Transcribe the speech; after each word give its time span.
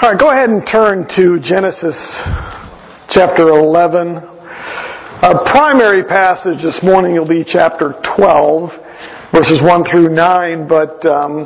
All 0.00 0.08
right, 0.08 0.18
go 0.18 0.32
ahead 0.32 0.48
and 0.48 0.64
turn 0.64 1.04
to 1.20 1.36
Genesis 1.44 1.92
chapter 3.12 3.52
11. 3.52 4.16
Our 4.16 5.44
primary 5.52 6.08
passage 6.08 6.64
this 6.64 6.80
morning 6.82 7.20
will 7.20 7.28
be 7.28 7.44
chapter 7.44 7.92
12, 8.16 8.72
verses 9.28 9.60
1 9.60 9.84
through 9.84 10.08
9, 10.08 10.64
but 10.64 11.04
um, 11.04 11.44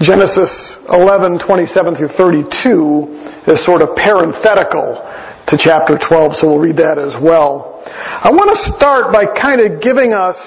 Genesis 0.00 0.48
11, 0.88 1.44
27 1.44 1.92
through 1.92 2.16
32 2.16 3.52
is 3.52 3.60
sort 3.68 3.84
of 3.84 4.00
parenthetical 4.00 4.96
to 5.44 5.60
chapter 5.60 6.00
12, 6.00 6.40
so 6.40 6.56
we'll 6.56 6.64
read 6.64 6.80
that 6.80 6.96
as 6.96 7.20
well. 7.20 7.84
I 7.84 8.32
want 8.32 8.48
to 8.48 8.56
start 8.80 9.12
by 9.12 9.28
kind 9.28 9.60
of 9.60 9.84
giving 9.84 10.16
us 10.16 10.40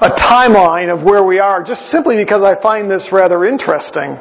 a 0.00 0.08
timeline 0.16 0.88
of 0.88 1.04
where 1.04 1.22
we 1.22 1.38
are, 1.38 1.62
just 1.62 1.92
simply 1.92 2.16
because 2.16 2.40
I 2.40 2.56
find 2.62 2.90
this 2.90 3.12
rather 3.12 3.44
interesting. 3.44 4.16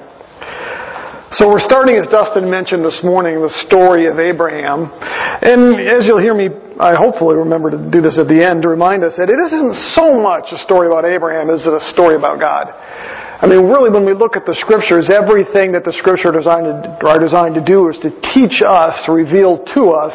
So 1.32 1.48
we're 1.48 1.64
starting, 1.64 1.96
as 1.96 2.12
Dustin 2.12 2.52
mentioned 2.52 2.84
this 2.84 3.00
morning, 3.08 3.40
the 3.40 3.48
story 3.64 4.12
of 4.12 4.20
Abraham. 4.20 4.92
And 4.92 5.80
as 5.80 6.04
you'll 6.04 6.20
hear 6.20 6.36
me, 6.36 6.52
I 6.76 6.92
hopefully 6.92 7.40
remember 7.40 7.72
to 7.72 7.80
do 7.80 8.04
this 8.04 8.20
at 8.20 8.28
the 8.28 8.44
end 8.44 8.68
to 8.68 8.68
remind 8.68 9.08
us 9.08 9.16
that 9.16 9.32
it 9.32 9.40
isn't 9.40 9.96
so 9.96 10.20
much 10.20 10.52
a 10.52 10.60
story 10.60 10.92
about 10.92 11.08
Abraham 11.08 11.48
as 11.48 11.64
it 11.64 11.72
a 11.72 11.80
story 11.96 12.20
about 12.20 12.44
God. 12.44 12.68
I 12.68 13.48
mean, 13.48 13.64
really, 13.72 13.88
when 13.88 14.04
we 14.04 14.12
look 14.12 14.36
at 14.36 14.44
the 14.44 14.60
scriptures, 14.60 15.08
everything 15.08 15.72
that 15.72 15.88
the 15.88 15.96
scripture 15.96 16.36
designed 16.36 16.68
to, 16.68 17.00
are 17.08 17.16
designed 17.16 17.56
to 17.56 17.64
do 17.64 17.88
is 17.88 17.96
to 18.04 18.12
teach 18.36 18.60
us, 18.60 19.00
to 19.08 19.16
reveal 19.16 19.64
to 19.72 19.96
us 19.96 20.12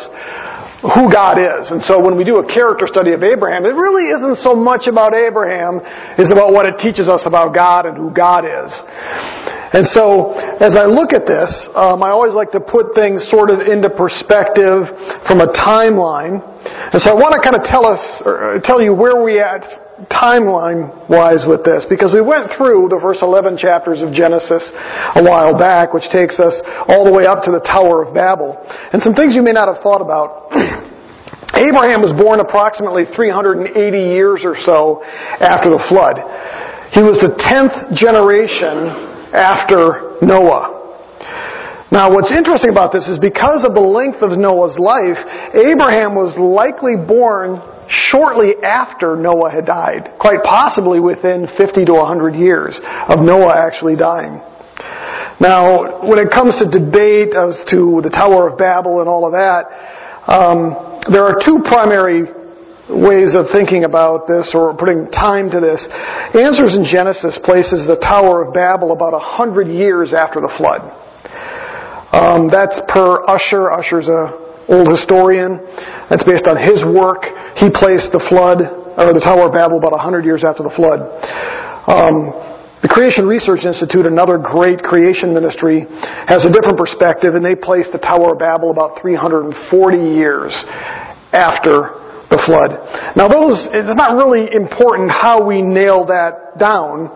who 0.82 1.08
God 1.08 1.40
is. 1.40 1.72
And 1.72 1.80
so 1.80 1.96
when 2.02 2.16
we 2.16 2.24
do 2.24 2.38
a 2.38 2.46
character 2.46 2.86
study 2.86 3.12
of 3.12 3.22
Abraham, 3.22 3.64
it 3.64 3.72
really 3.72 4.12
isn't 4.12 4.44
so 4.44 4.54
much 4.54 4.86
about 4.86 5.14
Abraham, 5.14 5.80
it's 6.18 6.32
about 6.32 6.52
what 6.52 6.66
it 6.66 6.76
teaches 6.78 7.08
us 7.08 7.24
about 7.24 7.54
God 7.54 7.86
and 7.86 7.96
who 7.96 8.12
God 8.12 8.44
is. 8.44 8.70
And 9.72 9.84
so, 9.86 10.32
as 10.62 10.76
I 10.76 10.86
look 10.86 11.12
at 11.12 11.26
this, 11.26 11.50
um, 11.74 12.02
I 12.02 12.10
always 12.10 12.34
like 12.34 12.52
to 12.52 12.60
put 12.60 12.94
things 12.94 13.28
sort 13.28 13.50
of 13.50 13.60
into 13.60 13.90
perspective 13.90 14.88
from 15.26 15.40
a 15.42 15.50
timeline. 15.52 16.40
And 16.92 17.02
so 17.02 17.10
I 17.10 17.14
want 17.14 17.34
to 17.34 17.42
kind 17.42 17.56
of 17.56 17.64
tell 17.64 17.84
us, 17.84 18.22
or 18.24 18.60
tell 18.62 18.80
you 18.80 18.94
where 18.94 19.22
we 19.22 19.40
at 19.40 19.64
timeline 20.10 20.90
wise 21.08 21.44
with 21.46 21.64
this, 21.64 21.86
because 21.88 22.12
we 22.12 22.20
went 22.20 22.52
through 22.56 22.88
the 22.88 22.98
first 23.02 23.22
11 23.22 23.58
chapters 23.58 24.02
of 24.02 24.12
Genesis 24.12 24.70
a 25.14 25.22
while 25.22 25.56
back, 25.58 25.92
which 25.92 26.08
takes 26.10 26.38
us 26.38 26.60
all 26.88 27.04
the 27.04 27.12
way 27.12 27.26
up 27.26 27.42
to 27.44 27.50
the 27.50 27.62
Tower 27.62 28.04
of 28.06 28.14
Babel. 28.14 28.56
And 28.92 29.02
some 29.02 29.14
things 29.14 29.34
you 29.34 29.42
may 29.42 29.52
not 29.52 29.68
have 29.68 29.82
thought 29.82 30.00
about. 30.00 30.50
Abraham 31.56 32.02
was 32.02 32.12
born 32.12 32.40
approximately 32.40 33.08
380 33.16 33.72
years 33.96 34.42
or 34.44 34.56
so 34.60 35.00
after 35.40 35.70
the 35.70 35.80
flood. 35.88 36.20
He 36.92 37.00
was 37.00 37.18
the 37.18 37.32
10th 37.32 37.96
generation 37.96 39.32
after 39.32 40.18
Noah. 40.20 40.76
Now, 41.90 42.10
what's 42.10 42.34
interesting 42.34 42.70
about 42.70 42.92
this 42.92 43.06
is 43.06 43.18
because 43.18 43.62
of 43.62 43.72
the 43.72 43.80
length 43.80 44.20
of 44.20 44.34
Noah's 44.36 44.74
life, 44.74 45.22
Abraham 45.54 46.18
was 46.18 46.34
likely 46.34 46.98
born 46.98 47.62
shortly 47.88 48.54
after 48.62 49.16
Noah 49.16 49.50
had 49.50 49.66
died, 49.66 50.16
quite 50.18 50.42
possibly 50.42 51.00
within 51.00 51.46
50 51.56 51.84
to 51.86 51.92
100 51.92 52.34
years 52.34 52.78
of 53.08 53.20
Noah 53.20 53.54
actually 53.56 53.96
dying. 53.96 54.40
Now, 55.38 56.00
when 56.08 56.18
it 56.18 56.32
comes 56.32 56.56
to 56.58 56.66
debate 56.66 57.36
as 57.36 57.60
to 57.70 58.00
the 58.00 58.08
Tower 58.08 58.48
of 58.48 58.56
Babel 58.56 59.00
and 59.00 59.08
all 59.08 59.26
of 59.26 59.32
that, 59.32 59.68
um, 60.26 60.96
there 61.12 61.24
are 61.28 61.36
two 61.38 61.60
primary 61.62 62.24
ways 62.88 63.34
of 63.34 63.46
thinking 63.52 63.84
about 63.84 64.26
this 64.26 64.54
or 64.54 64.74
putting 64.78 65.10
time 65.10 65.50
to 65.50 65.60
this. 65.60 65.84
Answers 66.32 66.74
in 66.74 66.86
Genesis 66.88 67.38
places 67.44 67.86
the 67.86 67.98
Tower 68.00 68.46
of 68.46 68.54
Babel 68.54 68.92
about 68.92 69.12
a 69.12 69.20
hundred 69.20 69.68
years 69.68 70.14
after 70.14 70.40
the 70.40 70.50
flood. 70.56 70.86
Um, 72.14 72.48
that's 72.48 72.80
per 72.88 73.20
Ussher. 73.26 73.68
Ussher's 73.70 74.08
a 74.08 74.45
old 74.68 74.90
historian. 74.90 75.62
That's 76.10 76.24
based 76.24 76.46
on 76.46 76.58
his 76.58 76.82
work. 76.82 77.26
He 77.58 77.70
placed 77.70 78.14
the 78.14 78.22
flood 78.30 78.62
or 78.96 79.12
the 79.12 79.22
Tower 79.22 79.48
of 79.48 79.52
Babel 79.52 79.78
about 79.78 79.94
hundred 79.98 80.24
years 80.24 80.42
after 80.42 80.62
the 80.62 80.72
flood. 80.72 81.04
Um, 81.86 82.46
the 82.82 82.92
Creation 82.92 83.26
Research 83.26 83.64
Institute, 83.64 84.06
another 84.06 84.38
great 84.38 84.82
creation 84.82 85.32
ministry, 85.34 85.88
has 86.28 86.44
a 86.44 86.52
different 86.52 86.78
perspective, 86.78 87.34
and 87.34 87.42
they 87.42 87.56
place 87.56 87.88
the 87.90 87.98
Tower 87.98 88.36
of 88.36 88.38
Babel 88.38 88.70
about 88.70 89.00
340 89.00 89.56
years 89.96 90.52
after 91.32 91.98
the 92.30 92.38
flood. 92.42 92.74
Now 93.14 93.26
those, 93.26 93.66
it's 93.70 93.96
not 93.96 94.18
really 94.18 94.50
important 94.50 95.10
how 95.10 95.46
we 95.46 95.62
nail 95.62 96.06
that 96.10 96.58
down, 96.58 97.10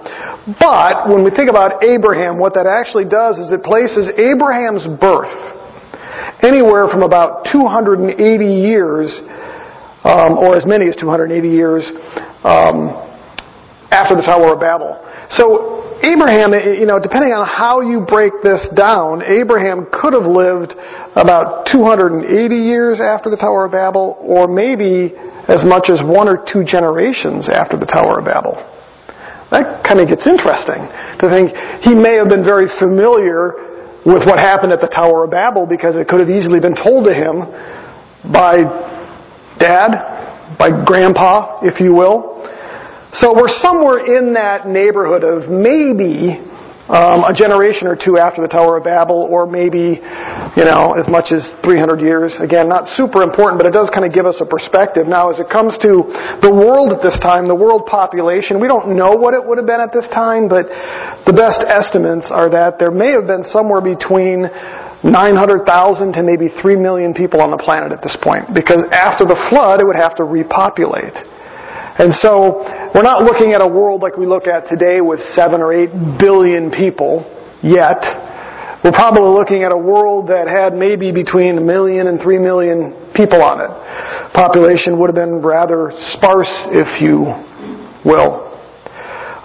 but 0.59 1.10
when 1.10 1.22
we 1.27 1.31
think 1.31 1.50
about 1.50 1.83
Abraham, 1.83 2.39
what 2.39 2.55
that 2.55 2.66
actually 2.66 3.06
does 3.06 3.39
is 3.39 3.50
it 3.50 3.62
places 3.62 4.06
Abraham's 4.16 4.87
birth 4.87 5.34
anywhere 6.43 6.89
from 6.89 7.03
about 7.03 7.47
280 7.51 8.17
years, 8.45 9.21
um, 10.05 10.39
or 10.39 10.56
as 10.56 10.67
many 10.67 10.89
as 10.89 10.97
280 10.97 11.49
years, 11.49 11.91
um, 12.45 12.97
after 13.91 14.17
the 14.17 14.23
Tower 14.23 14.55
of 14.55 14.61
Babel. 14.61 14.97
So 15.31 15.99
Abraham, 16.03 16.56
you 16.56 16.87
know, 16.87 16.99
depending 16.99 17.37
on 17.37 17.45
how 17.45 17.84
you 17.84 18.01
break 18.01 18.33
this 18.43 18.65
down, 18.73 19.21
Abraham 19.21 19.87
could 19.93 20.17
have 20.17 20.25
lived 20.25 20.73
about 21.12 21.69
280 21.69 22.25
years 22.57 23.01
after 23.01 23.28
the 23.28 23.37
Tower 23.37 23.67
of 23.69 23.72
Babel, 23.72 24.17
or 24.21 24.49
maybe 24.49 25.12
as 25.45 25.61
much 25.61 25.93
as 25.93 26.01
one 26.01 26.25
or 26.25 26.41
two 26.41 26.65
generations 26.65 27.49
after 27.53 27.77
the 27.77 27.84
Tower 27.84 28.19
of 28.19 28.25
Babel. 28.25 28.57
That 29.53 29.83
kind 29.83 29.99
of 30.01 30.09
gets 30.09 30.25
interesting 30.25 30.89
to 31.21 31.25
think 31.28 31.53
he 31.83 31.93
may 31.93 32.17
have 32.17 32.31
been 32.31 32.47
very 32.47 32.71
familiar 32.78 33.69
with 34.05 34.27
what 34.27 34.38
happened 34.38 34.72
at 34.72 34.81
the 34.81 34.88
Tower 34.88 35.25
of 35.25 35.31
Babel 35.31 35.66
because 35.66 35.97
it 35.97 36.09
could 36.09 36.21
have 36.21 36.31
easily 36.31 36.61
been 36.61 36.77
told 36.77 37.05
to 37.05 37.15
him 37.15 37.44
by 38.33 38.65
dad, 39.59 40.56
by 40.59 40.71
grandpa, 40.84 41.61
if 41.62 41.81
you 41.81 41.94
will. 41.94 42.41
So 43.12 43.34
we're 43.34 43.49
somewhere 43.49 44.06
in 44.06 44.34
that 44.34 44.66
neighborhood 44.69 45.25
of 45.25 45.50
maybe 45.50 46.41
um, 46.91 47.23
a 47.23 47.31
generation 47.31 47.87
or 47.87 47.95
two 47.95 48.19
after 48.19 48.43
the 48.43 48.51
Tower 48.51 48.77
of 48.77 48.84
Babel, 48.84 49.31
or 49.31 49.47
maybe, 49.47 50.03
you 50.59 50.67
know, 50.67 50.99
as 50.99 51.06
much 51.06 51.31
as 51.31 51.55
300 51.62 52.03
years. 52.03 52.34
Again, 52.43 52.67
not 52.67 52.91
super 52.91 53.23
important, 53.23 53.62
but 53.62 53.67
it 53.71 53.73
does 53.73 53.95
kind 53.95 54.03
of 54.03 54.11
give 54.11 54.27
us 54.27 54.43
a 54.43 54.47
perspective. 54.47 55.06
Now, 55.06 55.31
as 55.31 55.39
it 55.39 55.47
comes 55.47 55.78
to 55.87 56.03
the 56.43 56.51
world 56.51 56.91
at 56.91 56.99
this 56.99 57.15
time, 57.23 57.47
the 57.47 57.55
world 57.55 57.87
population, 57.87 58.59
we 58.59 58.67
don't 58.67 58.99
know 58.99 59.15
what 59.15 59.39
it 59.39 59.43
would 59.43 59.55
have 59.62 59.71
been 59.71 59.78
at 59.78 59.95
this 59.95 60.11
time, 60.11 60.51
but 60.51 60.67
the 61.31 61.34
best 61.34 61.62
estimates 61.62 62.27
are 62.34 62.51
that 62.51 62.83
there 62.83 62.91
may 62.91 63.15
have 63.15 63.31
been 63.31 63.47
somewhere 63.47 63.81
between 63.81 64.51
900,000 65.07 66.12
to 66.12 66.21
maybe 66.27 66.51
3 66.59 66.75
million 66.75 67.15
people 67.15 67.41
on 67.41 67.55
the 67.55 67.61
planet 67.62 67.95
at 67.95 68.03
this 68.03 68.19
point, 68.19 68.51
because 68.51 68.83
after 68.91 69.22
the 69.25 69.39
flood, 69.47 69.78
it 69.78 69.87
would 69.87 69.97
have 69.97 70.19
to 70.19 70.27
repopulate. 70.27 71.15
And 72.00 72.15
so, 72.15 72.65
we're 72.94 73.05
not 73.05 73.22
looking 73.25 73.53
at 73.53 73.61
a 73.61 73.69
world 73.69 74.00
like 74.00 74.16
we 74.16 74.25
look 74.25 74.47
at 74.47 74.66
today 74.72 75.03
with 75.03 75.21
seven 75.37 75.61
or 75.61 75.71
eight 75.71 75.93
billion 76.19 76.71
people 76.72 77.28
yet. 77.62 78.00
We're 78.83 78.97
probably 78.97 79.28
looking 79.28 79.65
at 79.65 79.72
a 79.72 79.77
world 79.77 80.28
that 80.28 80.49
had 80.49 80.72
maybe 80.72 81.12
between 81.12 81.59
a 81.59 81.60
million 81.60 82.09
and 82.09 82.19
three 82.19 82.39
million 82.39 83.12
people 83.15 83.43
on 83.43 83.60
it. 83.60 83.69
Population 84.33 84.99
would 84.99 85.09
have 85.09 85.15
been 85.15 85.44
rather 85.44 85.93
sparse, 86.16 86.49
if 86.72 87.03
you 87.03 87.28
will. 88.09 88.50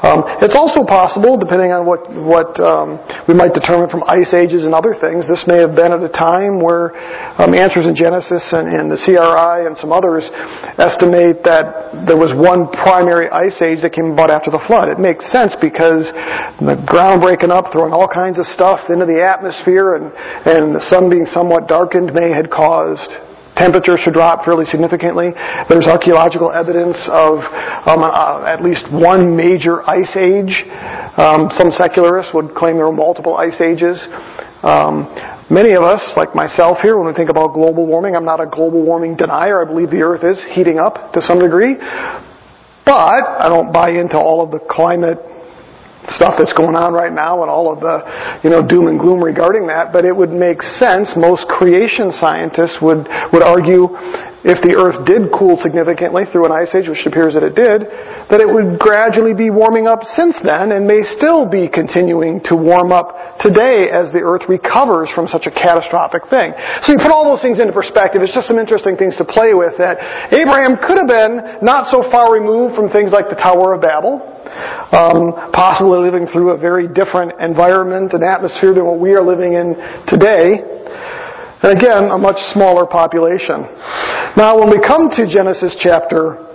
Um, 0.05 0.21
it's 0.37 0.53
also 0.53 0.85
possible, 0.85 1.33
depending 1.33 1.73
on 1.73 1.81
what 1.89 2.05
what 2.13 2.53
um, 2.61 3.01
we 3.25 3.33
might 3.33 3.57
determine 3.57 3.89
from 3.89 4.05
ice 4.05 4.37
ages 4.37 4.61
and 4.61 4.77
other 4.77 4.93
things, 4.93 5.25
this 5.25 5.49
may 5.49 5.57
have 5.57 5.73
been 5.73 5.89
at 5.89 6.05
a 6.05 6.13
time 6.13 6.61
where 6.61 6.93
um, 7.41 7.57
Answers 7.57 7.89
in 7.89 7.97
Genesis 7.97 8.53
and, 8.53 8.69
and 8.69 8.85
the 8.85 9.01
CRI 9.01 9.65
and 9.65 9.73
some 9.81 9.89
others 9.89 10.29
estimate 10.77 11.41
that 11.41 12.05
there 12.05 12.21
was 12.21 12.37
one 12.37 12.69
primary 12.69 13.33
ice 13.33 13.57
age 13.65 13.81
that 13.81 13.97
came 13.97 14.13
about 14.13 14.29
after 14.29 14.53
the 14.53 14.61
flood. 14.69 14.93
It 14.93 15.01
makes 15.01 15.25
sense 15.33 15.57
because 15.57 16.13
the 16.61 16.77
ground 16.85 17.25
breaking 17.25 17.49
up, 17.49 17.73
throwing 17.73 17.89
all 17.89 18.05
kinds 18.05 18.37
of 18.37 18.45
stuff 18.45 18.85
into 18.93 19.09
the 19.09 19.25
atmosphere, 19.25 19.97
and 19.97 20.13
and 20.45 20.77
the 20.77 20.85
sun 20.85 21.09
being 21.09 21.25
somewhat 21.25 21.65
darkened 21.65 22.13
may 22.13 22.29
had 22.29 22.53
caused 22.53 23.09
Temperatures 23.55 24.01
should 24.03 24.13
drop 24.13 24.43
fairly 24.43 24.65
significantly. 24.65 25.31
There's 25.69 25.87
archaeological 25.87 26.51
evidence 26.51 26.99
of 27.07 27.39
um, 27.87 28.03
uh, 28.03 28.43
at 28.43 28.59
least 28.63 28.83
one 28.91 29.35
major 29.35 29.79
ice 29.87 30.15
age. 30.15 30.67
Um, 31.15 31.47
some 31.51 31.71
secularists 31.71 32.33
would 32.33 32.53
claim 32.53 32.75
there 32.75 32.85
were 32.85 32.91
multiple 32.91 33.37
ice 33.37 33.61
ages. 33.61 34.03
Um, 34.61 35.07
many 35.49 35.71
of 35.71 35.83
us, 35.83 36.03
like 36.17 36.35
myself 36.35 36.79
here, 36.81 36.97
when 36.97 37.07
we 37.07 37.13
think 37.13 37.29
about 37.29 37.53
global 37.53 37.87
warming, 37.87 38.15
I'm 38.15 38.25
not 38.25 38.41
a 38.41 38.47
global 38.47 38.83
warming 38.83 39.15
denier. 39.15 39.63
I 39.63 39.65
believe 39.65 39.89
the 39.89 40.03
Earth 40.03 40.23
is 40.23 40.43
heating 40.51 40.77
up 40.77 41.13
to 41.13 41.21
some 41.21 41.39
degree. 41.39 41.75
But 42.85 42.93
I 42.93 43.47
don't 43.47 43.71
buy 43.71 43.91
into 43.91 44.17
all 44.17 44.43
of 44.43 44.51
the 44.51 44.59
climate 44.59 45.17
stuff 46.09 46.35
that's 46.37 46.53
going 46.53 46.75
on 46.75 46.93
right 46.93 47.13
now 47.13 47.41
and 47.41 47.49
all 47.49 47.71
of 47.71 47.79
the, 47.79 48.05
you 48.43 48.49
know, 48.49 48.65
doom 48.65 48.87
and 48.87 48.99
gloom 48.99 49.23
regarding 49.23 49.67
that, 49.67 49.93
but 49.93 50.05
it 50.05 50.15
would 50.15 50.31
make 50.31 50.61
sense. 50.61 51.13
Most 51.17 51.47
creation 51.47 52.11
scientists 52.11 52.77
would, 52.81 53.07
would 53.33 53.43
argue 53.43 53.89
if 54.45 54.61
the 54.61 54.77
earth 54.77 55.01
did 55.09 55.33
cool 55.33 55.57
significantly 55.57 56.29
through 56.29 56.45
an 56.45 56.53
ice 56.53 56.69
age, 56.77 56.85
which 56.85 57.01
appears 57.09 57.33
that 57.33 57.41
it 57.41 57.57
did, 57.57 57.89
that 58.29 58.37
it 58.37 58.45
would 58.45 58.77
gradually 58.77 59.33
be 59.33 59.49
warming 59.49 59.89
up 59.89 60.05
since 60.05 60.37
then 60.45 60.69
and 60.69 60.85
may 60.85 61.01
still 61.01 61.49
be 61.49 61.65
continuing 61.65 62.37
to 62.45 62.53
warm 62.53 62.93
up 62.93 63.41
today 63.41 63.89
as 63.89 64.13
the 64.13 64.21
earth 64.21 64.45
recovers 64.45 65.09
from 65.09 65.25
such 65.25 65.49
a 65.49 65.53
catastrophic 65.53 66.29
thing. 66.29 66.53
So 66.85 66.93
you 66.93 67.01
put 67.01 67.09
all 67.09 67.25
those 67.25 67.41
things 67.41 67.57
into 67.57 67.73
perspective, 67.73 68.21
it's 68.21 68.37
just 68.37 68.45
some 68.45 68.61
interesting 68.61 68.93
things 68.93 69.17
to 69.17 69.25
play 69.25 69.57
with 69.57 69.81
that 69.81 69.97
Abraham 70.29 70.77
could 70.77 71.01
have 71.01 71.09
been 71.09 71.65
not 71.65 71.89
so 71.89 72.05
far 72.13 72.29
removed 72.29 72.77
from 72.77 72.93
things 72.93 73.09
like 73.09 73.33
the 73.33 73.39
Tower 73.41 73.73
of 73.73 73.81
Babel, 73.81 74.34
um, 74.45 75.51
possibly 75.51 75.99
living 75.99 76.27
through 76.27 76.51
a 76.51 76.57
very 76.57 76.87
different 76.87 77.39
environment 77.39 78.13
and 78.13 78.23
atmosphere 78.23 78.73
than 78.73 78.85
what 78.85 78.99
we 78.99 79.13
are 79.13 79.23
living 79.23 79.53
in 79.53 79.75
today. 80.07 80.61
And 81.63 81.73
again, 81.73 82.11
a 82.11 82.17
much 82.17 82.37
smaller 82.53 82.85
population. 82.85 83.65
Now, 84.37 84.59
when 84.59 84.69
we 84.69 84.77
come 84.77 85.09
to 85.17 85.25
Genesis 85.25 85.75
chapter 85.79 86.45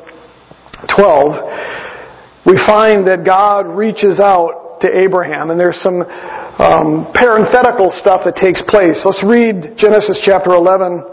12, 0.86 2.46
we 2.46 2.56
find 2.66 3.06
that 3.08 3.24
God 3.24 3.66
reaches 3.66 4.20
out 4.20 4.80
to 4.80 4.88
Abraham, 4.88 5.50
and 5.50 5.60
there's 5.60 5.80
some 5.82 6.00
um, 6.00 7.12
parenthetical 7.12 7.92
stuff 7.92 8.22
that 8.24 8.36
takes 8.36 8.62
place. 8.64 9.02
Let's 9.04 9.24
read 9.24 9.76
Genesis 9.76 10.20
chapter 10.24 10.52
11, 10.56 11.04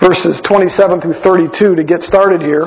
verses 0.00 0.42
27 0.46 1.00
through 1.02 1.18
32 1.22 1.76
to 1.76 1.84
get 1.84 2.02
started 2.02 2.40
here. 2.40 2.66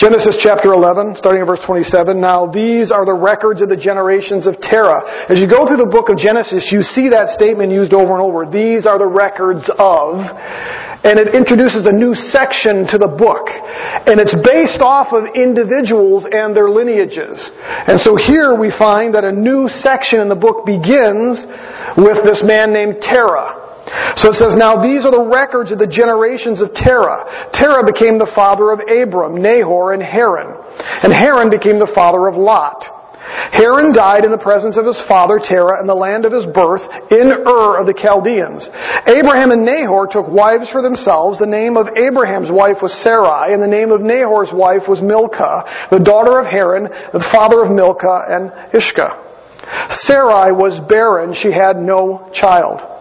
Genesis 0.00 0.40
chapter 0.40 0.72
11, 0.72 1.12
starting 1.20 1.42
at 1.42 1.46
verse 1.46 1.60
27. 1.60 2.16
Now 2.16 2.48
these 2.48 2.88
are 2.88 3.04
the 3.04 3.12
records 3.12 3.60
of 3.60 3.68
the 3.68 3.76
generations 3.76 4.48
of 4.48 4.56
Terah. 4.56 5.28
As 5.28 5.36
you 5.36 5.44
go 5.44 5.68
through 5.68 5.76
the 5.76 5.92
book 5.92 6.08
of 6.08 6.16
Genesis, 6.16 6.72
you 6.72 6.80
see 6.80 7.12
that 7.12 7.28
statement 7.36 7.68
used 7.68 7.92
over 7.92 8.16
and 8.16 8.24
over. 8.24 8.48
These 8.48 8.88
are 8.88 8.96
the 8.96 9.04
records 9.04 9.68
of, 9.76 10.24
and 11.04 11.20
it 11.20 11.36
introduces 11.36 11.84
a 11.84 11.92
new 11.92 12.16
section 12.16 12.88
to 12.88 12.96
the 12.96 13.12
book. 13.12 13.52
And 14.08 14.16
it's 14.16 14.32
based 14.40 14.80
off 14.80 15.12
of 15.12 15.36
individuals 15.36 16.24
and 16.24 16.56
their 16.56 16.72
lineages. 16.72 17.36
And 17.60 18.00
so 18.00 18.16
here 18.16 18.56
we 18.56 18.72
find 18.72 19.12
that 19.12 19.28
a 19.28 19.32
new 19.36 19.68
section 19.68 20.24
in 20.24 20.32
the 20.32 20.40
book 20.40 20.64
begins 20.64 21.44
with 22.00 22.24
this 22.24 22.40
man 22.40 22.72
named 22.72 23.04
Terah. 23.04 23.69
So 24.16 24.30
it 24.30 24.38
says, 24.38 24.54
Now 24.54 24.78
these 24.78 25.02
are 25.02 25.10
the 25.10 25.26
records 25.26 25.72
of 25.72 25.78
the 25.78 25.90
generations 25.90 26.62
of 26.62 26.70
Terah. 26.74 27.50
Terah 27.50 27.82
became 27.82 28.18
the 28.18 28.30
father 28.34 28.70
of 28.70 28.80
Abram, 28.86 29.42
Nahor, 29.42 29.92
and 29.94 30.02
Haran. 30.02 30.54
And 31.02 31.12
Haran 31.12 31.50
became 31.50 31.78
the 31.78 31.90
father 31.94 32.28
of 32.28 32.36
Lot. 32.36 33.00
Haran 33.52 33.94
died 33.94 34.24
in 34.24 34.30
the 34.30 34.42
presence 34.42 34.76
of 34.76 34.86
his 34.86 34.98
father 35.06 35.38
Terah 35.38 35.80
in 35.80 35.86
the 35.86 35.94
land 35.94 36.24
of 36.24 36.32
his 36.32 36.46
birth 36.50 36.82
in 37.10 37.30
Ur 37.30 37.78
of 37.78 37.86
the 37.86 37.94
Chaldeans. 37.94 38.66
Abraham 39.06 39.50
and 39.50 39.62
Nahor 39.62 40.06
took 40.10 40.26
wives 40.26 40.70
for 40.70 40.82
themselves. 40.82 41.38
The 41.38 41.46
name 41.46 41.76
of 41.76 41.86
Abraham's 41.94 42.50
wife 42.50 42.82
was 42.82 42.94
Sarai, 43.02 43.54
and 43.54 43.62
the 43.62 43.70
name 43.70 43.90
of 43.90 44.00
Nahor's 44.00 44.50
wife 44.50 44.88
was 44.88 45.02
Milcah, 45.02 45.90
the 45.90 46.02
daughter 46.02 46.38
of 46.40 46.46
Haran, 46.46 46.90
the 47.12 47.26
father 47.30 47.62
of 47.62 47.70
Milcah 47.70 48.26
and 48.30 48.50
Iscah. 48.74 49.14
Sarai 50.06 50.50
was 50.50 50.80
barren; 50.88 51.34
she 51.34 51.52
had 51.52 51.76
no 51.76 52.30
child. 52.34 52.99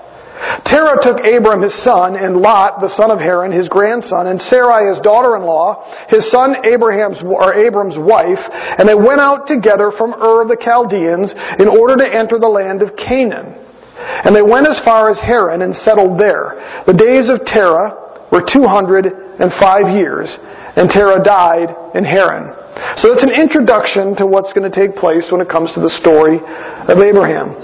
Terah 0.63 0.97
took 1.03 1.19
Abram 1.19 1.61
his 1.61 1.75
son, 1.83 2.15
and 2.15 2.37
Lot, 2.37 2.79
the 2.79 2.89
son 2.89 3.11
of 3.11 3.19
Haran, 3.19 3.51
his 3.51 3.67
grandson, 3.67 4.27
and 4.27 4.39
Sarai 4.39 4.87
his 4.87 4.99
daughter-in-law, 5.03 6.07
his 6.07 6.31
son 6.31 6.55
Abraham's 6.63 7.19
or 7.23 7.53
Abram's 7.53 7.99
wife, 7.99 8.39
and 8.79 8.87
they 8.87 8.95
went 8.95 9.19
out 9.19 9.47
together 9.47 9.91
from 9.91 10.15
Ur 10.15 10.43
of 10.43 10.47
the 10.47 10.59
Chaldeans 10.59 11.35
in 11.59 11.67
order 11.67 11.95
to 11.99 12.07
enter 12.07 12.39
the 12.39 12.47
land 12.47 12.81
of 12.81 12.95
Canaan. 12.95 13.55
And 13.99 14.31
they 14.35 14.41
went 14.41 14.67
as 14.67 14.79
far 14.83 15.11
as 15.11 15.19
Haran 15.19 15.61
and 15.61 15.75
settled 15.75 16.19
there. 16.19 16.55
The 16.87 16.95
days 16.95 17.27
of 17.27 17.43
Terah 17.43 18.23
were 18.31 18.39
two 18.39 18.63
hundred 18.63 19.11
and 19.11 19.51
five 19.59 19.91
years, 19.91 20.31
and 20.75 20.87
Terah 20.89 21.23
died 21.23 21.75
in 21.95 22.07
Haran. 22.07 22.55
So 22.97 23.11
it's 23.11 23.23
an 23.23 23.31
introduction 23.33 24.15
to 24.17 24.27
what's 24.27 24.51
going 24.53 24.69
to 24.69 24.73
take 24.73 24.95
place 24.95 25.29
when 25.31 25.41
it 25.41 25.49
comes 25.49 25.73
to 25.73 25.81
the 25.81 25.89
story 25.89 26.39
of 26.39 26.97
Abraham. 26.99 27.55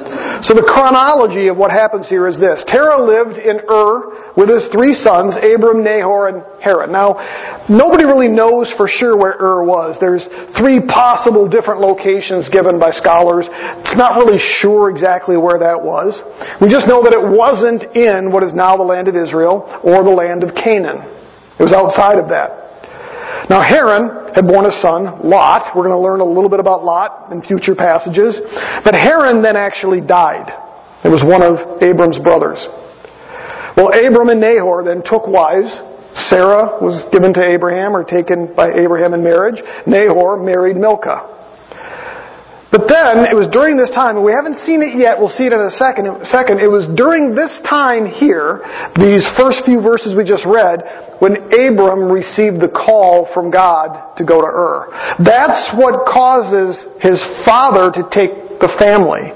So 0.43 0.53
the 0.53 0.65
chronology 0.65 1.47
of 1.47 1.55
what 1.55 1.71
happens 1.71 2.07
here 2.07 2.27
is 2.27 2.39
this. 2.39 2.63
Terah 2.67 2.99
lived 2.99 3.39
in 3.39 3.63
Ur 3.67 4.33
with 4.35 4.51
his 4.51 4.67
three 4.75 4.93
sons, 4.93 5.37
Abram, 5.39 5.83
Nahor, 5.83 6.27
and 6.27 6.43
Haran. 6.59 6.91
Now, 6.91 7.15
nobody 7.71 8.03
really 8.03 8.27
knows 8.27 8.73
for 8.75 8.87
sure 8.87 9.15
where 9.15 9.37
Ur 9.39 9.63
was. 9.63 9.95
There's 9.99 10.27
three 10.59 10.83
possible 10.83 11.47
different 11.47 11.79
locations 11.79 12.51
given 12.51 12.77
by 12.77 12.91
scholars. 12.91 13.47
It's 13.85 13.95
not 13.95 14.19
really 14.19 14.39
sure 14.39 14.91
exactly 14.91 15.37
where 15.37 15.57
that 15.61 15.79
was. 15.79 16.19
We 16.59 16.67
just 16.67 16.87
know 16.87 17.01
that 17.05 17.15
it 17.15 17.23
wasn't 17.23 17.95
in 17.95 18.31
what 18.31 18.43
is 18.43 18.53
now 18.53 18.75
the 18.75 18.87
land 18.87 19.07
of 19.07 19.15
Israel 19.15 19.63
or 19.83 20.03
the 20.03 20.13
land 20.13 20.43
of 20.43 20.55
Canaan. 20.55 21.01
It 21.55 21.63
was 21.63 21.71
outside 21.71 22.19
of 22.19 22.29
that. 22.29 22.64
Now 23.49 23.61
Haran 23.61 24.33
had 24.33 24.47
born 24.47 24.65
a 24.65 24.71
son, 24.71 25.21
Lot. 25.21 25.75
We're 25.75 25.85
going 25.85 25.95
to 25.95 26.01
learn 26.01 26.19
a 26.19 26.25
little 26.25 26.49
bit 26.49 26.59
about 26.59 26.83
Lot 26.83 27.31
in 27.31 27.41
future 27.41 27.75
passages. 27.75 28.41
But 28.83 28.95
Haran 28.95 29.41
then 29.41 29.55
actually 29.55 30.01
died. 30.01 30.49
It 31.03 31.09
was 31.09 31.21
one 31.21 31.43
of 31.45 31.81
Abram's 31.83 32.17
brothers. 32.17 32.57
Well, 33.77 33.93
Abram 33.93 34.29
and 34.29 34.41
Nahor 34.41 34.83
then 34.83 35.03
took 35.05 35.27
wives. 35.27 35.69
Sarah 36.31 36.79
was 36.81 37.05
given 37.11 37.33
to 37.33 37.43
Abraham 37.43 37.95
or 37.95 38.03
taken 38.03 38.55
by 38.55 38.71
Abraham 38.71 39.13
in 39.13 39.21
marriage. 39.21 39.61
Nahor 39.85 40.41
married 40.41 40.77
Milcah. 40.77 41.34
But 42.75 42.91
then, 42.91 43.23
it 43.31 43.31
was 43.31 43.47
during 43.55 43.79
this 43.79 43.87
time, 43.87 44.19
and 44.19 44.25
we 44.27 44.35
haven't 44.35 44.59
seen 44.67 44.83
it 44.83 44.99
yet, 44.99 45.15
we'll 45.15 45.31
see 45.31 45.47
it 45.47 45.55
in 45.55 45.63
a 45.63 45.71
second, 45.71 46.27
second, 46.27 46.59
it 46.59 46.67
was 46.67 46.83
during 46.99 47.31
this 47.31 47.55
time 47.63 48.03
here, 48.03 48.59
these 48.99 49.23
first 49.39 49.63
few 49.63 49.79
verses 49.79 50.11
we 50.11 50.27
just 50.27 50.43
read, 50.43 50.83
when 51.23 51.39
Abram 51.55 52.11
received 52.11 52.59
the 52.59 52.67
call 52.67 53.31
from 53.31 53.47
God 53.47 54.19
to 54.19 54.27
go 54.27 54.43
to 54.43 54.51
Ur. 54.51 54.91
That's 55.23 55.71
what 55.71 56.03
causes 56.03 56.75
his 56.99 57.15
father 57.47 57.95
to 57.95 58.03
take 58.11 58.59
the 58.59 58.67
family 58.75 59.31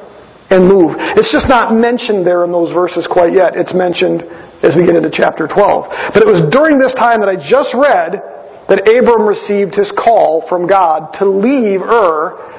and 0.51 0.67
move. 0.67 0.99
It's 1.15 1.31
just 1.31 1.47
not 1.47 1.71
mentioned 1.71 2.27
there 2.27 2.43
in 2.43 2.51
those 2.51 2.75
verses 2.75 3.07
quite 3.07 3.31
yet. 3.31 3.55
It's 3.55 3.71
mentioned 3.71 4.19
as 4.67 4.75
we 4.75 4.83
get 4.83 4.99
into 4.99 5.15
chapter 5.15 5.47
12. 5.47 6.11
But 6.11 6.19
it 6.19 6.27
was 6.27 6.43
during 6.51 6.75
this 6.75 6.91
time 6.91 7.23
that 7.23 7.31
I 7.31 7.39
just 7.39 7.71
read 7.71 8.19
that 8.67 8.83
Abram 8.83 9.23
received 9.23 9.79
his 9.79 9.95
call 9.95 10.43
from 10.51 10.67
God 10.67 11.15
to 11.17 11.25
leave 11.25 11.79
Ur 11.79 12.58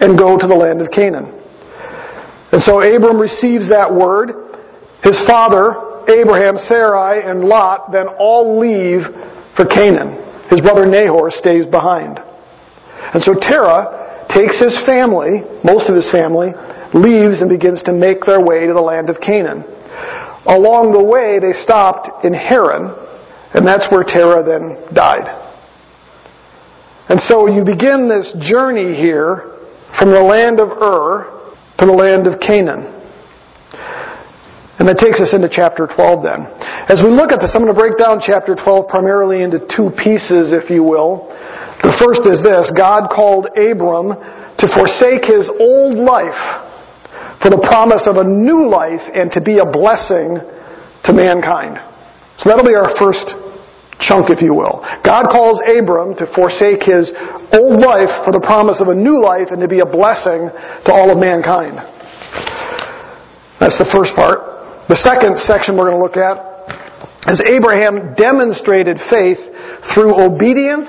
and 0.00 0.18
go 0.18 0.38
to 0.38 0.46
the 0.46 0.54
land 0.54 0.80
of 0.80 0.90
Canaan. 0.90 1.34
And 2.52 2.62
so 2.62 2.80
Abram 2.80 3.20
receives 3.20 3.68
that 3.68 3.92
word. 3.92 4.30
His 5.02 5.20
father, 5.26 6.04
Abraham, 6.08 6.56
Sarai, 6.56 7.22
and 7.22 7.44
Lot 7.44 7.92
then 7.92 8.06
all 8.18 8.58
leave 8.58 9.02
for 9.56 9.66
Canaan. 9.66 10.16
His 10.48 10.60
brother 10.60 10.86
Nahor 10.86 11.30
stays 11.30 11.66
behind. 11.66 12.18
And 13.12 13.22
so 13.22 13.34
Terah 13.34 14.26
takes 14.32 14.58
his 14.60 14.76
family, 14.86 15.44
most 15.64 15.88
of 15.88 15.96
his 15.96 16.10
family, 16.10 16.52
leaves 16.94 17.40
and 17.40 17.50
begins 17.50 17.82
to 17.84 17.92
make 17.92 18.24
their 18.24 18.40
way 18.40 18.66
to 18.66 18.72
the 18.72 18.80
land 18.80 19.10
of 19.10 19.20
Canaan. 19.20 19.64
Along 20.46 20.92
the 20.92 21.02
way, 21.02 21.38
they 21.38 21.52
stopped 21.52 22.24
in 22.24 22.32
Haran, 22.32 22.88
and 23.52 23.66
that's 23.66 23.90
where 23.92 24.04
Terah 24.04 24.42
then 24.44 24.94
died. 24.94 25.28
And 27.08 27.20
so 27.20 27.46
you 27.46 27.64
begin 27.64 28.08
this 28.08 28.32
journey 28.40 28.96
here 28.96 29.57
from 29.96 30.10
the 30.10 30.20
land 30.20 30.60
of 30.60 30.68
Ur 30.68 31.54
to 31.78 31.86
the 31.86 31.92
land 31.92 32.26
of 32.26 32.40
Canaan. 32.40 32.98
And 34.78 34.86
that 34.86 34.98
takes 34.98 35.18
us 35.18 35.34
into 35.34 35.50
chapter 35.50 35.90
12 35.90 36.22
then. 36.22 36.46
As 36.86 37.02
we 37.02 37.10
look 37.10 37.34
at 37.34 37.42
this, 37.42 37.50
I'm 37.54 37.66
going 37.66 37.74
to 37.74 37.78
break 37.78 37.98
down 37.98 38.22
chapter 38.22 38.54
12 38.54 38.86
primarily 38.86 39.42
into 39.42 39.58
two 39.58 39.90
pieces, 39.98 40.54
if 40.54 40.70
you 40.70 40.86
will. 40.86 41.26
The 41.82 41.94
first 41.98 42.22
is 42.30 42.38
this 42.42 42.70
God 42.74 43.10
called 43.10 43.50
Abram 43.58 44.14
to 44.14 44.66
forsake 44.70 45.26
his 45.26 45.50
old 45.50 45.98
life 45.98 46.42
for 47.42 47.50
the 47.50 47.62
promise 47.70 48.06
of 48.06 48.22
a 48.22 48.26
new 48.26 48.66
life 48.70 49.02
and 49.14 49.30
to 49.34 49.42
be 49.42 49.58
a 49.58 49.66
blessing 49.66 50.38
to 51.06 51.10
mankind. 51.10 51.78
So 52.38 52.50
that'll 52.50 52.66
be 52.66 52.78
our 52.78 52.94
first 52.98 53.34
chunk, 53.98 54.30
if 54.30 54.42
you 54.42 54.54
will. 54.54 54.82
God 55.02 55.26
calls 55.30 55.58
Abram 55.66 56.14
to 56.18 56.26
forsake 56.34 56.86
his 56.86 57.10
old 57.50 57.82
life 57.82 58.12
for 58.22 58.30
the 58.30 58.42
promise 58.42 58.80
of 58.80 58.88
a 58.88 58.94
new 58.94 59.18
life 59.22 59.50
and 59.50 59.60
to 59.60 59.68
be 59.68 59.80
a 59.80 59.88
blessing 59.88 60.50
to 60.86 60.90
all 60.90 61.10
of 61.10 61.18
mankind. 61.18 61.76
That's 63.58 63.78
the 63.78 63.90
first 63.90 64.14
part. 64.14 64.86
The 64.88 64.96
second 64.96 65.38
section 65.42 65.76
we're 65.76 65.90
going 65.90 65.98
to 65.98 66.04
look 66.04 66.16
at 66.16 66.48
is 67.26 67.42
Abraham 67.44 68.14
demonstrated 68.14 68.98
faith 69.10 69.42
through 69.92 70.16
obedience 70.16 70.88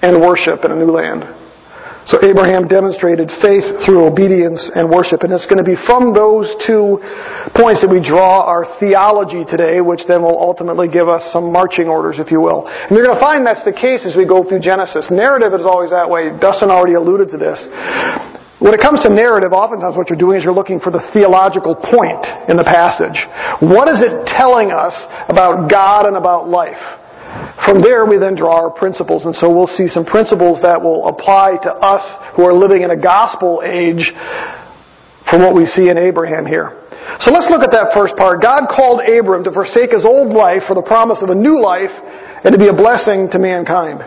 and 0.00 0.22
worship 0.22 0.64
in 0.64 0.70
a 0.72 0.76
new 0.76 0.88
land. 0.88 1.39
So 2.10 2.18
Abraham 2.26 2.66
demonstrated 2.66 3.30
faith 3.38 3.62
through 3.86 4.02
obedience 4.02 4.66
and 4.74 4.90
worship. 4.90 5.22
And 5.22 5.30
it's 5.30 5.46
going 5.46 5.62
to 5.62 5.64
be 5.64 5.78
from 5.86 6.10
those 6.10 6.50
two 6.58 6.98
points 7.54 7.86
that 7.86 7.90
we 7.90 8.02
draw 8.02 8.42
our 8.42 8.66
theology 8.82 9.46
today, 9.46 9.78
which 9.78 10.10
then 10.10 10.26
will 10.26 10.34
ultimately 10.34 10.90
give 10.90 11.06
us 11.06 11.22
some 11.30 11.54
marching 11.54 11.86
orders, 11.86 12.18
if 12.18 12.34
you 12.34 12.42
will. 12.42 12.66
And 12.66 12.98
you're 12.98 13.06
going 13.06 13.14
to 13.14 13.22
find 13.22 13.46
that's 13.46 13.62
the 13.62 13.70
case 13.70 14.02
as 14.02 14.18
we 14.18 14.26
go 14.26 14.42
through 14.42 14.58
Genesis. 14.58 15.06
Narrative 15.06 15.54
is 15.54 15.62
always 15.62 15.94
that 15.94 16.10
way. 16.10 16.34
Dustin 16.34 16.66
already 16.66 16.98
alluded 16.98 17.30
to 17.30 17.38
this. 17.38 17.62
when 18.58 18.74
it 18.74 18.82
comes 18.82 19.06
to 19.06 19.10
narrative, 19.14 19.54
oftentimes 19.54 19.94
what 19.94 20.10
you're 20.10 20.18
doing 20.18 20.34
is 20.34 20.42
you're 20.42 20.50
looking 20.50 20.82
for 20.82 20.90
the 20.90 21.06
theological 21.14 21.78
point 21.78 22.26
in 22.50 22.58
the 22.58 22.66
passage. 22.66 23.22
What 23.62 23.86
is 23.86 24.02
it 24.02 24.26
telling 24.26 24.74
us 24.74 24.98
about 25.30 25.70
God 25.70 26.10
and 26.10 26.18
about 26.18 26.50
life? 26.50 26.99
From 27.64 27.82
there, 27.82 28.06
we 28.06 28.18
then 28.18 28.34
draw 28.34 28.56
our 28.56 28.70
principles, 28.70 29.26
and 29.26 29.34
so 29.34 29.50
we'll 29.52 29.70
see 29.70 29.86
some 29.86 30.04
principles 30.04 30.60
that 30.62 30.80
will 30.80 31.06
apply 31.06 31.58
to 31.62 31.70
us 31.70 32.02
who 32.34 32.42
are 32.42 32.54
living 32.54 32.82
in 32.82 32.90
a 32.90 33.00
gospel 33.00 33.62
age 33.64 34.12
from 35.28 35.42
what 35.42 35.54
we 35.54 35.66
see 35.66 35.88
in 35.88 35.98
Abraham 35.98 36.46
here. 36.46 36.80
So 37.18 37.30
let's 37.30 37.48
look 37.50 37.62
at 37.62 37.70
that 37.70 37.92
first 37.94 38.16
part. 38.16 38.42
God 38.42 38.66
called 38.66 39.02
Abram 39.06 39.44
to 39.44 39.52
forsake 39.52 39.92
his 39.92 40.04
old 40.04 40.34
life 40.34 40.62
for 40.66 40.74
the 40.74 40.82
promise 40.82 41.22
of 41.22 41.30
a 41.30 41.34
new 41.34 41.60
life 41.60 41.92
and 42.42 42.52
to 42.52 42.58
be 42.58 42.68
a 42.68 42.74
blessing 42.74 43.28
to 43.32 43.38
mankind. 43.38 44.02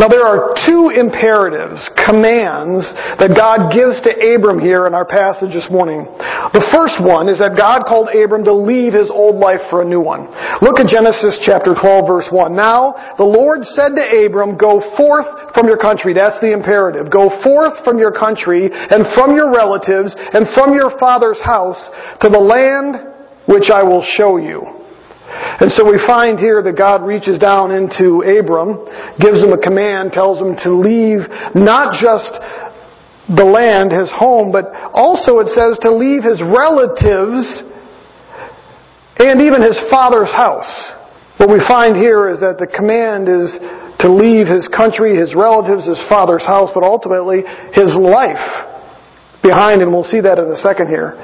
Now 0.00 0.08
there 0.08 0.24
are 0.24 0.56
two 0.64 0.88
imperatives, 0.88 1.84
commands, 1.94 2.88
that 3.20 3.36
God 3.36 3.68
gives 3.70 4.00
to 4.02 4.10
Abram 4.10 4.56
here 4.56 4.88
in 4.88 4.94
our 4.96 5.04
passage 5.04 5.52
this 5.52 5.68
morning. 5.68 6.08
The 6.56 6.64
first 6.72 6.96
one 6.98 7.28
is 7.28 7.38
that 7.38 7.54
God 7.54 7.84
called 7.84 8.08
Abram 8.08 8.44
to 8.48 8.54
leave 8.56 8.96
his 8.96 9.12
old 9.12 9.36
life 9.36 9.60
for 9.68 9.82
a 9.82 9.88
new 9.88 10.00
one. 10.00 10.32
Look 10.64 10.80
at 10.80 10.88
Genesis 10.88 11.36
chapter 11.44 11.76
12 11.76 12.08
verse 12.08 12.28
1. 12.32 12.56
Now 12.56 13.14
the 13.20 13.28
Lord 13.28 13.64
said 13.68 13.92
to 13.94 14.04
Abram, 14.04 14.56
go 14.56 14.80
forth 14.96 15.28
from 15.52 15.68
your 15.68 15.78
country. 15.78 16.16
That's 16.16 16.40
the 16.40 16.52
imperative. 16.52 17.12
Go 17.12 17.28
forth 17.44 17.84
from 17.84 18.00
your 18.00 18.12
country 18.12 18.72
and 18.72 19.04
from 19.12 19.36
your 19.36 19.52
relatives 19.52 20.16
and 20.16 20.48
from 20.56 20.72
your 20.72 20.96
father's 20.96 21.40
house 21.40 21.80
to 22.24 22.28
the 22.32 22.40
land 22.40 23.12
which 23.44 23.68
I 23.68 23.82
will 23.82 24.02
show 24.02 24.40
you. 24.40 24.81
And 25.32 25.70
so 25.72 25.88
we 25.88 25.96
find 26.06 26.38
here 26.38 26.62
that 26.62 26.76
God 26.76 27.04
reaches 27.04 27.38
down 27.38 27.70
into 27.72 28.20
Abram, 28.20 28.84
gives 29.16 29.42
him 29.42 29.52
a 29.52 29.60
command, 29.60 30.12
tells 30.12 30.40
him 30.40 30.56
to 30.64 30.70
leave 30.76 31.24
not 31.56 31.96
just 31.96 32.36
the 33.32 33.44
land, 33.44 33.92
his 33.92 34.10
home, 34.12 34.52
but 34.52 34.68
also 34.92 35.38
it 35.40 35.48
says 35.48 35.78
to 35.82 35.90
leave 35.92 36.22
his 36.22 36.42
relatives 36.42 37.64
and 39.16 39.40
even 39.40 39.62
his 39.62 39.80
father's 39.88 40.32
house. 40.32 40.68
What 41.38 41.48
we 41.48 41.64
find 41.64 41.96
here 41.96 42.28
is 42.28 42.40
that 42.40 42.58
the 42.58 42.68
command 42.68 43.28
is 43.28 43.56
to 44.04 44.12
leave 44.12 44.46
his 44.46 44.68
country, 44.68 45.16
his 45.16 45.34
relatives, 45.34 45.86
his 45.86 46.00
father's 46.08 46.44
house, 46.44 46.70
but 46.74 46.84
ultimately 46.84 47.40
his 47.72 47.96
life 47.96 48.68
behind 49.42 49.80
and 49.80 49.92
We'll 49.92 50.04
see 50.04 50.20
that 50.20 50.38
in 50.38 50.46
a 50.46 50.60
second 50.60 50.88
here. 50.88 51.16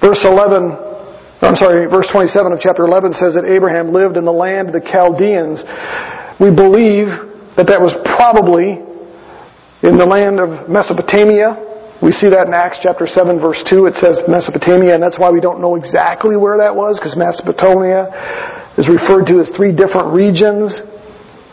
Verse 0.00 0.22
11 0.24 0.85
I'm 1.42 1.56
sorry, 1.56 1.84
verse 1.84 2.08
27 2.10 2.52
of 2.52 2.60
chapter 2.60 2.84
11 2.88 3.12
says 3.12 3.36
that 3.36 3.44
Abraham 3.44 3.92
lived 3.92 4.16
in 4.16 4.24
the 4.24 4.32
land 4.32 4.72
of 4.72 4.74
the 4.74 4.80
Chaldeans. 4.80 5.60
We 6.40 6.48
believe 6.48 7.12
that 7.60 7.68
that 7.68 7.76
was 7.76 7.92
probably 8.16 8.80
in 9.84 10.00
the 10.00 10.08
land 10.08 10.40
of 10.40 10.68
Mesopotamia. 10.68 12.00
We 12.00 12.12
see 12.12 12.32
that 12.32 12.48
in 12.48 12.56
Acts 12.56 12.80
chapter 12.80 13.04
7 13.04 13.36
verse 13.36 13.60
2. 13.68 13.84
It 13.84 14.00
says 14.00 14.24
Mesopotamia 14.24 14.96
and 14.96 15.02
that's 15.02 15.20
why 15.20 15.28
we 15.28 15.44
don't 15.44 15.60
know 15.60 15.76
exactly 15.76 16.40
where 16.40 16.56
that 16.56 16.72
was 16.72 16.96
because 16.96 17.12
Mesopotamia 17.16 18.72
is 18.80 18.88
referred 18.88 19.28
to 19.28 19.40
as 19.44 19.52
three 19.52 19.76
different 19.76 20.16
regions 20.16 20.72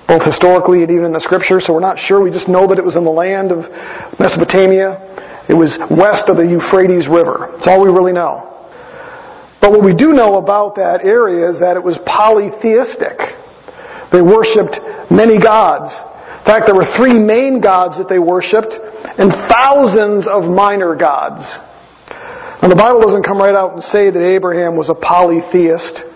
both 0.08 0.24
historically 0.24 0.84
and 0.84 0.92
even 0.92 1.12
in 1.12 1.14
the 1.16 1.24
scripture. 1.24 1.60
So 1.60 1.76
we're 1.76 1.84
not 1.84 2.00
sure. 2.00 2.24
We 2.24 2.32
just 2.32 2.48
know 2.48 2.68
that 2.68 2.80
it 2.80 2.84
was 2.84 2.96
in 2.96 3.04
the 3.04 3.12
land 3.12 3.52
of 3.52 3.68
Mesopotamia. 4.20 5.44
It 5.48 5.56
was 5.56 5.76
west 5.92 6.32
of 6.32 6.40
the 6.40 6.48
Euphrates 6.48 7.08
River. 7.08 7.52
That's 7.56 7.68
all 7.68 7.84
we 7.84 7.92
really 7.92 8.16
know. 8.16 8.53
But 9.64 9.72
what 9.72 9.80
we 9.80 9.96
do 9.96 10.12
know 10.12 10.36
about 10.44 10.76
that 10.76 11.08
area 11.08 11.48
is 11.48 11.64
that 11.64 11.80
it 11.80 11.84
was 11.88 11.96
polytheistic. 12.04 13.16
They 14.12 14.20
worshipped 14.20 14.76
many 15.08 15.40
gods. 15.40 15.88
In 15.88 16.44
fact, 16.44 16.68
there 16.68 16.76
were 16.76 16.92
three 17.00 17.16
main 17.16 17.64
gods 17.64 17.96
that 17.96 18.12
they 18.12 18.20
worshipped 18.20 18.76
and 18.76 19.32
thousands 19.48 20.28
of 20.28 20.44
minor 20.52 21.00
gods. 21.00 21.48
Now 22.60 22.68
the 22.68 22.76
Bible 22.76 23.00
doesn't 23.00 23.24
come 23.24 23.40
right 23.40 23.56
out 23.56 23.72
and 23.72 23.84
say 23.88 24.12
that 24.12 24.20
Abraham 24.20 24.76
was 24.76 24.92
a 24.92 25.00
polytheist 25.00 26.12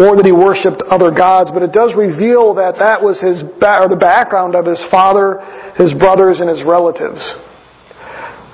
or 0.00 0.16
that 0.16 0.24
he 0.24 0.32
worshipped 0.32 0.80
other 0.88 1.12
gods, 1.12 1.52
but 1.52 1.60
it 1.60 1.76
does 1.76 1.92
reveal 1.92 2.56
that 2.56 2.80
that 2.80 3.04
was 3.04 3.20
his, 3.20 3.44
or 3.44 3.92
the 3.92 4.00
background 4.00 4.56
of 4.56 4.64
his 4.64 4.80
father, 4.88 5.44
his 5.76 5.92
brothers, 5.92 6.40
and 6.40 6.48
his 6.48 6.64
relatives. 6.64 7.20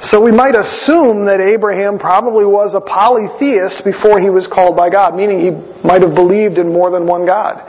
So 0.00 0.16
we 0.16 0.33
might 0.33 0.57
assume 0.57 1.28
that 1.28 1.45
Abraham 1.45 2.00
probably 2.00 2.49
was 2.49 2.73
a 2.73 2.80
polytheist 2.80 3.85
before 3.85 4.16
he 4.16 4.33
was 4.33 4.49
called 4.49 4.73
by 4.73 4.88
God, 4.88 5.12
meaning 5.12 5.45
he 5.45 5.52
might 5.85 6.00
have 6.00 6.16
believed 6.16 6.57
in 6.57 6.73
more 6.73 6.88
than 6.88 7.04
one 7.04 7.28
God. 7.28 7.61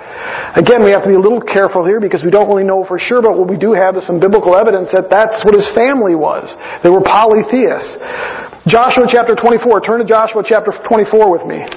Again, 0.55 0.79
we 0.79 0.95
have 0.95 1.03
to 1.03 1.11
be 1.11 1.19
a 1.19 1.19
little 1.19 1.43
careful 1.43 1.83
here 1.83 1.99
because 1.99 2.23
we 2.23 2.31
don't 2.31 2.47
really 2.47 2.63
know 2.63 2.87
for 2.87 2.95
sure, 2.95 3.19
but 3.19 3.35
what 3.35 3.51
we 3.51 3.59
do 3.59 3.75
have 3.75 3.99
is 3.99 4.07
some 4.07 4.23
biblical 4.23 4.55
evidence 4.55 4.95
that 4.95 5.11
that's 5.11 5.43
what 5.43 5.59
his 5.59 5.67
family 5.75 6.15
was. 6.15 6.55
They 6.87 6.89
were 6.89 7.03
polytheists. 7.03 7.99
Joshua 8.63 9.11
chapter 9.11 9.35
24. 9.35 9.83
Turn 9.83 9.99
to 9.99 10.07
Joshua 10.07 10.39
chapter 10.47 10.71
24 10.87 11.27
with 11.27 11.43
me. 11.43 11.67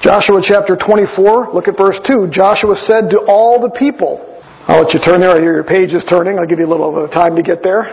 Joshua 0.00 0.40
chapter 0.40 0.80
24, 0.80 1.52
look 1.52 1.68
at 1.68 1.76
verse 1.76 2.00
2. 2.08 2.32
Joshua 2.32 2.72
said 2.72 3.12
to 3.12 3.20
all 3.28 3.60
the 3.60 3.68
people, 3.76 4.24
I'll 4.64 4.80
let 4.80 4.96
you 4.96 5.00
turn 5.00 5.20
there. 5.20 5.36
I 5.36 5.44
hear 5.44 5.60
your 5.60 5.68
page 5.68 5.92
is 5.92 6.00
turning. 6.08 6.40
I'll 6.40 6.48
give 6.48 6.58
you 6.58 6.64
a 6.64 6.72
little 6.72 6.88
bit 6.88 7.04
of 7.04 7.12
time 7.12 7.36
to 7.36 7.44
get 7.44 7.60
there. 7.60 7.92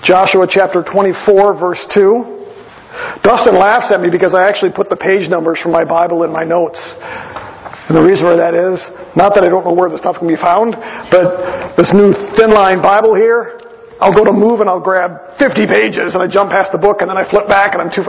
Joshua 0.00 0.48
chapter 0.48 0.80
24, 0.80 1.60
verse 1.60 1.84
2. 1.92 3.20
Dustin 3.20 3.60
laughs 3.60 3.92
at 3.92 4.00
me 4.00 4.08
because 4.08 4.32
I 4.32 4.48
actually 4.48 4.72
put 4.72 4.88
the 4.88 4.96
page 4.96 5.28
numbers 5.28 5.60
from 5.60 5.72
my 5.72 5.84
Bible 5.84 6.24
in 6.24 6.32
my 6.32 6.48
notes. 6.48 6.80
And 6.80 7.92
the 7.92 8.00
reason 8.02 8.24
why 8.24 8.40
that 8.40 8.56
is, 8.56 8.80
not 9.12 9.36
that 9.36 9.44
I 9.44 9.52
don't 9.52 9.68
know 9.68 9.76
where 9.76 9.92
the 9.92 10.00
stuff 10.00 10.16
can 10.16 10.26
be 10.26 10.40
found, 10.40 10.80
but 11.12 11.76
this 11.76 11.92
new 11.92 12.16
thin 12.40 12.56
line 12.56 12.80
Bible 12.80 13.12
here, 13.12 13.60
I'll 13.96 14.12
go 14.12 14.24
to 14.28 14.32
move 14.32 14.60
and 14.60 14.68
I'll 14.68 14.82
grab 14.82 15.40
50 15.40 15.64
pages 15.64 16.12
and 16.12 16.20
I 16.20 16.28
jump 16.28 16.52
past 16.52 16.72
the 16.72 16.80
book 16.80 17.00
and 17.00 17.08
then 17.08 17.16
I 17.16 17.24
flip 17.24 17.48
back 17.48 17.72
and 17.72 17.80
I'm 17.80 17.88
too. 17.88 18.04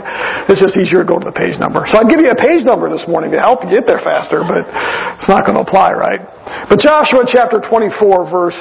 It's 0.48 0.60
just 0.60 0.76
easier 0.76 1.00
to 1.00 1.08
go 1.08 1.16
to 1.16 1.24
the 1.24 1.32
page 1.32 1.56
number. 1.56 1.88
So 1.88 1.96
I'll 1.96 2.08
give 2.08 2.20
you 2.20 2.28
a 2.28 2.36
page 2.36 2.60
number 2.60 2.92
this 2.92 3.08
morning 3.08 3.32
to 3.32 3.40
help 3.40 3.64
you 3.64 3.72
get 3.72 3.88
there 3.88 4.00
faster, 4.04 4.44
but 4.44 4.68
it's 5.16 5.28
not 5.28 5.48
going 5.48 5.56
to 5.56 5.64
apply, 5.64 5.96
right? 5.96 6.20
But 6.68 6.80
Joshua 6.84 7.24
chapter 7.24 7.64
24 7.64 8.28
verse 8.28 8.60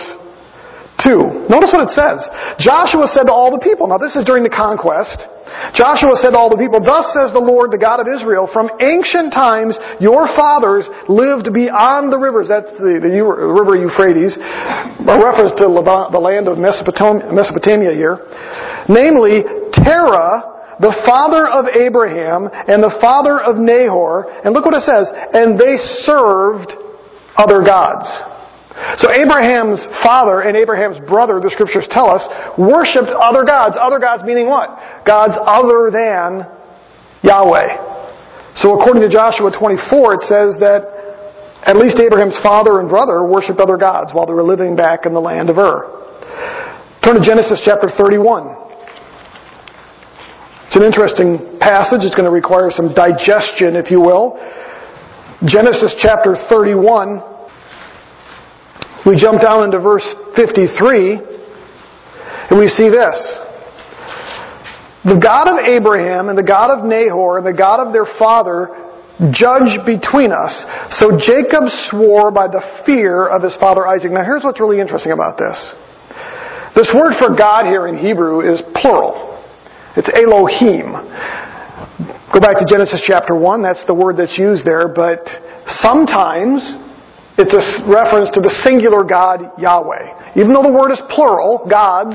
2. 1.04 1.52
Notice 1.52 1.76
what 1.76 1.86
it 1.86 1.94
says. 1.94 2.24
Joshua 2.58 3.06
said 3.12 3.28
to 3.28 3.34
all 3.36 3.52
the 3.52 3.62
people, 3.62 3.92
now 3.92 4.00
this 4.00 4.16
is 4.16 4.24
during 4.24 4.42
the 4.42 4.54
conquest, 4.54 5.28
Joshua 5.74 6.16
said 6.20 6.32
to 6.34 6.38
all 6.38 6.50
the 6.50 6.60
people, 6.60 6.80
Thus 6.84 7.12
says 7.14 7.32
the 7.32 7.44
Lord, 7.44 7.72
the 7.72 7.82
God 7.82 8.00
of 8.00 8.08
Israel, 8.08 8.50
from 8.52 8.70
ancient 8.80 9.32
times 9.34 9.80
your 10.00 10.28
fathers 10.34 10.88
lived 11.08 11.54
beyond 11.54 12.12
the 12.12 12.20
rivers. 12.20 12.48
That's 12.48 12.72
the, 12.78 13.00
the 13.00 13.12
river 13.22 13.76
Euphrates, 13.76 14.36
a 14.38 15.18
reference 15.18 15.56
to 15.60 15.68
the 15.68 16.22
land 16.22 16.48
of 16.48 16.58
Mesopotamia 16.60 17.94
here. 17.96 18.24
Namely, 18.88 19.44
Terah, 19.72 20.80
the 20.80 20.94
father 21.06 21.50
of 21.50 21.66
Abraham 21.74 22.50
and 22.54 22.84
the 22.84 22.94
father 23.02 23.42
of 23.42 23.58
Nahor. 23.58 24.30
And 24.46 24.54
look 24.54 24.66
what 24.66 24.78
it 24.78 24.86
says. 24.86 25.10
And 25.34 25.58
they 25.58 25.78
served 26.06 26.74
other 27.36 27.66
gods. 27.66 28.06
So 29.02 29.10
Abraham's 29.10 29.82
father 30.06 30.46
and 30.46 30.54
Abraham's 30.54 31.02
brother, 31.02 31.42
the 31.42 31.50
scriptures 31.50 31.90
tell 31.90 32.14
us, 32.14 32.22
worshipped 32.62 33.10
other 33.10 33.42
gods. 33.42 33.74
Other 33.74 33.98
gods 33.98 34.22
meaning 34.22 34.46
what? 34.46 34.70
Gods 35.08 35.34
other 35.40 35.88
than 35.88 36.44
Yahweh. 37.24 38.60
So 38.60 38.76
according 38.76 39.08
to 39.08 39.10
Joshua 39.10 39.48
24, 39.50 40.20
it 40.20 40.24
says 40.28 40.60
that 40.60 40.84
at 41.64 41.78
least 41.80 42.00
Abraham's 42.00 42.38
father 42.44 42.80
and 42.80 42.90
brother 42.90 43.24
worshipped 43.24 43.60
other 43.60 43.78
gods 43.78 44.12
while 44.14 44.28
they 44.28 44.34
were 44.34 44.44
living 44.44 44.76
back 44.76 45.06
in 45.06 45.14
the 45.14 45.24
land 45.24 45.50
of 45.50 45.58
Ur. 45.58 45.88
Turn 47.04 47.16
to 47.16 47.24
Genesis 47.24 47.62
chapter 47.64 47.88
31. 47.88 48.52
It's 50.68 50.76
an 50.76 50.84
interesting 50.84 51.58
passage. 51.64 52.04
It's 52.04 52.16
going 52.16 52.28
to 52.28 52.36
require 52.36 52.70
some 52.70 52.94
digestion, 52.94 53.80
if 53.80 53.90
you 53.90 54.02
will. 54.02 54.36
Genesis 55.48 55.96
chapter 55.98 56.36
31 56.50 57.38
we 59.08 59.16
jump 59.16 59.42
down 59.42 59.64
into 59.64 59.80
verse 59.80 60.04
53 60.36 61.16
and 62.50 62.60
we 62.60 62.68
see 62.68 62.90
this. 62.90 63.40
The 65.08 65.20
God 65.24 65.48
of 65.48 65.64
Abraham 65.64 66.28
and 66.28 66.38
the 66.38 66.44
God 66.44 66.68
of 66.68 66.84
Nahor 66.84 67.40
and 67.40 67.48
the 67.48 67.56
God 67.56 67.80
of 67.80 67.96
their 67.96 68.08
father 68.20 68.76
judge 69.32 69.80
between 69.88 70.36
us. 70.36 70.52
So 70.92 71.16
Jacob 71.16 71.72
swore 71.90 72.30
by 72.30 72.52
the 72.52 72.60
fear 72.86 73.26
of 73.26 73.42
his 73.42 73.56
father 73.56 73.88
Isaac. 73.88 74.12
Now 74.12 74.28
here's 74.28 74.44
what's 74.44 74.60
really 74.60 74.84
interesting 74.84 75.16
about 75.16 75.40
this. 75.40 75.56
This 76.76 76.92
word 76.94 77.16
for 77.18 77.34
God 77.34 77.66
here 77.66 77.88
in 77.88 77.98
Hebrew 77.98 78.46
is 78.46 78.62
plural. 78.76 79.42
It's 79.96 80.12
Elohim. 80.14 80.94
Go 82.30 82.44
back 82.44 82.60
to 82.60 82.68
Genesis 82.68 83.02
chapter 83.02 83.34
1, 83.34 83.64
that's 83.64 83.88
the 83.88 83.96
word 83.96 84.18
that's 84.18 84.38
used 84.38 84.68
there, 84.68 84.92
but 84.92 85.26
sometimes 85.66 86.62
it's 87.40 87.56
a 87.56 87.64
reference 87.90 88.30
to 88.36 88.42
the 88.42 88.54
singular 88.62 89.08
God, 89.08 89.56
Yahweh. 89.58 90.36
Even 90.36 90.54
though 90.54 90.62
the 90.62 90.74
word 90.74 90.92
is 90.92 91.02
plural, 91.10 91.66
gods, 91.70 92.14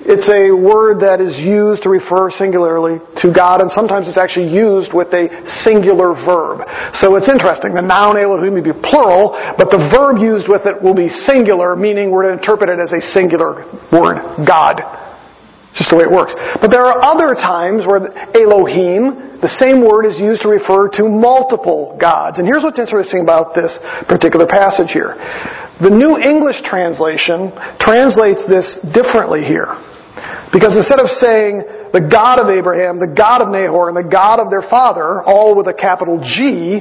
It's 0.00 0.28
a 0.32 0.48
word 0.48 1.04
that 1.04 1.20
is 1.20 1.36
used 1.36 1.84
to 1.84 1.92
refer 1.92 2.32
singularly 2.32 3.04
to 3.20 3.28
God, 3.28 3.60
and 3.60 3.68
sometimes 3.68 4.08
it's 4.08 4.16
actually 4.16 4.48
used 4.48 4.96
with 4.96 5.12
a 5.12 5.28
singular 5.60 6.16
verb. 6.16 6.64
So 6.96 7.20
it's 7.20 7.28
interesting. 7.28 7.76
The 7.76 7.84
noun 7.84 8.16
Elohim 8.16 8.56
may 8.56 8.64
be 8.64 8.72
plural, 8.72 9.36
but 9.60 9.68
the 9.68 9.92
verb 9.92 10.16
used 10.16 10.48
with 10.48 10.64
it 10.64 10.80
will 10.80 10.96
be 10.96 11.12
singular, 11.12 11.76
meaning 11.76 12.08
we're 12.08 12.24
to 12.24 12.32
interpret 12.32 12.72
it 12.72 12.80
as 12.80 12.96
a 12.96 13.00
singular 13.12 13.68
word, 13.92 14.24
God. 14.48 14.80
Just 15.76 15.92
the 15.92 16.00
way 16.00 16.08
it 16.08 16.10
works. 16.10 16.32
But 16.64 16.72
there 16.72 16.82
are 16.82 16.98
other 17.04 17.36
times 17.36 17.84
where 17.84 18.00
Elohim, 18.34 19.38
the 19.44 19.52
same 19.52 19.84
word 19.84 20.08
is 20.08 20.18
used 20.18 20.42
to 20.42 20.50
refer 20.50 20.88
to 20.96 21.06
multiple 21.06 21.94
gods. 22.00 22.40
And 22.40 22.48
here's 22.48 22.64
what's 22.64 22.80
interesting 22.80 23.20
about 23.20 23.54
this 23.54 23.78
particular 24.08 24.48
passage 24.48 24.90
here. 24.90 25.14
The 25.78 25.92
New 25.92 26.18
English 26.18 26.64
translation 26.64 27.52
translates 27.78 28.42
this 28.48 28.80
differently 28.96 29.44
here. 29.44 29.78
Because 30.52 30.76
instead 30.76 30.98
of 30.98 31.08
saying 31.08 31.62
the 31.92 32.02
God 32.10 32.38
of 32.38 32.48
Abraham, 32.50 32.98
the 32.98 33.10
God 33.10 33.42
of 33.42 33.48
Nahor, 33.48 33.88
and 33.88 33.96
the 33.96 34.08
God 34.08 34.40
of 34.40 34.50
their 34.50 34.62
father, 34.68 35.22
all 35.22 35.56
with 35.56 35.66
a 35.68 35.74
capital 35.74 36.18
G, 36.18 36.80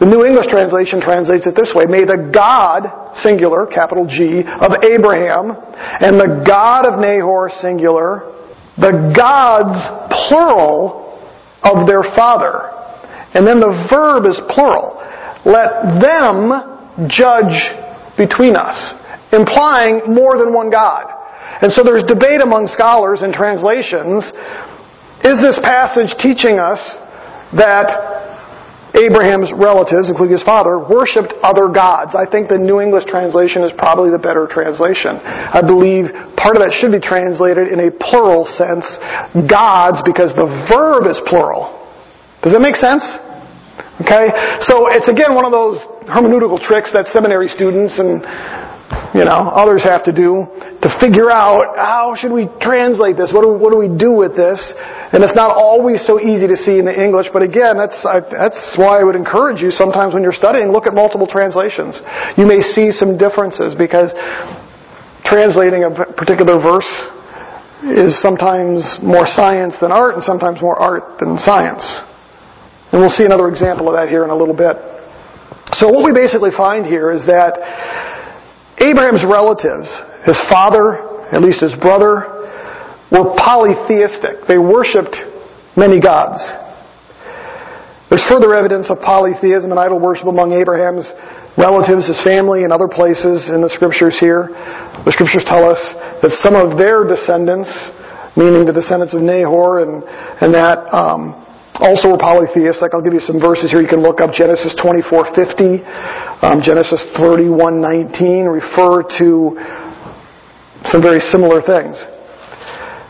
the 0.00 0.08
New 0.10 0.24
English 0.24 0.50
translation 0.50 1.00
translates 1.00 1.46
it 1.46 1.54
this 1.54 1.72
way. 1.74 1.86
May 1.86 2.02
the 2.02 2.30
God, 2.34 3.14
singular, 3.22 3.66
capital 3.66 4.04
G, 4.04 4.42
of 4.42 4.82
Abraham, 4.82 5.54
and 5.54 6.18
the 6.18 6.42
God 6.42 6.86
of 6.86 6.98
Nahor, 6.98 7.50
singular, 7.62 8.26
the 8.76 9.14
gods, 9.14 9.78
plural, 10.26 11.02
of 11.62 11.86
their 11.86 12.02
father. 12.18 12.74
And 13.34 13.46
then 13.46 13.60
the 13.60 13.86
verb 13.88 14.26
is 14.26 14.40
plural. 14.50 14.98
Let 15.46 16.02
them 16.02 17.08
judge 17.08 17.54
between 18.18 18.56
us, 18.56 18.76
implying 19.32 20.12
more 20.12 20.36
than 20.36 20.52
one 20.52 20.70
God. 20.70 21.21
And 21.62 21.70
so 21.72 21.86
there's 21.86 22.02
debate 22.02 22.42
among 22.42 22.66
scholars 22.66 23.22
and 23.22 23.32
translations. 23.32 24.26
Is 25.22 25.38
this 25.38 25.58
passage 25.62 26.10
teaching 26.18 26.58
us 26.58 26.82
that 27.54 27.86
Abraham's 28.98 29.54
relatives, 29.54 30.10
including 30.10 30.34
his 30.34 30.42
father, 30.42 30.82
worshipped 30.82 31.32
other 31.40 31.70
gods? 31.70 32.18
I 32.18 32.26
think 32.26 32.50
the 32.50 32.58
New 32.58 32.82
English 32.82 33.06
translation 33.06 33.62
is 33.62 33.70
probably 33.78 34.10
the 34.10 34.18
better 34.18 34.50
translation. 34.50 35.22
I 35.22 35.62
believe 35.62 36.10
part 36.34 36.58
of 36.58 36.66
that 36.66 36.74
should 36.74 36.90
be 36.90 37.00
translated 37.00 37.70
in 37.70 37.78
a 37.78 37.94
plural 37.94 38.42
sense, 38.44 38.84
gods, 39.46 40.02
because 40.02 40.34
the 40.34 40.50
verb 40.66 41.06
is 41.06 41.22
plural. 41.30 41.78
Does 42.42 42.52
that 42.52 42.60
make 42.60 42.74
sense? 42.74 43.06
Okay? 44.02 44.34
So 44.66 44.90
it's 44.90 45.06
again 45.06 45.38
one 45.38 45.46
of 45.46 45.54
those 45.54 45.78
hermeneutical 46.10 46.58
tricks 46.58 46.90
that 46.90 47.06
seminary 47.14 47.46
students 47.46 48.02
and 48.02 48.20
you 49.12 49.24
know, 49.28 49.52
others 49.52 49.84
have 49.84 50.04
to 50.08 50.12
do 50.12 50.48
to 50.80 50.88
figure 50.96 51.28
out 51.28 51.76
how 51.76 52.16
should 52.16 52.32
we 52.32 52.48
translate 52.60 53.16
this? 53.16 53.28
What 53.28 53.44
do, 53.44 53.52
what 53.52 53.68
do 53.68 53.78
we 53.78 53.92
do 53.92 54.16
with 54.16 54.32
this? 54.32 54.56
And 55.12 55.20
it's 55.20 55.36
not 55.36 55.52
always 55.52 56.00
so 56.04 56.16
easy 56.16 56.48
to 56.48 56.56
see 56.56 56.80
in 56.80 56.88
the 56.88 56.96
English, 56.96 57.28
but 57.32 57.44
again, 57.44 57.76
that's, 57.76 58.00
I, 58.08 58.24
that's 58.24 58.72
why 58.80 59.00
I 59.00 59.04
would 59.04 59.16
encourage 59.16 59.60
you 59.60 59.70
sometimes 59.70 60.14
when 60.14 60.24
you're 60.24 60.36
studying, 60.36 60.72
look 60.72 60.88
at 60.88 60.96
multiple 60.96 61.28
translations. 61.28 62.00
You 62.40 62.48
may 62.48 62.64
see 62.64 62.88
some 62.88 63.20
differences 63.20 63.76
because 63.76 64.16
translating 65.28 65.84
a 65.84 65.92
particular 66.16 66.56
verse 66.56 66.88
is 67.84 68.16
sometimes 68.20 68.98
more 69.02 69.26
science 69.26 69.76
than 69.80 69.92
art 69.92 70.14
and 70.14 70.24
sometimes 70.24 70.62
more 70.62 70.78
art 70.78 71.20
than 71.20 71.36
science. 71.36 71.84
And 72.92 73.00
we'll 73.00 73.12
see 73.12 73.24
another 73.24 73.48
example 73.48 73.88
of 73.88 73.94
that 73.96 74.08
here 74.08 74.24
in 74.24 74.30
a 74.30 74.36
little 74.36 74.56
bit. 74.56 74.76
So 75.76 75.88
what 75.88 76.04
we 76.04 76.12
basically 76.12 76.50
find 76.56 76.84
here 76.84 77.12
is 77.12 77.24
that 77.26 77.56
Abraham's 78.82 79.22
relatives, 79.22 79.86
his 80.26 80.38
father, 80.50 80.98
at 81.30 81.40
least 81.40 81.62
his 81.62 81.74
brother, 81.78 82.26
were 83.14 83.30
polytheistic. 83.38 84.48
They 84.48 84.58
worshipped 84.58 85.14
many 85.76 86.00
gods. 86.00 86.42
There's 88.10 88.26
further 88.28 88.52
evidence 88.52 88.90
of 88.90 89.00
polytheism 89.00 89.70
and 89.70 89.78
idol 89.80 90.00
worship 90.00 90.26
among 90.26 90.52
Abraham's 90.52 91.08
relatives, 91.56 92.08
his 92.08 92.20
family, 92.24 92.64
and 92.64 92.72
other 92.72 92.88
places 92.88 93.48
in 93.48 93.62
the 93.62 93.68
scriptures 93.68 94.18
here. 94.20 94.48
The 95.04 95.12
scriptures 95.12 95.44
tell 95.46 95.64
us 95.64 95.80
that 96.20 96.32
some 96.42 96.56
of 96.56 96.76
their 96.76 97.04
descendants, 97.04 97.70
meaning 98.36 98.64
the 98.64 98.72
descendants 98.72 99.14
of 99.14 99.22
Nahor 99.22 99.80
and, 99.80 100.04
and 100.40 100.52
that, 100.52 100.84
um, 100.92 101.41
also 101.82 102.14
were 102.14 102.22
polytheists. 102.22 102.80
Like 102.80 102.94
I'll 102.94 103.02
give 103.02 103.12
you 103.12 103.20
some 103.20 103.42
verses 103.42 103.70
here. 103.74 103.82
You 103.82 103.90
can 103.90 104.02
look 104.02 104.22
up 104.22 104.32
Genesis 104.32 104.72
24:50, 104.78 105.82
um, 106.40 106.62
Genesis 106.62 107.02
31:19 107.18 108.46
refer 108.46 109.02
to 109.18 109.58
some 110.90 111.02
very 111.02 111.20
similar 111.20 111.60
things. 111.60 111.98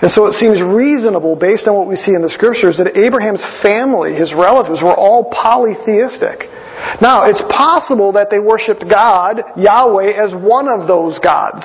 And 0.02 0.10
so 0.10 0.26
it 0.26 0.34
seems 0.34 0.60
reasonable, 0.60 1.36
based 1.36 1.68
on 1.68 1.76
what 1.76 1.86
we 1.86 1.94
see 1.94 2.10
in 2.10 2.22
the 2.22 2.28
scriptures, 2.28 2.76
that 2.78 2.98
Abraham's 2.98 3.44
family, 3.62 4.14
his 4.14 4.34
relatives, 4.34 4.82
were 4.82 4.96
all 4.96 5.30
polytheistic. 5.30 6.50
Now, 6.98 7.30
it's 7.30 7.42
possible 7.46 8.10
that 8.18 8.26
they 8.28 8.40
worshipped 8.40 8.82
God, 8.90 9.38
Yahweh, 9.56 10.10
as 10.10 10.34
one 10.34 10.66
of 10.66 10.88
those 10.88 11.22
gods. 11.22 11.62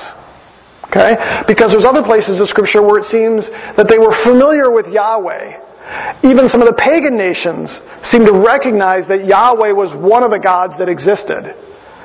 Okay? 0.86 1.18
Because 1.50 1.74
there's 1.74 1.90
other 1.90 2.06
places 2.06 2.40
in 2.40 2.46
Scripture 2.46 2.86
where 2.86 3.02
it 3.02 3.10
seems 3.10 3.50
that 3.76 3.90
they 3.90 3.98
were 3.98 4.14
familiar 4.24 4.70
with 4.70 4.86
Yahweh. 4.86 5.67
Even 6.24 6.50
some 6.52 6.60
of 6.60 6.68
the 6.68 6.76
pagan 6.76 7.16
nations 7.16 7.72
seem 8.04 8.28
to 8.28 8.36
recognize 8.36 9.08
that 9.08 9.24
Yahweh 9.24 9.72
was 9.72 9.96
one 9.96 10.24
of 10.24 10.32
the 10.32 10.40
gods 10.40 10.76
that 10.80 10.90
existed. 10.90 11.56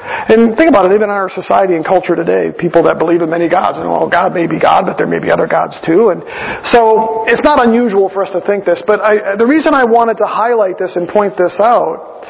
And 0.03 0.59
think 0.59 0.67
about 0.67 0.91
it, 0.91 0.95
even 0.95 1.07
in 1.07 1.15
our 1.15 1.31
society 1.31 1.79
and 1.79 1.87
culture 1.87 2.19
today, 2.19 2.51
people 2.51 2.83
that 2.91 2.99
believe 2.99 3.23
in 3.23 3.31
many 3.31 3.47
gods, 3.47 3.79
and 3.79 3.87
well, 3.87 4.11
God 4.11 4.35
may 4.35 4.51
be 4.51 4.59
God, 4.59 4.83
but 4.83 4.99
there 4.99 5.07
may 5.07 5.23
be 5.23 5.31
other 5.31 5.47
gods 5.47 5.79
too. 5.87 6.11
And 6.11 6.27
so 6.67 7.23
it's 7.31 7.43
not 7.47 7.63
unusual 7.63 8.11
for 8.11 8.27
us 8.27 8.35
to 8.35 8.43
think 8.43 8.67
this, 8.67 8.83
but 8.83 8.99
I, 8.99 9.39
the 9.39 9.47
reason 9.47 9.75
I 9.79 9.87
wanted 9.87 10.19
to 10.19 10.27
highlight 10.27 10.75
this 10.75 10.99
and 10.99 11.07
point 11.07 11.39
this 11.39 11.55
out 11.63 12.27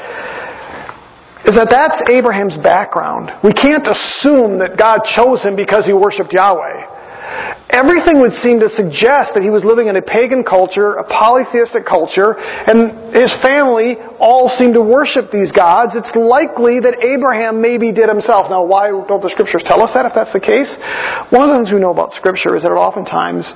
is 1.49 1.57
that 1.57 1.73
that's 1.73 1.97
Abraham's 2.13 2.61
background. 2.61 3.33
We 3.41 3.57
can't 3.57 3.89
assume 3.89 4.61
that 4.61 4.77
God 4.77 5.09
chose 5.09 5.41
him 5.41 5.57
because 5.57 5.89
he 5.89 5.97
worshiped 5.97 6.37
Yahweh. 6.37 6.92
Everything 7.73 8.21
would 8.21 8.37
seem 8.37 8.61
to 8.61 8.69
suggest 8.69 9.33
that 9.33 9.41
he 9.41 9.49
was 9.49 9.65
living 9.65 9.89
in 9.89 9.97
a 9.97 10.05
pagan 10.05 10.45
culture, 10.45 11.01
a 11.01 11.07
polytheistic 11.09 11.89
culture, 11.89 12.37
and 12.37 13.17
his 13.17 13.33
family 13.41 13.97
all 14.21 14.53
seemed 14.53 14.77
to 14.77 14.85
worship 14.85 15.33
these 15.33 15.49
gods. 15.51 15.97
It's 15.97 16.13
likely 16.13 16.85
that 16.85 17.01
Abraham 17.01 17.65
maybe 17.65 17.89
did 17.89 18.13
himself. 18.13 18.53
Now, 18.53 18.69
why 18.69 18.93
don't 18.93 19.25
the 19.25 19.33
scriptures 19.33 19.65
tell 19.65 19.81
us 19.81 19.97
that 19.97 20.05
if 20.05 20.13
that's 20.13 20.37
the 20.37 20.45
case? 20.45 20.69
One 21.33 21.49
of 21.49 21.57
the 21.57 21.57
things 21.65 21.73
we 21.73 21.81
know 21.81 21.97
about 21.97 22.13
scripture 22.13 22.53
is 22.61 22.69
that 22.69 22.77
it 22.77 22.81
oftentimes 22.81 23.49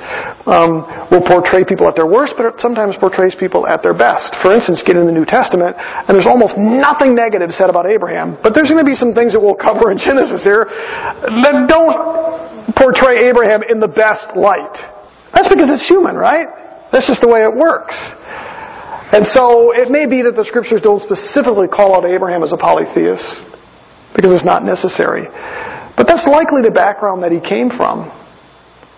um, 0.48 0.88
will 1.12 1.20
portray 1.20 1.68
people 1.68 1.84
at 1.84 1.92
their 1.92 2.08
worst, 2.08 2.40
but 2.40 2.48
it 2.48 2.56
sometimes 2.56 2.96
portrays 2.96 3.36
people 3.36 3.68
at 3.68 3.84
their 3.84 3.94
best. 3.94 4.32
For 4.40 4.48
instance, 4.48 4.80
get 4.80 4.96
in 4.96 5.04
the 5.04 5.12
New 5.12 5.28
Testament, 5.28 5.76
and 5.76 6.16
there's 6.16 6.28
almost 6.28 6.56
nothing 6.56 7.12
negative 7.12 7.52
said 7.52 7.68
about 7.68 7.84
Abraham, 7.84 8.40
but 8.40 8.56
there's 8.56 8.72
going 8.72 8.80
to 8.80 8.88
be 8.88 8.96
some 8.96 9.12
things 9.12 9.36
that 9.36 9.40
we'll 9.44 9.60
cover 9.60 9.92
in 9.92 10.00
Genesis 10.00 10.40
here 10.40 10.64
that 10.64 11.68
don't 11.68 12.45
portray 12.74 13.28
Abraham 13.28 13.62
in 13.62 13.78
the 13.78 13.88
best 13.88 14.34
light. 14.34 14.74
That's 15.34 15.48
because 15.48 15.70
it's 15.70 15.86
human, 15.86 16.16
right? 16.16 16.48
That's 16.90 17.06
just 17.06 17.20
the 17.20 17.28
way 17.28 17.44
it 17.44 17.54
works. 17.54 17.94
And 19.12 19.22
so 19.22 19.70
it 19.70 19.90
may 19.90 20.10
be 20.10 20.22
that 20.26 20.34
the 20.34 20.44
scriptures 20.44 20.82
don't 20.82 21.02
specifically 21.02 21.70
call 21.70 21.94
out 21.94 22.02
Abraham 22.02 22.42
as 22.42 22.50
a 22.50 22.58
polytheist 22.58 23.46
because 24.16 24.34
it's 24.34 24.44
not 24.44 24.66
necessary. 24.66 25.30
But 25.94 26.10
that's 26.10 26.26
likely 26.26 26.66
the 26.66 26.74
background 26.74 27.22
that 27.22 27.30
he 27.30 27.38
came 27.38 27.70
from. 27.70 28.10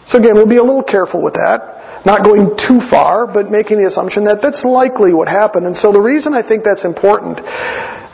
So 0.08 0.16
again, 0.16 0.32
we'll 0.34 0.48
be 0.48 0.56
a 0.56 0.64
little 0.64 0.86
careful 0.86 1.20
with 1.20 1.34
that. 1.34 2.06
Not 2.06 2.24
going 2.24 2.56
too 2.56 2.80
far, 2.88 3.28
but 3.28 3.50
making 3.50 3.82
the 3.82 3.86
assumption 3.86 4.24
that 4.24 4.40
that's 4.40 4.64
likely 4.64 5.12
what 5.12 5.28
happened. 5.28 5.66
And 5.66 5.76
so 5.76 5.92
the 5.92 6.00
reason 6.00 6.32
I 6.32 6.46
think 6.46 6.64
that's 6.64 6.86
important 6.86 7.42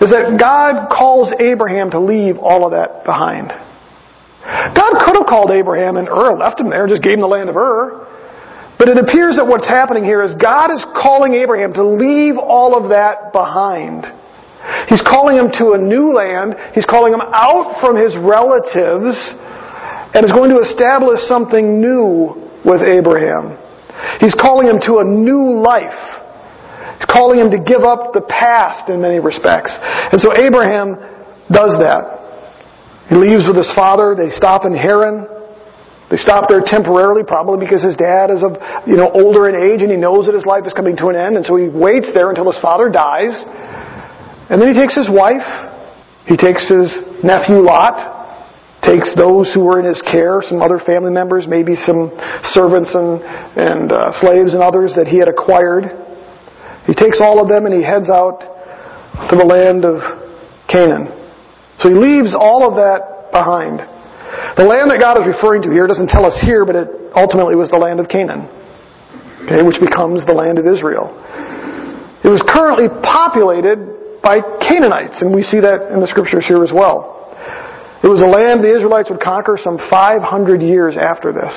is 0.02 0.10
that 0.10 0.34
God 0.40 0.90
calls 0.90 1.30
Abraham 1.38 1.92
to 1.92 2.00
leave 2.00 2.36
all 2.42 2.66
of 2.66 2.72
that 2.72 3.04
behind. 3.04 3.52
God 4.44 4.92
could 5.04 5.16
have 5.16 5.26
called 5.26 5.50
Abraham 5.50 5.96
and 5.96 6.08
Ur, 6.08 6.36
left 6.36 6.60
him 6.60 6.68
there, 6.68 6.84
and 6.84 6.90
just 6.90 7.02
gave 7.02 7.14
him 7.14 7.24
the 7.24 7.30
land 7.30 7.48
of 7.48 7.56
Ur. 7.56 8.04
But 8.78 8.88
it 8.88 8.98
appears 8.98 9.36
that 9.40 9.46
what's 9.46 9.68
happening 9.68 10.04
here 10.04 10.22
is 10.22 10.34
God 10.34 10.68
is 10.68 10.84
calling 10.92 11.34
Abraham 11.34 11.72
to 11.74 11.84
leave 11.84 12.36
all 12.36 12.76
of 12.76 12.90
that 12.90 13.32
behind. 13.32 14.04
He's 14.88 15.00
calling 15.00 15.36
him 15.36 15.48
to 15.60 15.72
a 15.72 15.78
new 15.78 16.12
land. 16.12 16.56
He's 16.74 16.84
calling 16.84 17.12
him 17.12 17.22
out 17.22 17.80
from 17.80 17.96
his 17.96 18.16
relatives 18.18 19.16
and 20.12 20.24
is 20.24 20.32
going 20.32 20.50
to 20.50 20.60
establish 20.60 21.20
something 21.24 21.80
new 21.80 22.36
with 22.64 22.82
Abraham. 22.82 23.56
He's 24.20 24.34
calling 24.34 24.66
him 24.66 24.80
to 24.84 24.98
a 24.98 25.04
new 25.04 25.60
life. 25.60 25.96
He's 26.98 27.08
calling 27.08 27.38
him 27.38 27.50
to 27.52 27.60
give 27.62 27.82
up 27.82 28.12
the 28.12 28.24
past 28.28 28.90
in 28.90 29.00
many 29.00 29.20
respects. 29.20 29.72
And 29.80 30.20
so 30.20 30.34
Abraham 30.34 30.96
does 31.48 31.76
that. 31.80 32.13
He 33.08 33.16
leaves 33.16 33.46
with 33.46 33.56
his 33.56 33.70
father. 33.74 34.14
They 34.14 34.30
stop 34.30 34.64
in 34.64 34.74
Haran. 34.74 35.28
They 36.10 36.16
stop 36.16 36.48
there 36.48 36.62
temporarily, 36.64 37.24
probably 37.24 37.64
because 37.64 37.82
his 37.82 37.96
dad 37.96 38.30
is 38.30 38.44
of, 38.44 38.60
you 38.86 38.96
know, 38.96 39.10
older 39.12 39.48
in 39.48 39.56
age 39.56 39.80
and 39.80 39.90
he 39.90 39.96
knows 39.96 40.26
that 40.26 40.34
his 40.34 40.44
life 40.44 40.66
is 40.66 40.72
coming 40.72 40.96
to 40.98 41.08
an 41.08 41.16
end, 41.16 41.36
and 41.36 41.44
so 41.46 41.56
he 41.56 41.68
waits 41.68 42.12
there 42.12 42.28
until 42.28 42.50
his 42.50 42.60
father 42.60 42.92
dies. 42.92 43.32
And 44.52 44.60
then 44.60 44.68
he 44.68 44.76
takes 44.78 44.94
his 44.94 45.08
wife, 45.08 45.42
he 46.28 46.36
takes 46.36 46.68
his 46.68 46.92
nephew 47.24 47.64
Lot, 47.64 47.96
takes 48.84 49.16
those 49.16 49.48
who 49.56 49.64
were 49.64 49.80
in 49.80 49.86
his 49.88 50.04
care, 50.04 50.44
some 50.44 50.60
other 50.60 50.78
family 50.78 51.10
members, 51.10 51.48
maybe 51.48 51.74
some 51.74 52.12
servants 52.44 52.94
and, 52.94 53.24
and 53.56 53.90
uh, 53.90 54.12
slaves 54.20 54.52
and 54.52 54.62
others 54.62 54.92
that 54.94 55.08
he 55.08 55.18
had 55.18 55.28
acquired. 55.28 55.88
He 56.84 56.92
takes 56.92 57.20
all 57.24 57.40
of 57.40 57.48
them 57.48 57.64
and 57.64 57.72
he 57.72 57.82
heads 57.82 58.12
out 58.12 58.44
to 59.32 59.36
the 59.36 59.44
land 59.44 59.88
of 59.88 60.04
Canaan. 60.68 61.23
So 61.78 61.88
he 61.88 61.94
leaves 61.94 62.34
all 62.34 62.66
of 62.68 62.76
that 62.76 63.30
behind. 63.32 63.82
The 64.56 64.66
land 64.66 64.90
that 64.90 64.98
God 64.98 65.18
is 65.18 65.26
referring 65.26 65.62
to 65.66 65.70
here 65.70 65.86
doesn't 65.86 66.10
tell 66.10 66.24
us 66.24 66.38
here, 66.42 66.66
but 66.66 66.74
it 66.74 66.88
ultimately 67.14 67.54
was 67.54 67.70
the 67.70 67.78
land 67.78 67.98
of 67.98 68.08
Canaan, 68.10 68.46
okay, 69.46 69.62
which 69.62 69.78
becomes 69.78 70.26
the 70.26 70.34
land 70.34 70.58
of 70.58 70.66
Israel. 70.66 71.10
It 72.22 72.30
was 72.30 72.42
currently 72.46 72.88
populated 73.02 74.22
by 74.22 74.40
Canaanites, 74.62 75.20
and 75.22 75.34
we 75.34 75.42
see 75.42 75.60
that 75.60 75.92
in 75.92 76.00
the 76.00 76.08
scriptures 76.08 76.46
here 76.46 76.62
as 76.64 76.72
well. 76.72 77.14
It 78.02 78.08
was 78.08 78.20
a 78.20 78.28
land 78.28 78.62
the 78.62 78.74
Israelites 78.74 79.10
would 79.10 79.20
conquer 79.20 79.56
some 79.56 79.78
500 79.90 80.60
years 80.62 80.96
after 80.96 81.32
this. 81.32 81.52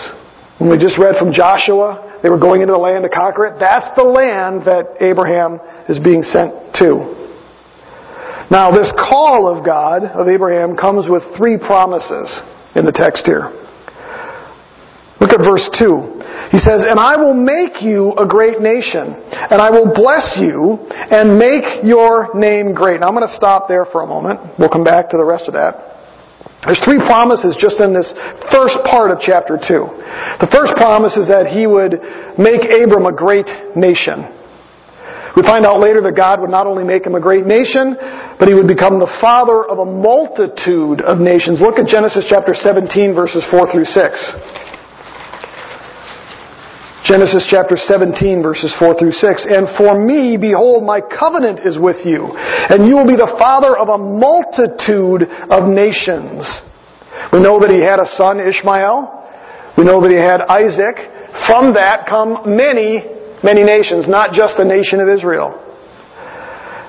When 0.59 0.69
we 0.71 0.77
just 0.77 0.97
read 0.97 1.15
from 1.19 1.31
Joshua, 1.31 2.19
they 2.23 2.29
were 2.29 2.39
going 2.39 2.61
into 2.61 2.73
the 2.73 2.81
land 2.81 3.03
to 3.03 3.09
conquer 3.09 3.45
it. 3.45 3.59
That's 3.59 3.93
the 3.95 4.03
land 4.03 4.65
that 4.65 4.97
Abraham 4.99 5.59
is 5.87 5.99
being 5.99 6.23
sent 6.23 6.73
to. 6.81 7.26
Now, 8.49 8.71
this 8.71 8.91
call 8.95 9.51
of 9.51 9.65
God, 9.65 10.03
of 10.03 10.27
Abraham, 10.27 10.77
comes 10.77 11.09
with 11.09 11.23
three 11.35 11.57
promises 11.57 12.31
in 12.75 12.85
the 12.85 12.95
text 12.95 13.25
here. 13.25 13.51
Look 15.19 15.35
at 15.35 15.43
verse 15.43 15.67
2. 15.75 16.55
He 16.55 16.59
says, 16.63 16.85
And 16.87 16.95
I 16.95 17.17
will 17.17 17.35
make 17.35 17.83
you 17.83 18.13
a 18.15 18.23
great 18.23 18.61
nation, 18.61 19.19
and 19.33 19.59
I 19.59 19.67
will 19.69 19.91
bless 19.91 20.39
you, 20.39 20.79
and 20.87 21.35
make 21.35 21.83
your 21.83 22.31
name 22.37 22.73
great. 22.73 23.01
Now 23.01 23.09
I'm 23.09 23.15
going 23.15 23.27
to 23.27 23.35
stop 23.35 23.67
there 23.67 23.83
for 23.83 24.01
a 24.01 24.07
moment. 24.07 24.39
We'll 24.57 24.71
come 24.71 24.85
back 24.85 25.09
to 25.09 25.17
the 25.17 25.25
rest 25.25 25.51
of 25.51 25.53
that. 25.59 25.97
There's 26.63 26.79
three 26.87 27.03
promises 27.03 27.57
just 27.59 27.79
in 27.83 27.93
this 27.93 28.13
first 28.51 28.79
part 28.87 29.11
of 29.11 29.19
chapter 29.19 29.59
2. 29.59 30.39
The 30.39 30.49
first 30.51 30.75
promise 30.79 31.17
is 31.17 31.27
that 31.27 31.51
he 31.51 31.67
would 31.67 31.99
make 32.39 32.63
Abram 32.63 33.05
a 33.05 33.15
great 33.15 33.47
nation. 33.75 34.36
We 35.37 35.45
find 35.45 35.69
out 35.69 35.77
later 35.77 36.01
that 36.01 36.17
God 36.17 36.41
would 36.41 36.49
not 36.49 36.65
only 36.65 36.81
make 36.81 37.05
him 37.05 37.13
a 37.13 37.21
great 37.21 37.45
nation, 37.45 37.93
but 38.41 38.49
he 38.49 38.57
would 38.57 38.65
become 38.65 38.97
the 38.97 39.05
father 39.21 39.69
of 39.69 39.77
a 39.77 39.85
multitude 39.85 41.05
of 41.05 41.21
nations. 41.21 41.61
Look 41.61 41.77
at 41.77 41.85
Genesis 41.85 42.25
chapter 42.25 42.57
17 42.57 43.13
verses 43.13 43.45
4 43.53 43.69
through 43.69 43.85
6. 43.85 44.01
Genesis 47.05 47.45
chapter 47.45 47.77
17 47.77 48.41
verses 48.41 48.73
4 48.81 48.97
through 48.97 49.13
6. 49.13 49.45
And 49.45 49.69
for 49.77 49.93
me, 49.93 50.41
behold, 50.41 50.89
my 50.89 51.05
covenant 51.05 51.61
is 51.61 51.77
with 51.77 52.01
you, 52.01 52.33
and 52.33 52.89
you 52.89 52.97
will 52.97 53.05
be 53.05 53.15
the 53.15 53.37
father 53.37 53.77
of 53.77 53.93
a 53.93 54.01
multitude 54.01 55.29
of 55.53 55.69
nations. 55.69 56.49
We 57.29 57.45
know 57.45 57.61
that 57.61 57.69
he 57.69 57.85
had 57.85 58.01
a 58.01 58.09
son, 58.09 58.41
Ishmael. 58.41 59.13
We 59.77 59.85
know 59.85 60.01
that 60.01 60.09
he 60.09 60.17
had 60.17 60.41
Isaac. 60.49 60.97
From 61.45 61.77
that 61.77 62.09
come 62.09 62.41
many 62.57 63.16
many 63.43 63.63
nations, 63.63 64.07
not 64.07 64.33
just 64.33 64.57
the 64.57 64.65
nation 64.65 64.99
of 64.99 65.09
Israel. 65.09 65.63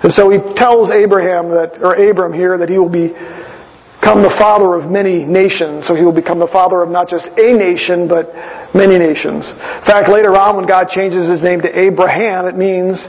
And 0.02 0.12
so 0.12 0.30
he 0.30 0.38
tells 0.54 0.90
Abraham 0.90 1.50
that, 1.50 1.82
or 1.82 1.98
Abram 1.98 2.32
here, 2.32 2.56
that 2.58 2.68
he 2.70 2.78
will 2.78 2.92
become 2.92 4.22
the 4.22 4.32
father 4.38 4.78
of 4.78 4.87
many 4.90 5.26
nations. 5.26 5.90
So 5.90 5.98
he 5.98 6.06
will 6.06 6.14
become 6.14 6.38
the 6.38 6.50
father 6.54 6.82
of 6.82 6.88
not 6.88 7.11
just 7.11 7.26
a 7.34 7.48
nation, 7.50 8.06
but 8.06 8.30
many 8.70 8.94
nations. 8.94 9.50
In 9.50 9.84
fact, 9.84 10.06
later 10.06 10.38
on 10.38 10.54
when 10.54 10.70
God 10.70 10.88
changes 10.88 11.26
his 11.26 11.42
name 11.42 11.61
to 11.66 11.70
Abraham, 11.74 12.46
it 12.46 12.54
means 12.54 13.02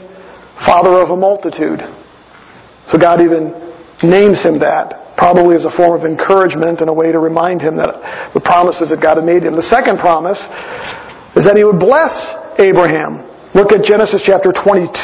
father 0.66 0.98
of 0.98 1.14
a 1.14 1.16
multitude. 1.16 1.78
So 2.90 2.98
God 2.98 3.22
even 3.22 3.54
names 4.02 4.42
him 4.42 4.58
that, 4.66 5.14
probably 5.14 5.54
as 5.54 5.64
a 5.64 5.70
form 5.70 5.94
of 5.94 6.02
encouragement 6.02 6.80
and 6.82 6.90
a 6.90 6.92
way 6.92 7.12
to 7.14 7.22
remind 7.22 7.62
him 7.62 7.78
that 7.78 8.34
the 8.34 8.42
promises 8.42 8.90
that 8.90 8.98
God 8.98 9.14
had 9.14 9.24
made 9.24 9.46
him. 9.46 9.54
The 9.54 9.70
second 9.70 10.02
promise 10.02 10.42
is 11.38 11.46
that 11.46 11.54
he 11.54 11.62
would 11.62 11.78
bless 11.78 12.34
Abraham. 12.58 13.29
Look 13.52 13.72
at 13.72 13.82
Genesis 13.82 14.22
chapter 14.24 14.52
22. 14.52 14.94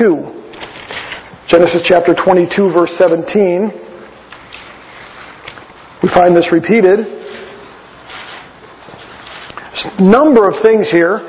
Genesis 1.48 1.82
chapter 1.82 2.14
22 2.14 2.72
verse 2.72 2.94
17. 2.96 3.70
We 6.02 6.08
find 6.14 6.36
this 6.36 6.52
repeated. 6.52 7.06
number 9.98 10.46
of 10.46 10.62
things 10.62 10.90
here. 10.90 11.26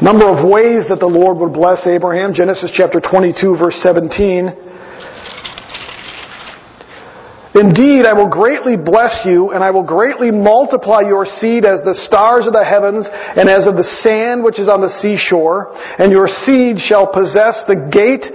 Number 0.00 0.28
of 0.28 0.46
ways 0.46 0.86
that 0.88 1.00
the 1.00 1.10
Lord 1.10 1.38
would 1.38 1.52
bless 1.52 1.86
Abraham. 1.86 2.32
Genesis 2.32 2.70
chapter 2.72 3.00
22 3.00 3.56
verse 3.58 3.76
17. 3.82 4.65
Indeed, 7.56 8.04
I 8.04 8.12
will 8.12 8.28
greatly 8.28 8.76
bless 8.76 9.24
you, 9.24 9.50
and 9.56 9.64
I 9.64 9.72
will 9.72 9.82
greatly 9.82 10.30
multiply 10.30 11.00
your 11.00 11.24
seed 11.24 11.64
as 11.64 11.80
the 11.80 11.96
stars 11.96 12.46
of 12.46 12.52
the 12.52 12.64
heavens, 12.64 13.08
and 13.08 13.48
as 13.48 13.64
of 13.64 13.80
the 13.80 13.88
sand 14.04 14.44
which 14.44 14.60
is 14.60 14.68
on 14.68 14.84
the 14.84 14.92
seashore, 14.92 15.72
and 15.96 16.12
your 16.12 16.28
seed 16.28 16.76
shall 16.76 17.08
possess 17.08 17.64
the 17.64 17.88
gate 17.88 18.28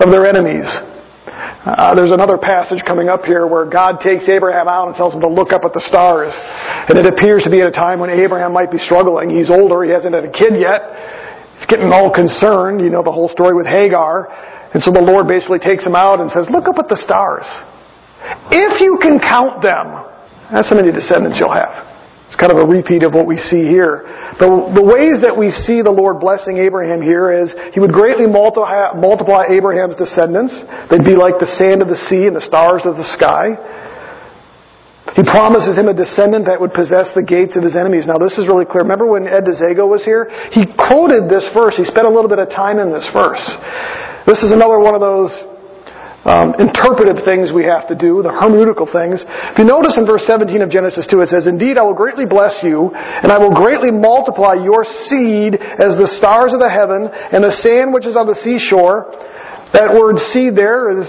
of 0.00 0.08
their 0.08 0.24
enemies. 0.24 0.64
Uh, 1.66 1.92
there's 1.92 2.16
another 2.16 2.38
passage 2.38 2.80
coming 2.86 3.12
up 3.12 3.28
here 3.28 3.44
where 3.44 3.68
God 3.68 4.00
takes 4.00 4.24
Abraham 4.24 4.72
out 4.72 4.88
and 4.88 4.96
tells 4.96 5.12
him 5.12 5.20
to 5.20 5.28
look 5.28 5.52
up 5.52 5.68
at 5.68 5.74
the 5.76 5.84
stars. 5.84 6.32
And 6.32 6.96
it 6.96 7.04
appears 7.04 7.42
to 7.42 7.50
be 7.50 7.60
at 7.60 7.68
a 7.68 7.74
time 7.74 8.00
when 8.00 8.08
Abraham 8.08 8.54
might 8.54 8.70
be 8.70 8.78
struggling. 8.78 9.28
He's 9.28 9.50
older, 9.50 9.84
he 9.84 9.90
hasn't 9.90 10.14
had 10.14 10.24
a 10.24 10.32
kid 10.32 10.56
yet. 10.56 10.80
He's 11.58 11.66
getting 11.68 11.92
all 11.92 12.08
concerned, 12.08 12.80
you 12.80 12.88
know, 12.88 13.02
the 13.02 13.12
whole 13.12 13.28
story 13.28 13.52
with 13.52 13.66
Hagar. 13.66 14.32
And 14.72 14.80
so 14.80 14.92
the 14.92 15.02
Lord 15.02 15.28
basically 15.28 15.58
takes 15.58 15.84
him 15.84 15.96
out 15.98 16.24
and 16.24 16.30
says, 16.30 16.46
look 16.48 16.70
up 16.70 16.78
at 16.78 16.88
the 16.88 16.96
stars. 16.96 17.44
If 18.50 18.80
you 18.80 18.98
can 19.00 19.18
count 19.18 19.62
them, 19.62 20.06
that's 20.52 20.70
how 20.70 20.76
many 20.76 20.92
descendants 20.92 21.38
you'll 21.38 21.54
have. 21.54 21.86
It's 22.26 22.34
kind 22.34 22.50
of 22.50 22.58
a 22.58 22.66
repeat 22.66 23.06
of 23.06 23.14
what 23.14 23.26
we 23.26 23.38
see 23.38 23.70
here. 23.70 24.02
The, 24.42 24.50
the 24.74 24.82
ways 24.82 25.22
that 25.22 25.30
we 25.30 25.54
see 25.54 25.78
the 25.78 25.94
Lord 25.94 26.18
blessing 26.18 26.58
Abraham 26.58 26.98
here 26.98 27.30
is 27.30 27.54
He 27.70 27.78
would 27.78 27.94
greatly 27.94 28.26
multiply, 28.26 28.90
multiply 28.98 29.46
Abraham's 29.46 29.94
descendants. 29.94 30.50
They'd 30.90 31.06
be 31.06 31.14
like 31.14 31.38
the 31.38 31.46
sand 31.46 31.86
of 31.86 31.88
the 31.88 31.96
sea 31.96 32.26
and 32.26 32.34
the 32.34 32.42
stars 32.42 32.82
of 32.82 32.98
the 32.98 33.06
sky. 33.06 33.54
He 35.14 35.22
promises 35.22 35.78
him 35.78 35.86
a 35.86 35.94
descendant 35.94 36.50
that 36.50 36.58
would 36.58 36.74
possess 36.74 37.14
the 37.14 37.22
gates 37.22 37.54
of 37.54 37.62
his 37.62 37.78
enemies. 37.78 38.10
Now 38.10 38.18
this 38.18 38.42
is 38.42 38.50
really 38.50 38.66
clear. 38.66 38.82
Remember 38.82 39.06
when 39.06 39.30
Ed 39.30 39.46
DeZago 39.46 39.86
was 39.86 40.02
here? 40.02 40.26
He 40.50 40.66
quoted 40.66 41.30
this 41.30 41.46
verse. 41.54 41.78
He 41.78 41.86
spent 41.86 42.10
a 42.10 42.12
little 42.12 42.28
bit 42.28 42.42
of 42.42 42.50
time 42.50 42.82
in 42.82 42.90
this 42.90 43.06
verse. 43.14 43.40
This 44.26 44.42
is 44.42 44.50
another 44.50 44.82
one 44.82 44.98
of 44.98 45.00
those 45.00 45.30
um, 46.26 46.58
interpretive 46.58 47.22
things 47.22 47.54
we 47.54 47.70
have 47.70 47.86
to 47.86 47.94
do, 47.94 48.18
the 48.18 48.34
hermeneutical 48.34 48.90
things. 48.90 49.22
If 49.22 49.62
you 49.62 49.64
notice 49.64 49.94
in 49.94 50.02
verse 50.02 50.26
17 50.26 50.58
of 50.58 50.74
Genesis 50.74 51.06
2, 51.06 51.22
it 51.22 51.30
says, 51.30 51.46
Indeed, 51.46 51.78
I 51.78 51.86
will 51.86 51.94
greatly 51.94 52.26
bless 52.26 52.66
you, 52.66 52.90
and 52.90 53.30
I 53.30 53.38
will 53.38 53.54
greatly 53.54 53.94
multiply 53.94 54.58
your 54.58 54.82
seed 54.82 55.54
as 55.54 55.94
the 55.94 56.10
stars 56.18 56.50
of 56.50 56.58
the 56.58 56.66
heaven 56.66 57.06
and 57.06 57.46
the 57.46 57.54
sand 57.54 57.94
which 57.94 58.10
is 58.10 58.18
on 58.18 58.26
the 58.26 58.34
seashore. 58.34 59.06
That 59.70 59.94
word 59.94 60.18
seed 60.34 60.58
there 60.58 60.90
is 60.98 61.06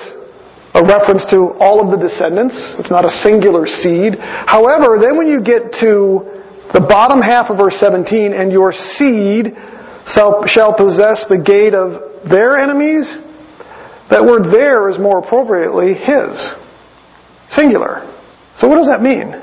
a 0.78 0.86
reference 0.86 1.26
to 1.34 1.58
all 1.58 1.82
of 1.82 1.90
the 1.90 1.98
descendants. 1.98 2.54
It's 2.78 2.94
not 2.94 3.02
a 3.02 3.10
singular 3.10 3.66
seed. 3.66 4.22
However, 4.22 5.02
then 5.02 5.18
when 5.18 5.26
you 5.26 5.42
get 5.42 5.74
to 5.82 6.30
the 6.78 6.86
bottom 6.86 7.26
half 7.26 7.50
of 7.50 7.58
verse 7.58 7.82
17, 7.82 8.38
and 8.38 8.54
your 8.54 8.70
seed 8.70 9.58
shall 10.06 10.78
possess 10.78 11.26
the 11.26 11.42
gate 11.42 11.74
of 11.74 12.30
their 12.30 12.62
enemies, 12.62 13.10
that 14.10 14.24
word 14.24 14.52
there 14.52 14.90
is 14.90 14.98
more 14.98 15.20
appropriately 15.20 15.94
his. 15.94 16.32
Singular. 17.50 18.04
So 18.60 18.68
what 18.68 18.78
does 18.78 18.88
that 18.88 19.02
mean? 19.02 19.36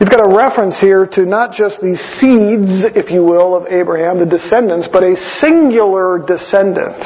You've 0.00 0.08
got 0.08 0.24
a 0.24 0.32
reference 0.32 0.80
here 0.80 1.04
to 1.12 1.28
not 1.28 1.52
just 1.52 1.80
the 1.80 1.92
seeds, 2.16 2.88
if 2.96 3.12
you 3.12 3.20
will, 3.20 3.52
of 3.52 3.68
Abraham, 3.68 4.16
the 4.16 4.24
descendants, 4.24 4.88
but 4.88 5.04
a 5.04 5.12
singular 5.40 6.16
descendant. 6.24 6.96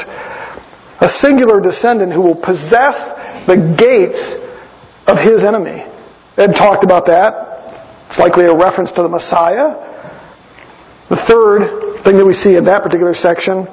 A 1.02 1.10
singular 1.18 1.58
descendant 1.58 2.14
who 2.14 2.22
will 2.22 2.38
possess 2.38 2.94
the 3.50 3.58
gates 3.74 4.22
of 5.10 5.18
his 5.18 5.42
enemy. 5.42 5.82
Ed 6.38 6.54
talked 6.54 6.86
about 6.86 7.06
that. 7.06 8.06
It's 8.10 8.18
likely 8.18 8.46
a 8.46 8.54
reference 8.54 8.94
to 8.94 9.02
the 9.02 9.10
Messiah. 9.10 9.74
The 11.10 11.18
third 11.26 12.02
thing 12.06 12.14
that 12.14 12.26
we 12.26 12.34
see 12.34 12.54
in 12.54 12.64
that 12.66 12.82
particular 12.82 13.14
section 13.14 13.66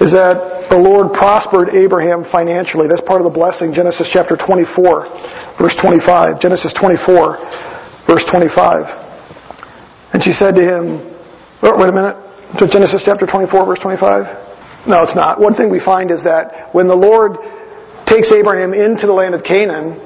is 0.00 0.16
that 0.16 0.72
the 0.72 0.80
Lord 0.80 1.12
prospered 1.12 1.76
Abraham 1.76 2.24
financially. 2.32 2.88
That's 2.88 3.04
part 3.04 3.20
of 3.20 3.28
the 3.28 3.36
blessing. 3.36 3.76
Genesis 3.76 4.08
chapter 4.08 4.32
24, 4.32 5.60
verse 5.60 5.76
25. 5.76 6.40
Genesis 6.40 6.72
24, 6.72 8.08
verse 8.08 8.24
25. 8.32 8.88
And 10.16 10.24
she 10.24 10.32
said 10.32 10.56
to 10.56 10.64
him, 10.64 11.04
oh, 11.60 11.76
wait 11.76 11.92
a 11.92 11.94
minute. 11.94 12.16
Genesis 12.72 13.04
chapter 13.04 13.28
24, 13.28 13.68
verse 13.68 13.78
25? 13.84 14.88
No, 14.88 15.04
it's 15.04 15.14
not. 15.14 15.36
One 15.36 15.52
thing 15.52 15.68
we 15.68 15.84
find 15.84 16.08
is 16.08 16.24
that 16.24 16.72
when 16.72 16.88
the 16.88 16.96
Lord 16.96 17.36
takes 18.08 18.32
Abraham 18.32 18.72
into 18.72 19.04
the 19.04 19.12
land 19.12 19.36
of 19.36 19.44
Canaan, 19.44 20.00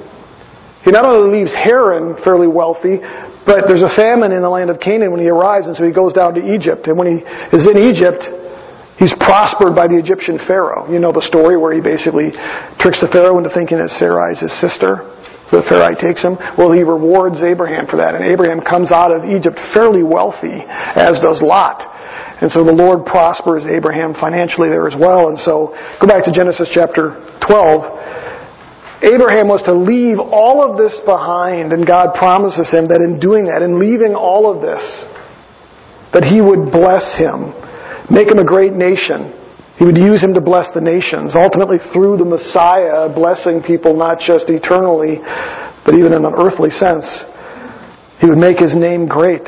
he 0.83 0.91
not 0.91 1.07
only 1.07 1.39
leaves 1.39 1.55
Haran 1.55 2.19
fairly 2.21 2.51
wealthy, 2.51 2.99
but 3.47 3.65
there's 3.65 3.81
a 3.81 3.95
famine 3.95 4.35
in 4.35 4.43
the 4.43 4.51
land 4.51 4.69
of 4.69 4.77
Canaan 4.83 5.09
when 5.15 5.23
he 5.23 5.31
arrives, 5.31 5.65
and 5.65 5.73
so 5.73 5.87
he 5.87 5.95
goes 5.95 6.11
down 6.13 6.35
to 6.35 6.43
Egypt. 6.43 6.85
And 6.91 6.99
when 6.99 7.07
he 7.07 7.23
is 7.55 7.63
in 7.65 7.79
Egypt, 7.79 8.21
He's 8.97 9.13
prospered 9.19 9.75
by 9.75 9.91
the 9.91 9.99
Egyptian 9.99 10.39
Pharaoh. 10.39 10.87
You 10.87 10.99
know 10.99 11.11
the 11.11 11.25
story 11.25 11.59
where 11.59 11.75
he 11.75 11.81
basically 11.83 12.31
tricks 12.79 13.03
the 13.03 13.11
Pharaoh 13.11 13.37
into 13.37 13.51
thinking 13.51 13.77
that 13.77 13.91
Sarai 13.91 14.31
is 14.31 14.39
his 14.39 14.55
sister. 14.55 15.11
So 15.51 15.61
the 15.61 15.67
Pharaoh 15.67 15.93
takes 15.93 16.23
him. 16.23 16.39
Well, 16.57 16.71
he 16.71 16.81
rewards 16.81 17.43
Abraham 17.43 17.85
for 17.85 17.97
that. 17.97 18.15
And 18.15 18.23
Abraham 18.23 18.63
comes 18.63 18.89
out 18.89 19.11
of 19.11 19.27
Egypt 19.27 19.59
fairly 19.75 20.01
wealthy, 20.01 20.63
as 20.65 21.19
does 21.19 21.43
Lot. 21.43 21.85
And 22.41 22.51
so 22.51 22.63
the 22.63 22.73
Lord 22.73 23.05
prospers 23.05 23.63
Abraham 23.67 24.15
financially 24.15 24.69
there 24.69 24.87
as 24.87 24.95
well. 24.97 25.29
And 25.29 25.37
so, 25.37 25.75
go 26.01 26.07
back 26.07 26.25
to 26.25 26.33
Genesis 26.33 26.71
chapter 26.73 27.15
12. 27.45 29.05
Abraham 29.05 29.47
was 29.47 29.61
to 29.69 29.75
leave 29.75 30.17
all 30.19 30.63
of 30.63 30.79
this 30.79 30.99
behind, 31.05 31.73
and 31.73 31.85
God 31.85 32.15
promises 32.15 32.71
him 32.71 32.87
that 32.89 33.03
in 33.03 33.19
doing 33.19 33.45
that, 33.45 33.61
in 33.61 33.77
leaving 33.77 34.15
all 34.15 34.49
of 34.49 34.63
this, 34.63 34.81
that 36.15 36.23
he 36.23 36.41
would 36.41 36.71
bless 36.71 37.15
him, 37.15 37.53
make 38.09 38.27
him 38.27 38.39
a 38.39 38.45
great 38.45 38.73
nation, 38.73 39.33
he 39.77 39.83
would 39.83 39.97
use 39.97 40.23
him 40.23 40.33
to 40.33 40.41
bless 40.41 40.71
the 40.71 40.81
nations, 40.81 41.35
ultimately 41.35 41.77
through 41.91 42.15
the 42.17 42.25
Messiah, 42.25 43.11
blessing 43.11 43.61
people 43.61 43.95
not 43.95 44.19
just 44.19 44.49
eternally, 44.49 45.19
but 45.83 45.93
even 45.93 46.13
in 46.13 46.23
an 46.23 46.33
earthly 46.33 46.71
sense. 46.71 47.05
He 48.23 48.27
would 48.27 48.39
make 48.39 48.57
his 48.57 48.75
name 48.75 49.07
great 49.07 49.43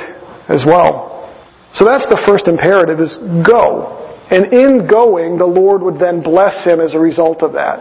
as 0.51 0.67
well. 0.67 1.31
So 1.71 1.85
that's 1.85 2.07
the 2.11 2.19
first 2.27 2.47
imperative 2.47 2.99
is 2.99 3.15
go. 3.47 3.95
And 4.27 4.51
in 4.51 4.87
going, 4.87 5.39
the 5.39 5.47
Lord 5.47 5.81
would 5.81 5.99
then 5.99 6.19
bless 6.19 6.65
him 6.67 6.83
as 6.83 6.93
a 6.93 6.99
result 6.99 7.39
of 7.39 7.53
that. 7.55 7.79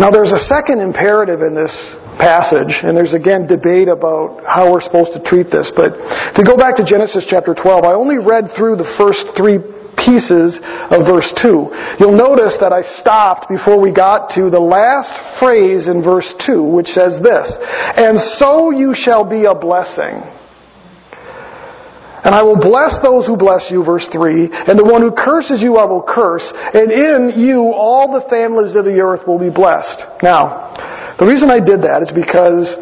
Now 0.00 0.08
there's 0.10 0.32
a 0.32 0.40
second 0.40 0.80
imperative 0.80 1.44
in 1.44 1.52
this 1.52 1.74
passage, 2.16 2.80
and 2.80 2.96
there's 2.96 3.12
again 3.12 3.46
debate 3.46 3.88
about 3.88 4.40
how 4.48 4.72
we're 4.72 4.80
supposed 4.80 5.12
to 5.12 5.20
treat 5.20 5.52
this. 5.52 5.68
But 5.76 5.92
to 6.38 6.42
go 6.46 6.56
back 6.56 6.80
to 6.80 6.84
Genesis 6.88 7.28
chapter 7.28 7.52
12, 7.52 7.84
I 7.84 7.92
only 7.92 8.16
read 8.16 8.48
through 8.56 8.80
the 8.80 8.88
first 8.96 9.28
three 9.36 9.60
pieces 9.98 10.62
of 10.62 11.04
verse 11.04 11.28
2. 11.42 11.98
You'll 11.98 12.16
notice 12.16 12.56
that 12.62 12.72
I 12.72 12.86
stopped 13.02 13.50
before 13.50 13.80
we 13.80 13.92
got 13.92 14.30
to 14.38 14.50
the 14.50 14.62
last 14.62 15.12
phrase 15.42 15.90
in 15.90 16.02
verse 16.02 16.32
2, 16.46 16.62
which 16.62 16.88
says 16.94 17.18
this, 17.20 17.50
And 17.60 18.18
so 18.38 18.70
you 18.70 18.94
shall 18.94 19.28
be 19.28 19.44
a 19.44 19.54
blessing. 19.54 20.22
And 22.24 22.34
I 22.34 22.42
will 22.42 22.58
bless 22.58 22.98
those 23.00 23.26
who 23.26 23.36
bless 23.36 23.70
you, 23.70 23.84
verse 23.84 24.08
3, 24.10 24.50
and 24.50 24.74
the 24.78 24.84
one 24.84 25.02
who 25.02 25.14
curses 25.14 25.62
you 25.62 25.78
I 25.78 25.86
will 25.86 26.02
curse, 26.02 26.44
and 26.50 26.90
in 26.90 27.38
you 27.38 27.70
all 27.70 28.10
the 28.10 28.26
families 28.28 28.74
of 28.74 28.84
the 28.84 28.98
earth 28.98 29.26
will 29.26 29.38
be 29.38 29.50
blessed. 29.50 30.02
Now, 30.22 31.16
the 31.18 31.26
reason 31.26 31.50
I 31.50 31.62
did 31.62 31.82
that 31.86 32.02
is 32.02 32.10
because 32.10 32.74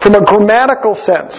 from 0.00 0.14
a 0.14 0.22
grammatical 0.22 0.94
sense, 0.94 1.34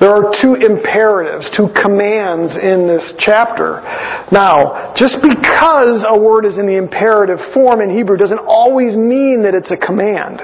there 0.00 0.14
are 0.14 0.30
two 0.30 0.54
imperatives, 0.54 1.50
two 1.56 1.68
commands 1.74 2.54
in 2.54 2.86
this 2.86 3.14
chapter. 3.18 3.82
Now, 4.30 4.94
just 4.94 5.18
because 5.18 6.06
a 6.06 6.14
word 6.14 6.46
is 6.46 6.56
in 6.56 6.66
the 6.66 6.78
imperative 6.78 7.38
form 7.52 7.80
in 7.80 7.90
Hebrew 7.90 8.16
doesn't 8.16 8.38
always 8.38 8.94
mean 8.94 9.42
that 9.42 9.54
it's 9.54 9.70
a 9.74 9.76
command. 9.76 10.38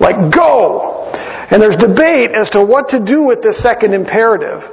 Like, 0.00 0.32
go! 0.32 1.12
And 1.46 1.62
there's 1.62 1.76
debate 1.76 2.34
as 2.34 2.50
to 2.56 2.64
what 2.64 2.90
to 2.90 2.98
do 2.98 3.22
with 3.22 3.40
this 3.40 3.62
second 3.62 3.94
imperative. 3.94 4.64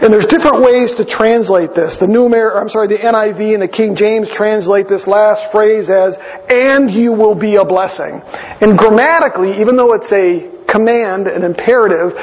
And 0.00 0.08
there's 0.08 0.30
different 0.30 0.64
ways 0.64 0.96
to 0.96 1.04
translate 1.04 1.76
this. 1.76 1.98
The 2.00 2.08
New 2.08 2.24
Numer, 2.30 2.56
I'm 2.56 2.70
sorry, 2.70 2.88
the 2.88 3.02
NIV 3.02 3.52
and 3.52 3.62
the 3.62 3.68
King 3.68 3.92
James 3.98 4.30
translate 4.32 4.88
this 4.88 5.04
last 5.06 5.52
phrase 5.52 5.90
as, 5.90 6.16
and 6.48 6.88
you 6.88 7.12
will 7.12 7.36
be 7.36 7.60
a 7.60 7.66
blessing. 7.66 8.22
And 8.64 8.78
grammatically, 8.78 9.60
even 9.60 9.76
though 9.76 9.92
it's 9.92 10.08
a 10.08 10.48
command, 10.72 11.26
an 11.26 11.44
imperative, 11.44 12.16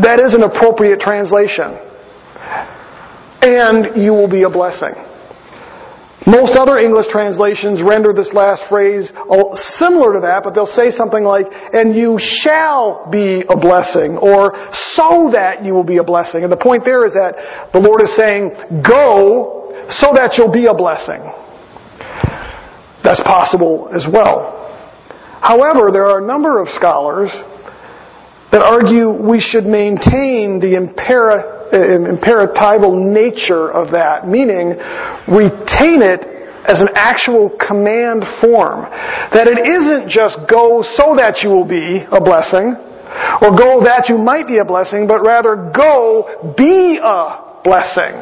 that 0.00 0.20
is 0.20 0.34
an 0.34 0.42
appropriate 0.42 1.00
translation. 1.00 1.76
And 3.42 4.00
you 4.00 4.12
will 4.12 4.30
be 4.30 4.44
a 4.44 4.50
blessing. 4.50 4.94
Most 6.26 6.54
other 6.54 6.78
English 6.78 7.08
translations 7.10 7.82
render 7.82 8.12
this 8.12 8.30
last 8.32 8.62
phrase 8.68 9.10
oh, 9.28 9.58
similar 9.76 10.14
to 10.14 10.20
that, 10.20 10.44
but 10.44 10.54
they'll 10.54 10.70
say 10.70 10.92
something 10.92 11.24
like, 11.24 11.46
and 11.50 11.96
you 11.96 12.16
shall 12.20 13.10
be 13.10 13.42
a 13.48 13.58
blessing, 13.58 14.16
or 14.16 14.54
so 14.94 15.30
that 15.34 15.64
you 15.64 15.74
will 15.74 15.84
be 15.84 15.98
a 15.98 16.04
blessing. 16.04 16.44
And 16.44 16.52
the 16.52 16.56
point 16.56 16.84
there 16.84 17.04
is 17.06 17.12
that 17.14 17.72
the 17.72 17.80
Lord 17.80 18.02
is 18.02 18.14
saying, 18.14 18.54
go 18.86 19.62
so 19.90 20.14
that 20.14 20.38
you'll 20.38 20.52
be 20.52 20.66
a 20.66 20.74
blessing. 20.74 21.20
That's 23.02 23.20
possible 23.26 23.90
as 23.90 24.06
well. 24.06 24.62
However, 25.42 25.90
there 25.90 26.06
are 26.06 26.22
a 26.22 26.26
number 26.26 26.62
of 26.62 26.68
scholars 26.78 27.34
that 28.52 28.60
argue 28.60 29.08
we 29.10 29.40
should 29.40 29.64
maintain 29.64 30.60
the 30.60 30.76
impera- 30.76 31.72
uh, 31.72 32.04
imperatival 32.04 32.92
nature 32.92 33.72
of 33.72 33.90
that, 33.92 34.28
meaning 34.28 34.76
retain 35.24 36.04
it 36.04 36.20
as 36.68 36.80
an 36.84 36.92
actual 36.94 37.50
command 37.56 38.22
form. 38.44 38.84
That 39.32 39.48
it 39.48 39.56
isn't 39.56 40.12
just 40.12 40.36
go 40.46 40.84
so 40.84 41.16
that 41.16 41.40
you 41.42 41.48
will 41.48 41.66
be 41.66 42.04
a 42.04 42.20
blessing, 42.20 42.76
or 43.40 43.56
go 43.56 43.82
that 43.88 44.06
you 44.12 44.18
might 44.20 44.46
be 44.46 44.58
a 44.58 44.64
blessing, 44.64 45.08
but 45.08 45.24
rather 45.24 45.72
go 45.74 46.52
be 46.52 47.00
a 47.02 47.64
blessing. 47.64 48.20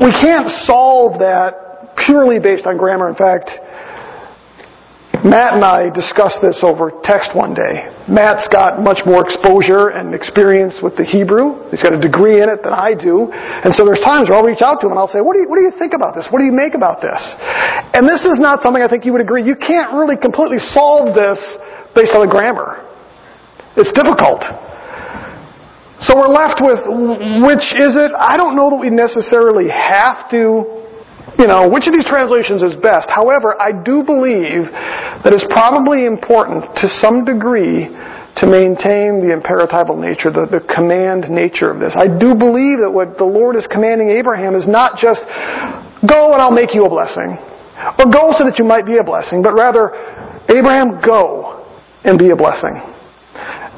We 0.00 0.10
can't 0.10 0.48
solve 0.64 1.20
that 1.20 1.94
purely 2.06 2.40
based 2.40 2.66
on 2.66 2.76
grammar. 2.76 3.08
In 3.08 3.14
fact, 3.14 3.50
Matt 5.22 5.54
and 5.54 5.62
I 5.62 5.86
discussed 5.86 6.42
this 6.42 6.66
over 6.66 6.90
text 7.06 7.30
one 7.30 7.54
day. 7.54 7.86
Matt's 8.10 8.50
got 8.50 8.82
much 8.82 9.06
more 9.06 9.22
exposure 9.22 9.94
and 9.94 10.18
experience 10.18 10.82
with 10.82 10.98
the 10.98 11.06
Hebrew. 11.06 11.62
He's 11.70 11.78
got 11.78 11.94
a 11.94 12.02
degree 12.02 12.42
in 12.42 12.50
it 12.50 12.66
than 12.66 12.74
I 12.74 12.98
do. 12.98 13.30
And 13.30 13.70
so 13.70 13.86
there's 13.86 14.02
times 14.02 14.26
where 14.26 14.42
I'll 14.42 14.46
reach 14.46 14.66
out 14.66 14.82
to 14.82 14.90
him 14.90 14.98
and 14.98 14.98
I'll 14.98 15.06
say, 15.06 15.22
what 15.22 15.38
do 15.38 15.46
you, 15.46 15.48
what 15.48 15.62
do 15.62 15.62
you 15.62 15.70
think 15.78 15.94
about 15.94 16.18
this? 16.18 16.26
What 16.34 16.42
do 16.42 16.46
you 16.50 16.50
make 16.50 16.74
about 16.74 16.98
this? 16.98 17.22
And 17.94 18.02
this 18.02 18.26
is 18.26 18.42
not 18.42 18.66
something 18.66 18.82
I 18.82 18.90
think 18.90 19.06
you 19.06 19.14
would 19.14 19.22
agree. 19.22 19.46
You 19.46 19.54
can't 19.54 19.94
really 19.94 20.18
completely 20.18 20.58
solve 20.58 21.14
this 21.14 21.38
based 21.94 22.18
on 22.18 22.26
the 22.26 22.30
grammar. 22.30 22.82
It's 23.78 23.94
difficult. 23.94 24.42
So 26.02 26.18
we're 26.18 26.34
left 26.34 26.58
with 26.58 26.82
which 27.46 27.78
is 27.78 27.94
it? 27.94 28.10
I 28.18 28.34
don't 28.34 28.58
know 28.58 28.74
that 28.74 28.80
we 28.82 28.90
necessarily 28.90 29.70
have 29.70 30.26
to 30.34 30.81
you 31.38 31.46
know, 31.46 31.68
which 31.68 31.88
of 31.88 31.94
these 31.94 32.04
translations 32.04 32.62
is 32.62 32.76
best. 32.76 33.08
However, 33.08 33.56
I 33.60 33.72
do 33.72 34.04
believe 34.04 34.68
that 35.24 35.32
it's 35.32 35.46
probably 35.48 36.04
important 36.04 36.68
to 36.76 36.88
some 36.88 37.24
degree 37.24 37.88
to 38.36 38.44
maintain 38.48 39.20
the 39.20 39.32
imperatival 39.32 39.96
nature, 39.96 40.32
the, 40.32 40.48
the 40.48 40.64
command 40.72 41.28
nature 41.28 41.68
of 41.68 41.80
this. 41.80 41.92
I 41.96 42.08
do 42.08 42.32
believe 42.32 42.80
that 42.80 42.88
what 42.88 43.20
the 43.20 43.28
Lord 43.28 43.56
is 43.56 43.68
commanding 43.68 44.08
Abraham 44.08 44.56
is 44.56 44.64
not 44.64 44.96
just 44.96 45.24
go 46.04 46.32
and 46.32 46.40
I'll 46.40 46.54
make 46.54 46.72
you 46.72 46.84
a 46.84 46.92
blessing, 46.92 47.36
or 47.36 48.06
go 48.08 48.32
so 48.32 48.44
that 48.48 48.56
you 48.56 48.64
might 48.64 48.88
be 48.88 48.96
a 48.96 49.04
blessing, 49.04 49.42
but 49.42 49.52
rather, 49.52 49.92
Abraham, 50.48 51.00
go 51.04 51.64
and 52.04 52.18
be 52.18 52.30
a 52.30 52.36
blessing. 52.36 52.80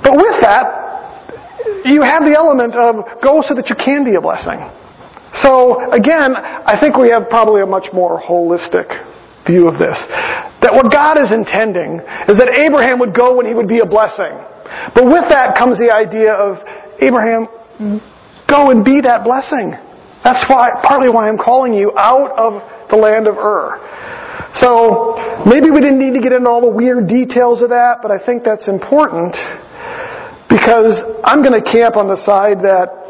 But 0.03 0.15
with 0.17 0.39
that, 0.43 1.83
you 1.85 2.03
have 2.03 2.23
the 2.23 2.35
element 2.37 2.75
of 2.75 3.21
go 3.23 3.43
so 3.43 3.55
that 3.55 3.69
you 3.69 3.77
can 3.77 4.05
be 4.05 4.15
a 4.15 4.23
blessing. 4.23 4.63
So 5.35 5.91
again, 5.91 6.37
I 6.37 6.79
think 6.79 6.97
we 6.97 7.11
have 7.11 7.29
probably 7.29 7.63
a 7.63 7.67
much 7.67 7.91
more 7.93 8.23
holistic 8.23 8.87
view 9.47 9.69
of 9.69 9.79
this. 9.79 9.99
That 10.63 10.73
what 10.73 10.89
God 10.91 11.19
is 11.21 11.35
intending 11.35 12.01
is 12.31 12.39
that 12.39 12.55
Abraham 12.55 12.99
would 13.01 13.15
go 13.15 13.37
when 13.37 13.47
he 13.47 13.53
would 13.53 13.69
be 13.69 13.81
a 13.81 13.87
blessing. 13.87 14.33
But 14.95 15.05
with 15.05 15.29
that 15.29 15.59
comes 15.59 15.79
the 15.79 15.93
idea 15.93 16.33
of 16.33 16.63
Abraham, 17.03 17.51
go 18.49 18.71
and 18.71 18.85
be 18.85 19.03
that 19.03 19.27
blessing. 19.27 19.77
That's 20.25 20.47
why, 20.49 20.73
partly 20.81 21.11
why 21.11 21.29
I'm 21.29 21.37
calling 21.37 21.75
you 21.75 21.93
out 21.99 22.33
of 22.33 22.65
the 22.89 22.97
land 22.97 23.29
of 23.29 23.37
Ur. 23.37 23.77
So, 24.57 25.19
maybe 25.45 25.69
we 25.69 25.83
didn't 25.83 25.99
need 25.99 26.15
to 26.15 26.23
get 26.23 26.33
into 26.33 26.49
all 26.49 26.63
the 26.63 26.71
weird 26.71 27.11
details 27.11 27.61
of 27.61 27.75
that, 27.75 27.99
but 28.01 28.15
I 28.15 28.23
think 28.23 28.47
that's 28.47 28.69
important 28.69 29.35
because 30.49 31.03
I'm 31.27 31.43
going 31.43 31.59
to 31.59 31.67
camp 31.67 31.99
on 31.99 32.07
the 32.07 32.17
side 32.17 32.63
that 32.63 33.04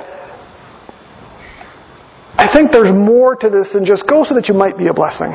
I 2.37 2.51
think 2.53 2.73
there's 2.73 2.93
more 2.93 3.37
to 3.37 3.49
this 3.49 3.71
than 3.73 3.85
just 3.85 4.07
go 4.09 4.25
so 4.25 4.35
that 4.35 4.49
you 4.49 4.55
might 4.55 4.77
be 4.77 4.89
a 4.89 4.95
blessing. 4.95 5.31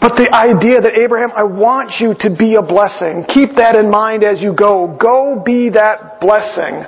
But 0.00 0.16
the 0.16 0.32
idea 0.32 0.80
that 0.80 0.96
Abraham, 0.96 1.28
I 1.36 1.44
want 1.44 2.00
you 2.00 2.16
to 2.24 2.32
be 2.32 2.56
a 2.56 2.64
blessing. 2.64 3.28
Keep 3.28 3.56
that 3.60 3.76
in 3.76 3.92
mind 3.92 4.24
as 4.24 4.40
you 4.40 4.56
go. 4.56 4.96
Go 4.96 5.40
be 5.44 5.68
that 5.76 6.20
blessing 6.20 6.84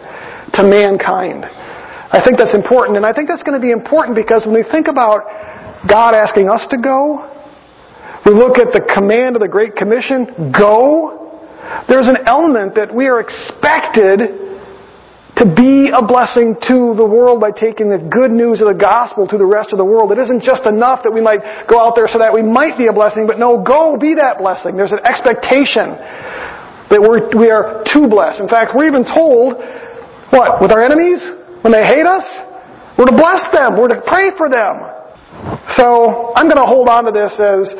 to 0.56 0.62
mankind. 0.64 1.44
I 1.44 2.20
think 2.24 2.36
that's 2.36 2.56
important, 2.56 2.96
and 2.96 3.04
I 3.04 3.12
think 3.12 3.28
that's 3.28 3.42
going 3.44 3.56
to 3.56 3.64
be 3.64 3.72
important 3.72 4.16
because 4.16 4.44
when 4.44 4.56
we 4.56 4.64
think 4.64 4.88
about 4.88 5.24
God 5.88 6.12
asking 6.16 6.48
us 6.48 6.64
to 6.72 6.76
go, 6.76 7.28
we 8.24 8.32
look 8.32 8.56
at 8.56 8.72
the 8.72 8.80
command 8.80 9.36
of 9.36 9.40
the 9.40 9.48
Great 9.48 9.76
Commission, 9.76 10.52
go. 10.52 11.40
There's 11.88 12.08
an 12.08 12.24
element 12.24 12.76
that 12.76 12.94
we 12.94 13.08
are 13.08 13.20
expected 13.20 14.41
to 15.36 15.48
be 15.48 15.88
a 15.88 16.04
blessing 16.04 16.54
to 16.68 16.92
the 16.92 17.04
world 17.04 17.40
by 17.40 17.50
taking 17.50 17.88
the 17.88 17.96
good 17.96 18.30
news 18.30 18.60
of 18.60 18.68
the 18.68 18.76
gospel 18.76 19.26
to 19.26 19.38
the 19.40 19.48
rest 19.48 19.72
of 19.72 19.78
the 19.80 19.84
world. 19.84 20.12
It 20.12 20.20
isn't 20.20 20.44
just 20.44 20.68
enough 20.68 21.00
that 21.04 21.12
we 21.12 21.24
might 21.24 21.40
go 21.66 21.80
out 21.80 21.96
there 21.96 22.04
so 22.06 22.20
that 22.20 22.32
we 22.32 22.44
might 22.44 22.76
be 22.76 22.86
a 22.86 22.92
blessing, 22.92 23.24
but 23.24 23.40
no, 23.40 23.64
go 23.64 23.96
be 23.96 24.12
that 24.20 24.38
blessing. 24.38 24.76
There's 24.76 24.92
an 24.92 25.00
expectation 25.08 25.96
that 26.92 27.00
we're, 27.00 27.32
we 27.32 27.48
are 27.48 27.80
to 27.80 28.00
bless. 28.12 28.44
In 28.44 28.48
fact, 28.48 28.76
we're 28.76 28.92
even 28.92 29.08
told, 29.08 29.56
what, 30.28 30.60
with 30.60 30.68
our 30.68 30.84
enemies? 30.84 31.24
When 31.64 31.72
they 31.72 31.88
hate 31.88 32.04
us? 32.04 32.24
We're 33.00 33.08
to 33.08 33.16
bless 33.16 33.48
them. 33.56 33.80
We're 33.80 33.88
to 33.96 34.04
pray 34.04 34.36
for 34.36 34.52
them. 34.52 34.84
So, 35.72 36.36
I'm 36.36 36.44
going 36.44 36.60
to 36.60 36.68
hold 36.68 36.92
on 36.92 37.08
to 37.08 37.12
this 37.12 37.32
as 37.40 37.72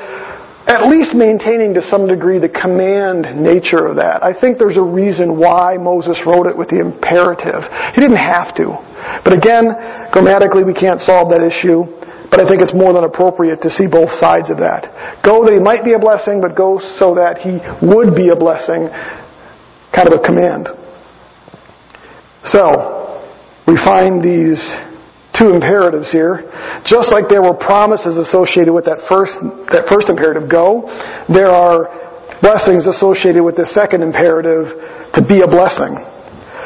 at 0.66 0.86
least 0.86 1.14
maintaining 1.14 1.74
to 1.74 1.82
some 1.82 2.06
degree 2.06 2.38
the 2.38 2.48
command 2.48 3.26
nature 3.34 3.86
of 3.86 3.96
that. 3.96 4.22
I 4.22 4.30
think 4.30 4.58
there's 4.58 4.78
a 4.78 4.84
reason 4.84 5.38
why 5.38 5.76
Moses 5.76 6.22
wrote 6.24 6.46
it 6.46 6.56
with 6.56 6.68
the 6.68 6.78
imperative. 6.78 7.66
He 7.94 8.00
didn't 8.00 8.22
have 8.22 8.54
to. 8.62 8.78
But 9.26 9.34
again, 9.34 9.74
grammatically 10.14 10.62
we 10.62 10.74
can't 10.74 11.00
solve 11.00 11.34
that 11.34 11.42
issue. 11.42 11.90
But 12.30 12.40
I 12.40 12.48
think 12.48 12.62
it's 12.62 12.72
more 12.72 12.94
than 12.94 13.04
appropriate 13.04 13.60
to 13.60 13.68
see 13.68 13.84
both 13.84 14.08
sides 14.16 14.48
of 14.48 14.56
that. 14.56 15.20
Go 15.20 15.44
that 15.44 15.52
he 15.52 15.60
might 15.60 15.84
be 15.84 15.92
a 15.92 15.98
blessing, 15.98 16.40
but 16.40 16.56
go 16.56 16.80
so 16.80 17.14
that 17.16 17.36
he 17.44 17.60
would 17.84 18.16
be 18.16 18.30
a 18.30 18.36
blessing. 18.36 18.88
Kind 19.92 20.08
of 20.08 20.16
a 20.16 20.22
command. 20.24 20.72
So, 22.44 23.28
we 23.68 23.76
find 23.76 24.24
these 24.24 24.64
two 25.32 25.56
imperatives 25.56 26.12
here. 26.12 26.44
Just 26.84 27.12
like 27.12 27.28
there 27.28 27.42
were 27.42 27.56
promises 27.56 28.16
associated 28.16 28.72
with 28.72 28.84
that 28.84 29.00
first, 29.08 29.36
that 29.72 29.88
first 29.88 30.08
imperative, 30.12 30.50
go, 30.50 30.84
there 31.28 31.50
are 31.50 31.88
blessings 32.44 32.86
associated 32.86 33.42
with 33.42 33.56
the 33.56 33.66
second 33.66 34.02
imperative, 34.02 34.68
to 35.14 35.20
be 35.20 35.40
a 35.44 35.48
blessing. 35.48 35.94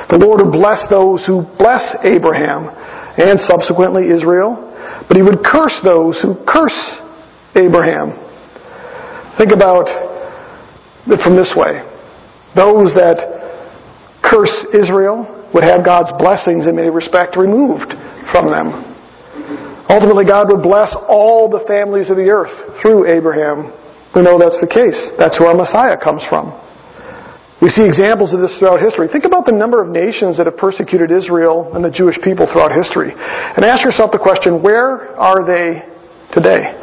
The 0.09 0.19
Lord 0.19 0.41
would 0.43 0.55
bless 0.55 0.87
those 0.89 1.27
who 1.27 1.43
bless 1.59 1.83
Abraham 2.07 2.71
and 3.19 3.39
subsequently 3.41 4.09
Israel 4.09 4.67
but 5.09 5.17
he 5.17 5.23
would 5.23 5.45
curse 5.45 5.79
those 5.85 6.21
who 6.21 6.35
curse 6.47 6.99
Abraham. 7.55 8.11
Think 9.39 9.53
about 9.53 9.87
it 11.07 11.21
from 11.23 11.37
this 11.37 11.55
way. 11.55 11.85
Those 12.57 12.95
that 12.99 13.23
curse 14.23 14.67
Israel 14.75 15.31
would 15.55 15.63
have 15.63 15.85
God's 15.85 16.11
blessings 16.19 16.67
in 16.67 16.75
many 16.75 16.91
respects 16.91 17.37
removed 17.37 17.95
from 18.31 18.51
them. 18.51 18.95
Ultimately, 19.89 20.27
God 20.27 20.51
would 20.51 20.63
bless 20.63 20.95
all 21.07 21.49
the 21.49 21.63
families 21.67 22.11
of 22.11 22.17
the 22.17 22.29
earth 22.29 22.53
through 22.83 23.07
Abraham. 23.07 23.71
We 24.15 24.23
know 24.23 24.39
that's 24.39 24.59
the 24.59 24.67
case. 24.67 25.15
That's 25.19 25.39
where 25.39 25.51
our 25.51 25.59
Messiah 25.59 25.95
comes 25.95 26.27
from. 26.27 26.51
We 27.63 27.71
see 27.73 27.87
examples 27.87 28.35
of 28.35 28.41
this 28.41 28.53
throughout 28.59 28.83
history. 28.83 29.09
Think 29.09 29.25
about 29.25 29.47
the 29.47 29.57
number 29.57 29.81
of 29.81 29.89
nations 29.89 30.37
that 30.37 30.45
have 30.45 30.61
persecuted 30.61 31.09
Israel 31.09 31.73
and 31.73 31.81
the 31.81 31.91
Jewish 31.91 32.21
people 32.21 32.45
throughout 32.45 32.73
history. 32.75 33.15
And 33.17 33.65
ask 33.65 33.81
yourself 33.81 34.13
the 34.13 34.21
question, 34.21 34.61
where 34.61 35.17
are 35.17 35.41
they 35.41 35.81
today? 36.37 36.77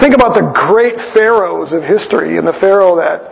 Think 0.00 0.12
about 0.12 0.36
the 0.36 0.52
great 0.68 0.96
pharaohs 1.16 1.72
of 1.72 1.80
history 1.80 2.36
and 2.36 2.44
the 2.46 2.56
pharaoh 2.60 2.96
that 2.96 3.24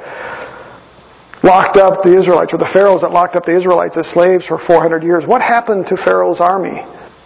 locked 1.44 1.76
up 1.76 2.00
the 2.00 2.16
Israelites, 2.16 2.56
or 2.56 2.58
the 2.58 2.72
pharaohs 2.72 3.04
that 3.04 3.12
locked 3.12 3.36
up 3.36 3.44
the 3.44 3.56
Israelites 3.56 4.00
as 4.00 4.08
slaves 4.16 4.48
for 4.48 4.56
400 4.56 5.04
years. 5.04 5.28
What 5.28 5.42
happened 5.42 5.84
to 5.92 5.96
Pharaoh's 6.00 6.40
army? 6.40 6.80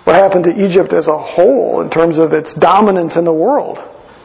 What 0.09 0.17
happened 0.17 0.49
to 0.49 0.57
Egypt 0.57 0.97
as 0.97 1.05
a 1.05 1.21
whole 1.21 1.85
in 1.85 1.93
terms 1.93 2.17
of 2.17 2.33
its 2.33 2.57
dominance 2.57 3.21
in 3.21 3.29
the 3.29 3.37
world? 3.37 3.77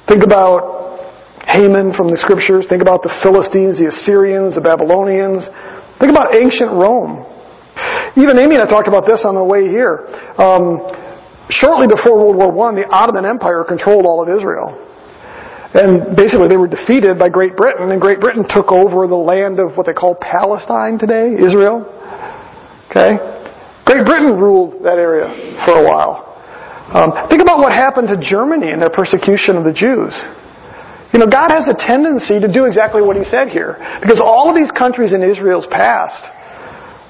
Think 0.07 0.23
about 0.23 0.95
Haman 1.43 1.91
from 1.91 2.07
the 2.07 2.15
scriptures. 2.15 2.71
Think 2.71 2.79
about 2.79 3.03
the 3.03 3.11
Philistines, 3.19 3.83
the 3.83 3.91
Assyrians, 3.91 4.55
the 4.55 4.63
Babylonians. 4.63 5.43
Think 5.99 6.07
about 6.07 6.39
ancient 6.39 6.71
Rome. 6.71 7.27
Even 8.15 8.39
Amy 8.39 8.55
and 8.55 8.63
I 8.63 8.67
talked 8.71 8.87
about 8.87 9.03
this 9.03 9.27
on 9.27 9.35
the 9.35 9.43
way 9.43 9.67
here. 9.67 10.07
Um, 10.39 10.87
shortly 11.51 11.91
before 11.91 12.15
World 12.15 12.39
War 12.39 12.71
I, 12.71 12.79
the 12.79 12.87
Ottoman 12.87 13.27
Empire 13.27 13.67
controlled 13.67 14.07
all 14.07 14.23
of 14.23 14.31
Israel. 14.31 14.79
And 15.75 16.15
basically 16.15 16.47
they 16.47 16.55
were 16.55 16.71
defeated 16.71 17.19
by 17.19 17.27
Great 17.27 17.59
Britain, 17.59 17.91
and 17.91 17.99
Great 17.99 18.23
Britain 18.23 18.47
took 18.47 18.71
over 18.71 19.03
the 19.03 19.19
land 19.19 19.59
of 19.59 19.75
what 19.75 19.83
they 19.83 19.91
call 19.91 20.15
Palestine 20.15 20.95
today, 20.95 21.35
Israel. 21.35 21.83
Okay? 22.87 23.19
Great 23.85 24.05
Britain 24.05 24.39
ruled 24.39 24.83
that 24.83 24.97
area 24.97 25.27
for 25.65 25.75
a 25.75 25.83
while. 25.83 26.31
Um, 26.93 27.11
think 27.27 27.41
about 27.41 27.59
what 27.59 27.73
happened 27.73 28.07
to 28.09 28.19
Germany 28.19 28.71
and 28.71 28.81
their 28.81 28.91
persecution 28.91 29.57
of 29.57 29.63
the 29.63 29.73
Jews. 29.73 30.13
You 31.11 31.19
know, 31.19 31.29
God 31.29 31.49
has 31.51 31.69
a 31.69 31.77
tendency 31.77 32.39
to 32.39 32.51
do 32.51 32.65
exactly 32.65 33.01
what 33.01 33.17
He 33.17 33.23
said 33.23 33.49
here. 33.49 33.77
Because 34.01 34.21
all 34.23 34.49
of 34.49 34.55
these 34.55 34.71
countries 34.71 35.13
in 35.13 35.21
Israel's 35.21 35.67
past 35.69 36.21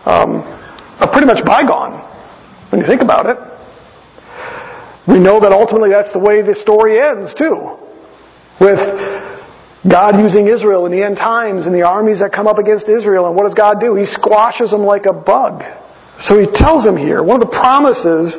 um, 0.06 0.44
are 1.00 1.12
pretty 1.12 1.28
much 1.28 1.46
bygone 1.46 2.00
when 2.72 2.82
you 2.82 2.88
think 2.88 3.02
about 3.02 3.28
it. 3.28 3.38
We 5.08 5.20
know 5.20 5.40
that 5.40 5.52
ultimately 5.52 5.92
that's 5.92 6.12
the 6.12 6.20
way 6.20 6.42
the 6.42 6.56
story 6.56 7.00
ends, 7.00 7.36
too. 7.36 7.76
With 8.64 8.80
God 9.84 10.16
using 10.16 10.48
Israel 10.48 10.86
in 10.86 10.92
the 10.92 11.04
end 11.04 11.18
times 11.18 11.66
and 11.66 11.76
the 11.76 11.84
armies 11.84 12.20
that 12.20 12.32
come 12.32 12.48
up 12.48 12.58
against 12.58 12.88
Israel. 12.88 13.28
And 13.28 13.36
what 13.36 13.44
does 13.44 13.54
God 13.54 13.80
do? 13.80 13.96
He 13.96 14.06
squashes 14.06 14.72
them 14.72 14.88
like 14.88 15.06
a 15.06 15.14
bug. 15.14 15.64
So 16.20 16.38
He 16.38 16.46
tells 16.54 16.86
them 16.86 16.98
here, 16.98 17.24
one 17.24 17.42
of 17.42 17.46
the 17.48 17.56
promises 17.56 18.38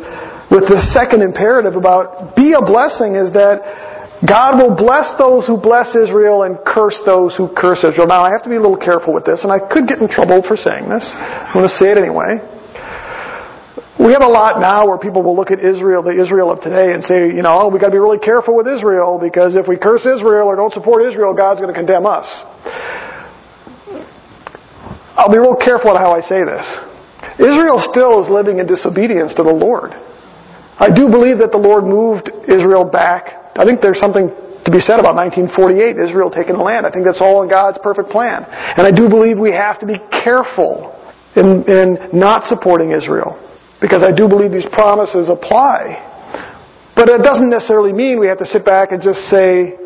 with 0.51 0.71
the 0.71 0.79
second 0.95 1.23
imperative 1.23 1.75
about 1.75 2.37
be 2.37 2.55
a 2.55 2.63
blessing 2.63 3.17
is 3.17 3.33
that 3.35 4.23
God 4.23 4.57
will 4.57 4.73
bless 4.73 5.13
those 5.19 5.45
who 5.45 5.59
bless 5.59 5.93
Israel 5.93 6.45
and 6.45 6.57
curse 6.65 6.97
those 7.05 7.37
who 7.37 7.51
curse 7.53 7.85
Israel. 7.85 8.07
Now, 8.07 8.25
I 8.25 8.31
have 8.31 8.43
to 8.45 8.49
be 8.49 8.57
a 8.57 8.63
little 8.63 8.79
careful 8.79 9.13
with 9.13 9.27
this, 9.27 9.45
and 9.45 9.53
I 9.53 9.61
could 9.61 9.85
get 9.85 9.99
in 9.99 10.09
trouble 10.09 10.41
for 10.47 10.57
saying 10.57 10.89
this. 10.89 11.05
I'm 11.13 11.53
going 11.53 11.69
to 11.69 11.77
say 11.77 11.93
it 11.93 11.99
anyway. 11.99 12.41
We 14.01 14.17
have 14.17 14.23
a 14.23 14.31
lot 14.31 14.61
now 14.61 14.87
where 14.89 14.99
people 14.99 15.23
will 15.23 15.37
look 15.37 15.51
at 15.51 15.61
Israel, 15.61 16.03
the 16.03 16.15
Israel 16.15 16.51
of 16.51 16.63
today, 16.63 16.95
and 16.95 17.05
say, 17.05 17.31
you 17.31 17.43
know, 17.43 17.53
oh, 17.53 17.69
we've 17.69 17.81
got 17.81 17.93
to 17.93 17.97
be 17.97 18.03
really 18.03 18.19
careful 18.19 18.57
with 18.57 18.67
Israel 18.67 19.21
because 19.21 19.57
if 19.57 19.69
we 19.69 19.77
curse 19.77 20.07
Israel 20.07 20.49
or 20.49 20.57
don't 20.57 20.73
support 20.73 21.05
Israel, 21.05 21.35
God's 21.35 21.61
going 21.61 21.73
to 21.73 21.79
condemn 21.79 22.07
us. 22.07 22.27
I'll 25.15 25.31
be 25.31 25.39
real 25.39 25.57
careful 25.59 25.91
on 25.91 25.97
how 25.97 26.11
I 26.11 26.21
say 26.21 26.43
this. 26.43 26.94
Israel 27.38 27.83
still 27.90 28.23
is 28.23 28.31
living 28.31 28.59
in 28.59 28.66
disobedience 28.66 29.35
to 29.35 29.42
the 29.42 29.53
Lord. 29.53 29.92
I 30.79 30.88
do 30.90 31.09
believe 31.09 31.38
that 31.38 31.51
the 31.53 31.59
Lord 31.59 31.85
moved 31.85 32.31
Israel 32.49 32.85
back 32.85 33.44
I 33.57 33.64
think 33.64 33.81
there's 33.81 34.01
something 34.01 34.35
to 34.66 34.70
be 34.70 34.83
said 34.83 34.99
about 34.99 35.14
1948, 35.14 35.94
Israel 35.94 36.31
taking 36.31 36.59
the 36.59 36.64
land. 36.64 36.87
I 36.87 36.90
think 36.90 37.05
that's 37.05 37.20
all 37.20 37.42
in 37.42 37.49
God's 37.49 37.79
perfect 37.79 38.11
plan. 38.11 38.42
And 38.49 38.83
I 38.83 38.90
do 38.90 39.09
believe 39.09 39.38
we 39.38 39.53
have 39.53 39.79
to 39.81 39.87
be 39.87 40.03
careful 40.11 40.90
in, 41.37 41.62
in 41.70 42.11
not 42.11 42.51
supporting 42.51 42.90
Israel. 42.90 43.38
Because 43.79 44.03
I 44.03 44.11
do 44.11 44.27
believe 44.27 44.51
these 44.51 44.66
promises 44.73 45.29
apply. 45.29 46.03
But 46.97 47.09
it 47.09 47.23
doesn't 47.23 47.51
necessarily 47.51 47.92
mean 47.92 48.18
we 48.18 48.27
have 48.27 48.38
to 48.38 48.47
sit 48.47 48.64
back 48.64 48.90
and 48.90 49.03
just 49.03 49.29
say, 49.31 49.79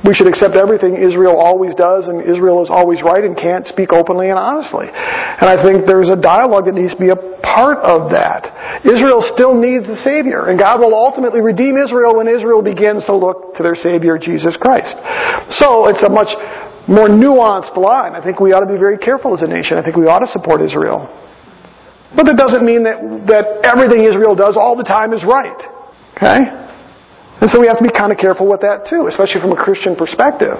we 0.00 0.14
should 0.14 0.26
accept 0.26 0.56
everything 0.56 0.96
Israel 0.96 1.38
always 1.38 1.76
does 1.76 2.08
and 2.08 2.24
Israel 2.24 2.64
is 2.64 2.70
always 2.72 3.04
right 3.04 3.22
and 3.22 3.36
can't 3.36 3.66
speak 3.68 3.92
openly 3.92 4.30
and 4.30 4.38
honestly. 4.38 4.88
And 4.88 5.46
I 5.46 5.60
think 5.62 5.86
there's 5.86 6.08
a 6.08 6.18
dialogue 6.18 6.64
that 6.66 6.74
needs 6.74 6.96
to 6.96 7.00
be 7.00 7.12
a 7.12 7.20
part 7.44 7.78
of 7.78 8.10
that. 8.10 8.82
Israel 8.82 9.22
still 9.22 9.54
needs 9.54 9.86
a 9.86 9.94
Savior 10.02 10.50
and 10.50 10.58
God 10.58 10.80
will 10.80 10.96
ultimately 10.96 11.40
redeem 11.40 11.76
Israel 11.76 12.16
when 12.16 12.26
Israel 12.26 12.64
begins 12.64 13.04
to 13.06 13.14
look 13.14 13.54
to 13.56 13.62
their 13.62 13.76
Savior 13.76 14.18
Jesus 14.18 14.56
Christ. 14.56 14.96
So 15.54 15.86
it's 15.86 16.02
a 16.02 16.10
much 16.10 16.34
more 16.88 17.06
nuanced 17.06 17.76
line. 17.76 18.18
I 18.18 18.24
think 18.24 18.40
we 18.40 18.50
ought 18.52 18.66
to 18.66 18.72
be 18.72 18.80
very 18.80 18.98
careful 18.98 19.36
as 19.36 19.42
a 19.42 19.46
nation. 19.46 19.78
I 19.78 19.84
think 19.84 19.94
we 19.94 20.10
ought 20.10 20.24
to 20.24 20.30
support 20.32 20.64
Israel. 20.64 21.06
But 22.16 22.26
that 22.26 22.36
doesn't 22.36 22.64
mean 22.64 22.82
that, 22.84 22.98
that 23.30 23.64
everything 23.64 24.02
Israel 24.02 24.34
does 24.34 24.56
all 24.56 24.74
the 24.74 24.84
time 24.84 25.12
is 25.12 25.22
right. 25.22 25.62
Okay? 26.16 26.71
And 27.42 27.50
so 27.50 27.58
we 27.58 27.66
have 27.66 27.82
to 27.82 27.82
be 27.82 27.90
kind 27.90 28.14
of 28.14 28.22
careful 28.22 28.46
with 28.46 28.62
that 28.62 28.86
too, 28.86 29.10
especially 29.10 29.42
from 29.42 29.50
a 29.50 29.58
Christian 29.58 29.98
perspective. 29.98 30.54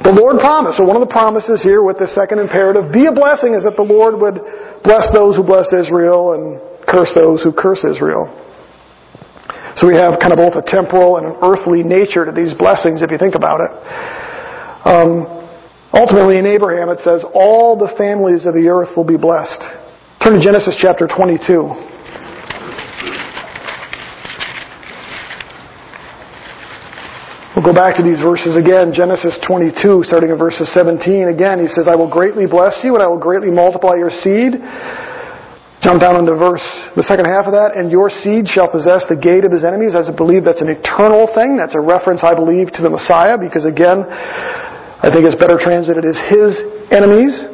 The 0.00 0.10
Lord 0.10 0.40
promised, 0.40 0.80
so 0.80 0.88
one 0.88 0.96
of 0.96 1.04
the 1.04 1.12
promises 1.12 1.60
here 1.60 1.84
with 1.84 2.00
the 2.00 2.08
second 2.08 2.40
imperative, 2.40 2.88
be 2.90 3.06
a 3.06 3.14
blessing, 3.14 3.52
is 3.52 3.62
that 3.68 3.76
the 3.76 3.84
Lord 3.84 4.16
would 4.16 4.40
bless 4.82 5.12
those 5.12 5.36
who 5.36 5.44
bless 5.44 5.70
Israel 5.70 6.32
and 6.32 6.58
curse 6.88 7.12
those 7.12 7.44
who 7.44 7.52
curse 7.52 7.84
Israel. 7.84 8.26
So 9.76 9.84
we 9.84 9.94
have 9.94 10.16
kind 10.16 10.32
of 10.32 10.40
both 10.40 10.56
a 10.56 10.64
temporal 10.64 11.20
and 11.20 11.28
an 11.28 11.36
earthly 11.44 11.84
nature 11.84 12.24
to 12.24 12.32
these 12.32 12.56
blessings 12.56 13.04
if 13.04 13.12
you 13.12 13.20
think 13.20 13.36
about 13.36 13.60
it. 13.60 13.72
Um, 14.88 15.28
ultimately 15.92 16.40
in 16.40 16.48
Abraham 16.48 16.88
it 16.88 17.04
says, 17.04 17.20
all 17.36 17.76
the 17.76 17.92
families 18.00 18.48
of 18.48 18.56
the 18.56 18.64
earth 18.72 18.96
will 18.96 19.06
be 19.06 19.20
blessed. 19.20 19.60
Turn 20.24 20.34
to 20.34 20.42
Genesis 20.42 20.72
chapter 20.80 21.04
22. 21.04 21.92
We'll 27.62 27.78
go 27.78 27.78
back 27.78 27.94
to 27.94 28.02
these 28.02 28.18
verses 28.18 28.58
again. 28.58 28.90
Genesis 28.90 29.38
22, 29.46 30.02
starting 30.02 30.34
in 30.34 30.38
verses 30.38 30.66
17. 30.74 31.30
Again, 31.30 31.62
he 31.62 31.70
says, 31.70 31.86
I 31.86 31.94
will 31.94 32.10
greatly 32.10 32.50
bless 32.50 32.82
you 32.82 32.98
and 32.98 33.02
I 33.02 33.06
will 33.06 33.22
greatly 33.22 33.54
multiply 33.54 33.94
your 33.94 34.10
seed. 34.10 34.58
Jump 35.78 36.02
down 36.02 36.18
into 36.18 36.34
verse, 36.34 36.66
the 36.98 37.06
second 37.06 37.30
half 37.30 37.46
of 37.46 37.54
that, 37.54 37.78
and 37.78 37.86
your 37.86 38.10
seed 38.10 38.50
shall 38.50 38.66
possess 38.66 39.06
the 39.06 39.14
gate 39.14 39.46
of 39.46 39.54
his 39.54 39.62
enemies. 39.62 39.94
I 39.94 40.02
believe 40.10 40.42
that's 40.42 40.58
an 40.58 40.74
eternal 40.74 41.30
thing. 41.30 41.54
That's 41.54 41.78
a 41.78 41.80
reference, 41.80 42.26
I 42.26 42.34
believe, 42.34 42.74
to 42.74 42.82
the 42.82 42.90
Messiah, 42.90 43.38
because 43.38 43.62
again, 43.62 44.10
I 44.10 45.06
think 45.14 45.22
it's 45.22 45.38
better 45.38 45.54
translated 45.54 46.02
as 46.02 46.18
his 46.18 46.58
enemies. 46.90 47.46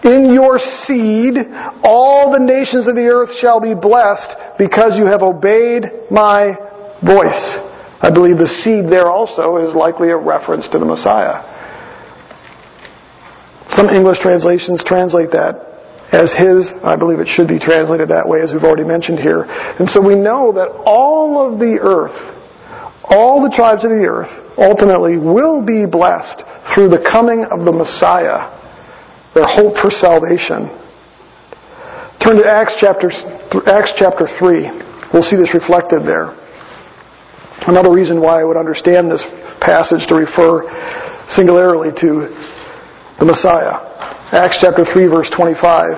In 0.00 0.32
your 0.32 0.56
seed, 0.56 1.44
all 1.84 2.32
the 2.32 2.40
nations 2.40 2.88
of 2.88 2.96
the 2.96 3.04
earth 3.04 3.36
shall 3.36 3.60
be 3.60 3.76
blessed 3.76 4.56
because 4.56 4.96
you 4.96 5.04
have 5.04 5.20
obeyed 5.20 6.08
my 6.08 6.56
voice. 7.04 7.75
I 8.00 8.10
believe 8.12 8.36
the 8.36 8.48
seed 8.62 8.92
there 8.92 9.08
also 9.08 9.56
is 9.64 9.74
likely 9.74 10.10
a 10.10 10.16
reference 10.16 10.68
to 10.68 10.78
the 10.78 10.84
Messiah. 10.84 11.40
Some 13.70 13.88
English 13.88 14.20
translations 14.20 14.84
translate 14.84 15.32
that 15.32 15.66
as 16.12 16.30
his. 16.32 16.70
I 16.84 16.94
believe 16.94 17.18
it 17.18 17.28
should 17.28 17.48
be 17.48 17.58
translated 17.58 18.08
that 18.10 18.28
way, 18.28 18.40
as 18.40 18.52
we've 18.52 18.62
already 18.62 18.84
mentioned 18.86 19.18
here. 19.18 19.42
And 19.48 19.88
so 19.88 20.00
we 20.00 20.14
know 20.14 20.52
that 20.52 20.70
all 20.84 21.40
of 21.40 21.58
the 21.58 21.80
earth, 21.82 22.14
all 23.04 23.42
the 23.42 23.50
tribes 23.54 23.82
of 23.82 23.90
the 23.90 24.06
earth 24.06 24.30
ultimately 24.56 25.18
will 25.18 25.64
be 25.64 25.84
blessed 25.84 26.44
through 26.74 26.94
the 26.94 27.02
coming 27.02 27.42
of 27.50 27.64
the 27.64 27.72
Messiah, 27.72 28.54
their 29.34 29.48
hope 29.48 29.76
for 29.82 29.90
salvation. 29.90 30.70
Turn 32.22 32.38
to 32.38 32.46
Acts 32.46 32.76
chapter, 32.78 33.10
Acts 33.66 33.92
chapter 33.98 34.30
3. 34.38 35.12
We'll 35.12 35.26
see 35.26 35.36
this 35.36 35.52
reflected 35.52 36.06
there. 36.06 36.34
Another 37.64 37.92
reason 37.92 38.20
why 38.20 38.40
I 38.40 38.44
would 38.44 38.56
understand 38.56 39.10
this 39.10 39.24
passage 39.60 40.06
to 40.08 40.14
refer 40.14 40.68
singularly 41.28 41.90
to 42.00 42.28
the 43.18 43.24
Messiah. 43.24 43.80
Acts 44.32 44.58
chapter 44.60 44.84
3 44.84 45.06
verse 45.06 45.30
25. 45.34 45.90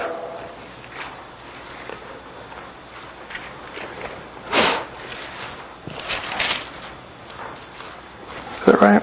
Is 8.58 8.66
that 8.66 8.80
right? 8.80 9.02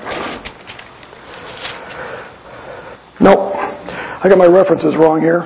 Nope. 3.20 3.56
I 3.56 4.30
got 4.30 4.38
my 4.38 4.45
references 4.45 4.95
wrong 4.95 5.22
here. 5.22 5.41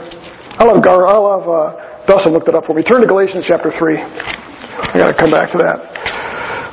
I'll 0.59 0.73
have, 0.73 0.83
Gar- 0.83 1.07
I'll 1.07 1.39
have 1.39 1.47
uh, 1.49 2.05
Dustin 2.05 2.33
looked 2.33 2.47
it 2.47 2.55
up 2.55 2.65
for 2.65 2.73
me. 2.73 2.83
Turn 2.83 3.01
to 3.01 3.07
Galatians 3.07 3.45
chapter 3.47 3.71
3. 3.71 3.97
I 3.97 4.97
got 4.97 5.11
to 5.11 5.17
come 5.17 5.31
back 5.31 5.51
to 5.51 5.57
that. 5.59 5.79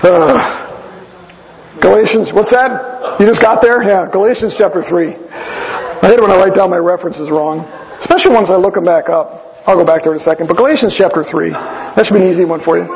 Uh, 0.03 1.80
Galatians, 1.80 2.32
what's 2.32 2.51
that? 2.53 3.16
You 3.20 3.26
just 3.26 3.40
got 3.40 3.61
there? 3.61 3.80
Yeah, 3.84 4.09
Galatians 4.09 4.57
chapter 4.57 4.84
3. 4.84 5.12
I 5.12 6.09
hate 6.09 6.20
it 6.20 6.24
when 6.24 6.32
I 6.32 6.36
write 6.36 6.57
down 6.57 6.68
my 6.68 6.80
references 6.80 7.28
wrong, 7.32 7.64
especially 8.01 8.32
once 8.32 8.49
I 8.53 8.57
look 8.57 8.74
them 8.76 8.84
back 8.84 9.09
up. 9.09 9.64
I'll 9.64 9.76
go 9.76 9.84
back 9.84 10.05
there 10.05 10.14
in 10.14 10.20
a 10.20 10.24
second. 10.24 10.47
But 10.47 10.57
Galatians 10.57 10.94
chapter 10.97 11.24
3. 11.24 11.51
That 11.51 12.05
should 12.05 12.14
be 12.14 12.22
an 12.22 12.30
easy 12.30 12.44
one 12.44 12.61
for 12.62 12.78
you. 12.78 12.86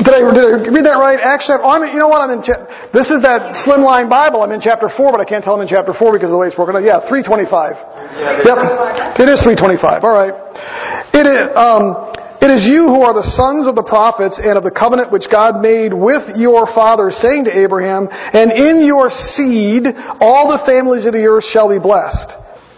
Did 0.00 0.12
I, 0.16 0.20
did 0.32 0.44
I 0.44 0.50
read 0.66 0.86
that 0.88 0.98
right? 0.98 1.20
Actually, 1.20 1.60
oh, 1.62 1.76
I'm, 1.76 1.84
you 1.92 2.00
know 2.00 2.08
what? 2.08 2.24
I'm 2.24 2.32
in. 2.32 2.42
Cha- 2.42 2.64
this 2.90 3.12
is 3.12 3.20
that 3.22 3.52
slimline 3.62 4.08
Bible. 4.08 4.40
I'm 4.42 4.50
in 4.50 4.60
chapter 4.60 4.88
four, 4.88 5.12
but 5.12 5.20
I 5.20 5.28
can't 5.28 5.44
tell 5.44 5.54
I'm 5.54 5.62
in 5.62 5.68
chapter 5.68 5.92
four 5.92 6.16
because 6.16 6.32
of 6.32 6.34
the 6.34 6.40
way 6.40 6.48
it's 6.48 6.56
broken 6.56 6.72
up. 6.74 6.82
Yeah, 6.82 7.04
three 7.04 7.20
twenty-five. 7.20 7.76
Yep, 8.42 9.20
it 9.20 9.28
is 9.28 9.44
three 9.44 9.54
twenty-five. 9.60 10.00
All 10.00 10.16
right. 10.16 10.32
It 11.12 11.28
is. 11.28 11.52
Um, 11.52 12.10
it 12.40 12.50
is 12.50 12.64
you 12.64 12.88
who 12.88 13.02
are 13.02 13.12
the 13.12 13.30
sons 13.36 13.68
of 13.68 13.74
the 13.74 13.84
prophets 13.84 14.40
and 14.42 14.56
of 14.56 14.64
the 14.64 14.70
covenant 14.70 15.12
which 15.12 15.28
God 15.30 15.60
made 15.60 15.92
with 15.92 16.36
your 16.36 16.66
father, 16.72 17.10
saying 17.10 17.44
to 17.44 17.52
Abraham, 17.52 18.08
"And 18.10 18.50
in 18.50 18.84
your 18.84 19.10
seed 19.10 19.86
all 20.20 20.48
the 20.48 20.64
families 20.64 21.04
of 21.04 21.12
the 21.12 21.26
earth 21.26 21.44
shall 21.44 21.68
be 21.68 21.78
blessed." 21.78 22.36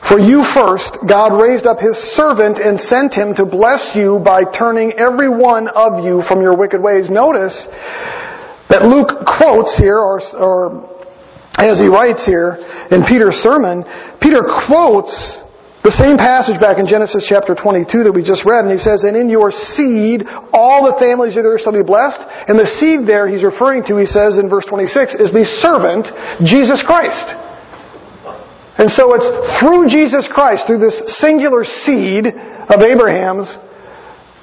For 0.09 0.19
you 0.19 0.43
first, 0.43 0.99
God 1.07 1.41
raised 1.41 1.67
up 1.67 1.79
His 1.79 1.97
servant 2.19 2.59
and 2.59 2.81
sent 2.81 3.15
him 3.15 3.35
to 3.37 3.47
bless 3.47 3.95
you 3.95 4.19
by 4.19 4.43
turning 4.43 4.93
every 4.95 5.29
one 5.29 5.69
of 5.69 6.05
you 6.05 6.23
from 6.23 6.43
your 6.43 6.57
wicked 6.57 6.83
ways. 6.83 7.09
Notice 7.09 7.69
that 8.69 8.83
Luke 8.83 9.25
quotes 9.39 9.79
here, 9.79 9.99
or, 9.99 10.21
or 10.35 10.91
as 11.59 11.79
he 11.79 11.87
writes 11.87 12.27
here 12.27 12.59
in 12.91 13.05
Peter's 13.05 13.37
sermon, 13.37 13.85
Peter 14.21 14.43
quotes 14.67 15.42
the 15.83 15.91
same 15.91 16.15
passage 16.15 16.63
back 16.63 16.79
in 16.79 16.87
Genesis 16.87 17.27
chapter 17.27 17.59
22 17.59 18.07
that 18.07 18.15
we 18.15 18.23
just 18.23 18.47
read, 18.47 18.63
and 18.63 18.71
he 18.71 18.79
says, 18.79 19.03
And 19.03 19.19
in 19.19 19.27
your 19.27 19.51
seed, 19.51 20.23
all 20.55 20.87
the 20.87 20.95
families 21.03 21.35
of 21.35 21.43
the 21.43 21.51
earth 21.51 21.67
shall 21.67 21.75
be 21.75 21.83
blessed. 21.83 22.23
And 22.47 22.55
the 22.55 22.71
seed 22.71 23.03
there 23.03 23.27
he's 23.27 23.43
referring 23.43 23.83
to, 23.91 23.99
he 23.99 24.07
says 24.07 24.39
in 24.39 24.47
verse 24.47 24.63
26, 24.71 25.19
is 25.19 25.35
the 25.35 25.43
servant, 25.59 26.07
Jesus 26.47 26.87
Christ. 26.87 27.35
And 28.79 28.87
so 28.95 29.11
it's 29.19 29.27
through 29.59 29.91
Jesus 29.91 30.31
Christ, 30.31 30.71
through 30.71 30.79
this 30.79 31.03
singular 31.19 31.67
seed 31.67 32.31
of 32.31 32.79
Abraham's, 32.79 33.51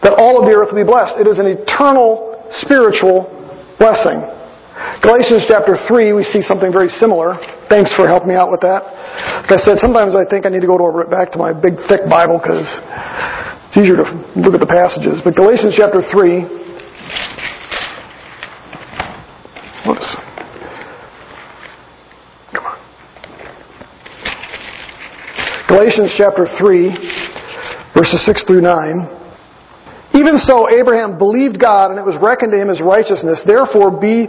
that 0.04 0.20
all 0.20 0.40
of 0.40 0.48
the 0.48 0.52
earth 0.52 0.76
will 0.76 0.84
be 0.84 0.88
blessed. 0.88 1.24
It 1.24 1.28
is 1.28 1.40
an 1.40 1.48
eternal 1.48 2.52
spiritual 2.52 3.32
blessing. 3.80 4.39
Galatians 5.04 5.44
chapter 5.48 5.76
3, 5.76 6.14
we 6.14 6.24
see 6.24 6.42
something 6.42 6.72
very 6.72 6.88
similar. 6.88 7.36
Thanks 7.68 7.94
for 7.94 8.08
helping 8.08 8.30
me 8.30 8.36
out 8.36 8.52
with 8.52 8.62
that. 8.62 8.84
Like 9.44 9.60
I 9.60 9.62
said, 9.62 9.78
sometimes 9.80 10.16
I 10.16 10.24
think 10.24 10.46
I 10.46 10.50
need 10.50 10.62
to 10.62 10.68
go 10.68 10.78
to, 10.80 11.10
back 11.10 11.32
to 11.32 11.38
my 11.38 11.52
big, 11.52 11.76
thick 11.88 12.08
Bible 12.08 12.40
because 12.40 12.68
it's 13.68 13.76
easier 13.76 14.00
to 14.00 14.08
look 14.40 14.56
at 14.56 14.64
the 14.64 14.68
passages. 14.68 15.20
But 15.24 15.36
Galatians 15.36 15.76
chapter 15.76 16.00
3, 16.00 16.48
whoops. 19.88 20.10
Galatians 25.68 26.16
chapter 26.18 26.48
3, 26.58 27.94
verses 27.94 28.26
6 28.26 28.44
through 28.46 28.62
9. 28.62 29.20
Even 30.16 30.40
so, 30.40 30.68
Abraham 30.68 31.18
believed 31.18 31.60
God, 31.60 31.92
and 31.92 32.00
it 32.00 32.06
was 32.06 32.18
reckoned 32.18 32.52
to 32.52 32.60
him 32.60 32.70
as 32.70 32.82
righteousness. 32.82 33.44
Therefore, 33.46 33.92
be 33.94 34.28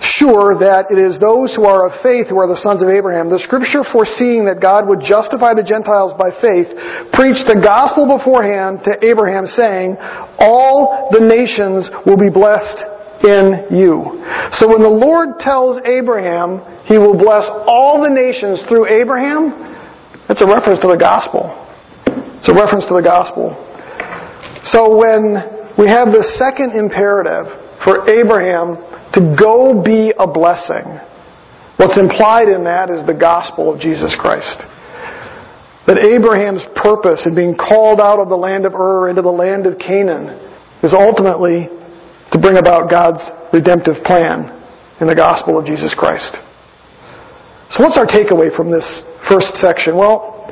sure 0.00 0.56
that 0.56 0.88
it 0.88 0.96
is 0.96 1.20
those 1.20 1.52
who 1.52 1.68
are 1.68 1.84
of 1.84 1.92
faith 2.00 2.32
who 2.32 2.40
are 2.40 2.48
the 2.48 2.56
sons 2.56 2.80
of 2.80 2.88
Abraham. 2.88 3.28
The 3.28 3.38
scripture 3.38 3.84
foreseeing 3.84 4.48
that 4.48 4.56
God 4.56 4.88
would 4.88 5.04
justify 5.04 5.52
the 5.52 5.64
Gentiles 5.64 6.16
by 6.16 6.32
faith 6.40 6.72
preached 7.12 7.44
the 7.44 7.60
gospel 7.60 8.08
beforehand 8.08 8.80
to 8.88 8.96
Abraham 9.04 9.44
saying, 9.44 10.00
all 10.40 11.12
the 11.12 11.20
nations 11.20 11.92
will 12.08 12.16
be 12.16 12.32
blessed 12.32 12.80
in 13.20 13.68
you. 13.76 14.24
So 14.56 14.72
when 14.72 14.80
the 14.80 14.88
Lord 14.88 15.36
tells 15.36 15.84
Abraham 15.84 16.64
he 16.88 16.96
will 16.96 17.16
bless 17.16 17.44
all 17.68 18.00
the 18.00 18.08
nations 18.08 18.64
through 18.64 18.88
Abraham, 18.88 19.52
it's 20.32 20.40
a 20.40 20.48
reference 20.48 20.80
to 20.80 20.88
the 20.88 20.96
gospel. 20.96 21.52
It's 22.40 22.48
a 22.48 22.56
reference 22.56 22.88
to 22.88 22.96
the 22.96 23.04
gospel. 23.04 23.52
So 24.64 24.96
when 24.96 25.76
we 25.76 25.92
have 25.92 26.08
the 26.08 26.24
second 26.40 26.72
imperative 26.72 27.52
for 27.84 28.08
Abraham 28.08 28.80
to 29.14 29.36
go 29.38 29.82
be 29.82 30.12
a 30.16 30.26
blessing, 30.26 30.86
what's 31.76 31.98
implied 31.98 32.48
in 32.48 32.64
that 32.64 32.90
is 32.90 33.04
the 33.06 33.16
gospel 33.16 33.72
of 33.72 33.80
Jesus 33.80 34.14
Christ. 34.18 34.62
That 35.86 35.98
Abraham's 35.98 36.62
purpose 36.76 37.26
in 37.26 37.34
being 37.34 37.56
called 37.56 37.98
out 37.98 38.20
of 38.20 38.28
the 38.28 38.36
land 38.36 38.66
of 38.66 38.74
Ur 38.74 39.08
into 39.08 39.22
the 39.22 39.32
land 39.32 39.66
of 39.66 39.78
Canaan 39.78 40.38
is 40.84 40.94
ultimately 40.94 41.66
to 42.32 42.38
bring 42.38 42.56
about 42.56 42.90
God's 42.90 43.26
redemptive 43.52 44.04
plan 44.04 44.54
in 45.00 45.08
the 45.08 45.16
gospel 45.16 45.58
of 45.58 45.66
Jesus 45.66 45.94
Christ. 45.96 46.36
So 47.70 47.82
what's 47.82 47.98
our 47.98 48.06
takeaway 48.06 48.54
from 48.54 48.70
this 48.70 49.02
first 49.26 49.56
section? 49.58 49.96
Well, 49.96 50.46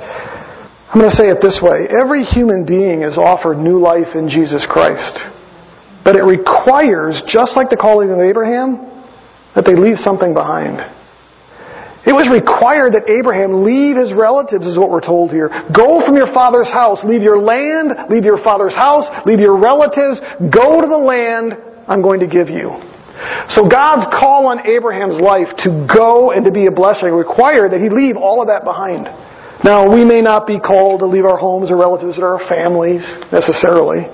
I'm 0.89 0.99
going 0.99 1.11
to 1.11 1.15
say 1.15 1.29
it 1.29 1.39
this 1.43 1.61
way. 1.63 1.87
Every 1.87 2.25
human 2.25 2.65
being 2.65 3.03
is 3.03 3.19
offered 3.19 3.59
new 3.59 3.79
life 3.79 4.17
in 4.17 4.29
Jesus 4.29 4.67
Christ. 4.67 5.21
But 6.09 6.17
it 6.17 6.25
requires, 6.25 7.21
just 7.29 7.53
like 7.53 7.69
the 7.69 7.77
calling 7.77 8.09
of 8.09 8.17
Abraham, 8.17 8.81
that 9.53 9.69
they 9.69 9.77
leave 9.77 10.01
something 10.01 10.33
behind. 10.33 10.81
It 12.09 12.17
was 12.17 12.33
required 12.33 12.97
that 12.97 13.05
Abraham 13.13 13.61
leave 13.61 14.01
his 14.01 14.17
relatives, 14.17 14.65
is 14.65 14.81
what 14.81 14.89
we're 14.89 15.05
told 15.05 15.37
here. 15.37 15.53
Go 15.69 16.01
from 16.01 16.17
your 16.17 16.33
father's 16.33 16.73
house. 16.73 17.05
Leave 17.05 17.21
your 17.21 17.37
land, 17.37 18.09
leave 18.09 18.25
your 18.25 18.41
father's 18.41 18.73
house, 18.73 19.05
leave 19.29 19.37
your 19.37 19.61
relatives. 19.61 20.17
Go 20.49 20.81
to 20.81 20.89
the 20.89 20.97
land 20.97 21.61
I'm 21.85 22.01
going 22.01 22.25
to 22.25 22.31
give 22.31 22.49
you. 22.49 22.73
So 23.53 23.69
God's 23.69 24.09
call 24.09 24.49
on 24.49 24.65
Abraham's 24.65 25.21
life 25.21 25.53
to 25.69 25.85
go 25.85 26.33
and 26.33 26.41
to 26.49 26.51
be 26.51 26.65
a 26.65 26.73
blessing 26.73 27.13
required 27.13 27.77
that 27.77 27.85
he 27.85 27.93
leave 27.93 28.17
all 28.17 28.41
of 28.41 28.49
that 28.49 28.65
behind. 28.65 29.13
Now, 29.61 29.85
we 29.85 30.09
may 30.09 30.25
not 30.25 30.49
be 30.49 30.57
called 30.57 31.05
to 31.05 31.07
leave 31.07 31.29
our 31.29 31.37
homes 31.37 31.69
or 31.69 31.77
relatives 31.77 32.17
or 32.17 32.41
our 32.41 32.49
families 32.49 33.05
necessarily. 33.29 34.09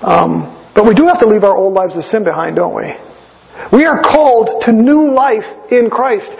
Um, 0.00 0.63
but 0.74 0.86
we 0.86 0.94
do 0.94 1.06
have 1.06 1.20
to 1.20 1.26
leave 1.26 1.44
our 1.44 1.56
old 1.56 1.74
lives 1.74 1.96
of 1.96 2.04
sin 2.04 2.24
behind, 2.24 2.56
don't 2.56 2.74
we? 2.74 2.90
We 3.72 3.86
are 3.86 4.02
called 4.02 4.62
to 4.66 4.72
new 4.72 5.14
life 5.14 5.46
in 5.70 5.88
Christ. 5.88 6.30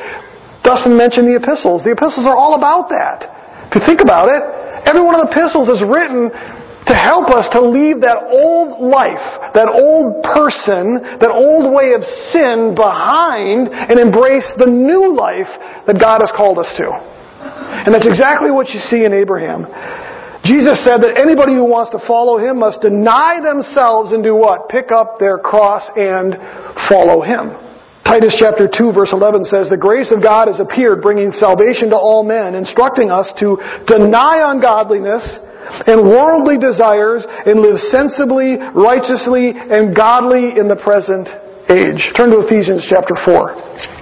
Dustin 0.66 0.96
mentioned 0.96 1.30
the 1.30 1.38
epistles. 1.38 1.84
The 1.86 1.94
epistles 1.94 2.26
are 2.26 2.36
all 2.36 2.58
about 2.58 2.90
that. 2.90 3.70
If 3.70 3.78
you 3.78 3.86
think 3.86 4.02
about 4.02 4.28
it, 4.28 4.42
every 4.86 5.02
one 5.02 5.14
of 5.14 5.26
the 5.26 5.30
epistles 5.30 5.70
is 5.70 5.80
written 5.86 6.30
to 6.30 6.94
help 6.94 7.32
us 7.32 7.48
to 7.56 7.60
leave 7.64 8.04
that 8.04 8.20
old 8.28 8.82
life, 8.82 9.24
that 9.56 9.72
old 9.72 10.20
person, 10.20 11.00
that 11.16 11.32
old 11.32 11.72
way 11.72 11.96
of 11.96 12.04
sin 12.28 12.76
behind 12.76 13.72
and 13.72 13.96
embrace 13.96 14.50
the 14.60 14.68
new 14.68 15.16
life 15.16 15.48
that 15.88 15.96
God 15.96 16.20
has 16.20 16.28
called 16.34 16.58
us 16.60 16.68
to. 16.76 16.92
And 17.88 17.92
that's 17.92 18.08
exactly 18.08 18.50
what 18.50 18.68
you 18.70 18.80
see 18.80 19.04
in 19.04 19.12
Abraham. 19.12 19.64
Jesus 20.44 20.84
said 20.84 21.00
that 21.00 21.16
anybody 21.16 21.56
who 21.56 21.64
wants 21.64 21.88
to 21.96 22.00
follow 22.04 22.36
him 22.36 22.60
must 22.60 22.84
deny 22.84 23.40
themselves 23.40 24.12
and 24.12 24.20
do 24.20 24.36
what? 24.36 24.68
Pick 24.68 24.92
up 24.92 25.16
their 25.16 25.40
cross 25.40 25.88
and 25.96 26.36
follow 26.84 27.24
him. 27.24 27.56
Titus 28.04 28.36
chapter 28.36 28.68
2 28.68 28.92
verse 28.92 29.16
11 29.16 29.48
says, 29.48 29.72
The 29.72 29.80
grace 29.80 30.12
of 30.12 30.20
God 30.20 30.52
has 30.52 30.60
appeared, 30.60 31.00
bringing 31.00 31.32
salvation 31.32 31.88
to 31.90 31.96
all 31.96 32.20
men, 32.20 32.52
instructing 32.52 33.08
us 33.08 33.32
to 33.40 33.56
deny 33.88 34.44
ungodliness 34.52 35.24
and 35.88 36.04
worldly 36.04 36.60
desires 36.60 37.24
and 37.24 37.64
live 37.64 37.80
sensibly, 37.80 38.60
righteously, 38.76 39.56
and 39.56 39.96
godly 39.96 40.52
in 40.60 40.68
the 40.68 40.76
present 40.76 41.24
age. 41.72 42.12
Turn 42.12 42.28
to 42.36 42.44
Ephesians 42.44 42.84
chapter 42.84 43.16
4. 43.16 43.93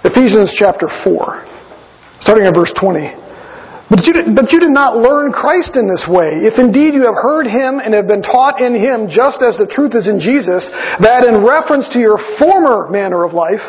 Ephesians 0.00 0.56
chapter 0.56 0.88
4, 1.04 2.24
starting 2.24 2.48
at 2.48 2.56
verse 2.56 2.72
20. 2.72 3.20
But 3.90 4.06
you, 4.06 4.14
did, 4.14 4.32
but 4.32 4.48
you 4.48 4.62
did 4.62 4.72
not 4.72 4.96
learn 4.96 5.28
Christ 5.34 5.76
in 5.76 5.90
this 5.90 6.06
way. 6.08 6.46
If 6.46 6.56
indeed 6.56 6.94
you 6.94 7.04
have 7.04 7.18
heard 7.18 7.44
Him 7.44 7.82
and 7.82 7.92
have 7.92 8.06
been 8.06 8.22
taught 8.22 8.62
in 8.62 8.72
Him, 8.72 9.12
just 9.12 9.44
as 9.44 9.60
the 9.60 9.68
truth 9.68 9.92
is 9.92 10.08
in 10.08 10.22
Jesus, 10.22 10.64
that 11.04 11.28
in 11.28 11.44
reference 11.44 11.90
to 11.92 12.00
your 12.00 12.16
former 12.38 12.88
manner 12.88 13.26
of 13.26 13.34
life, 13.36 13.60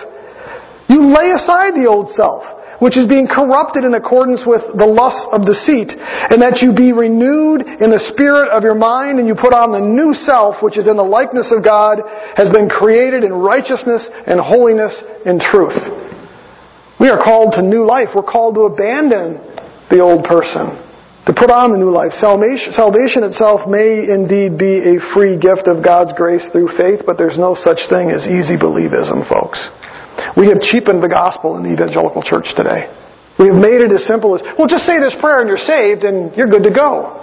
you 0.88 1.10
lay 1.12 1.36
aside 1.36 1.76
the 1.76 1.90
old 1.90 2.14
self, 2.16 2.48
which 2.80 2.96
is 2.96 3.12
being 3.12 3.28
corrupted 3.28 3.84
in 3.84 3.92
accordance 3.92 4.48
with 4.48 4.62
the 4.78 4.88
lusts 4.88 5.28
of 5.36 5.44
deceit, 5.44 5.92
and 5.98 6.40
that 6.40 6.64
you 6.64 6.72
be 6.72 6.96
renewed 6.96 7.66
in 7.84 7.92
the 7.92 8.00
spirit 8.14 8.48
of 8.56 8.64
your 8.64 8.78
mind, 8.78 9.20
and 9.20 9.28
you 9.28 9.36
put 9.36 9.52
on 9.52 9.76
the 9.76 9.84
new 9.84 10.16
self, 10.16 10.64
which 10.64 10.80
is 10.80 10.88
in 10.88 10.96
the 10.96 11.04
likeness 11.04 11.52
of 11.52 11.60
God, 11.60 12.00
has 12.40 12.48
been 12.54 12.72
created 12.72 13.28
in 13.28 13.36
righteousness 13.36 14.08
and 14.30 14.40
holiness 14.40 14.96
and 15.26 15.42
truth. 15.42 15.76
We 17.02 17.10
are 17.10 17.18
called 17.18 17.58
to 17.58 17.66
new 17.66 17.82
life. 17.82 18.14
We're 18.14 18.22
called 18.22 18.54
to 18.62 18.70
abandon 18.70 19.42
the 19.90 20.06
old 20.06 20.22
person, 20.22 20.70
to 21.26 21.34
put 21.34 21.50
on 21.50 21.74
the 21.74 21.82
new 21.82 21.90
life. 21.90 22.14
Salvation, 22.14 22.78
salvation 22.78 23.26
itself 23.26 23.66
may 23.66 24.06
indeed 24.06 24.54
be 24.62 24.86
a 24.86 25.02
free 25.10 25.34
gift 25.34 25.66
of 25.66 25.82
God's 25.82 26.14
grace 26.14 26.46
through 26.54 26.70
faith, 26.78 27.02
but 27.02 27.18
there's 27.18 27.42
no 27.42 27.58
such 27.58 27.90
thing 27.90 28.14
as 28.14 28.30
easy 28.30 28.54
believism, 28.54 29.26
folks. 29.26 29.74
We 30.38 30.54
have 30.54 30.62
cheapened 30.62 31.02
the 31.02 31.10
gospel 31.10 31.58
in 31.58 31.66
the 31.66 31.74
evangelical 31.74 32.22
church 32.22 32.54
today. 32.54 32.86
We 33.42 33.50
have 33.50 33.58
made 33.58 33.82
it 33.82 33.90
as 33.90 34.06
simple 34.06 34.38
as, 34.38 34.46
well, 34.54 34.70
just 34.70 34.86
say 34.86 35.02
this 35.02 35.18
prayer 35.18 35.42
and 35.42 35.50
you're 35.50 35.58
saved 35.58 36.06
and 36.06 36.30
you're 36.38 36.54
good 36.54 36.70
to 36.70 36.74
go. 36.74 37.18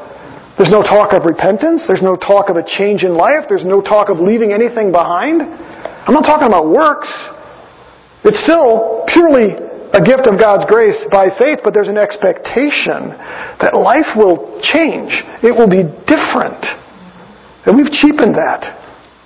There's 0.58 0.74
no 0.74 0.82
talk 0.82 1.14
of 1.14 1.22
repentance. 1.22 1.86
There's 1.86 2.02
no 2.02 2.18
talk 2.18 2.50
of 2.50 2.58
a 2.58 2.66
change 2.66 3.06
in 3.06 3.14
life. 3.14 3.46
There's 3.46 3.62
no 3.62 3.78
talk 3.78 4.10
of 4.10 4.18
leaving 4.18 4.50
anything 4.50 4.90
behind. 4.90 5.38
I'm 5.38 6.14
not 6.18 6.26
talking 6.26 6.50
about 6.50 6.66
works. 6.66 7.14
It's 8.26 8.42
still 8.42 9.06
purely 9.06 9.67
a 9.92 10.02
gift 10.04 10.28
of 10.28 10.36
God's 10.36 10.68
grace 10.68 11.00
by 11.10 11.32
faith, 11.38 11.60
but 11.64 11.72
there's 11.72 11.88
an 11.88 11.96
expectation 11.96 13.12
that 13.60 13.72
life 13.72 14.12
will 14.16 14.60
change. 14.60 15.24
It 15.40 15.54
will 15.54 15.68
be 15.68 15.86
different. 16.04 16.60
And 17.64 17.76
we've 17.76 17.92
cheapened 17.92 18.36
that. 18.36 18.76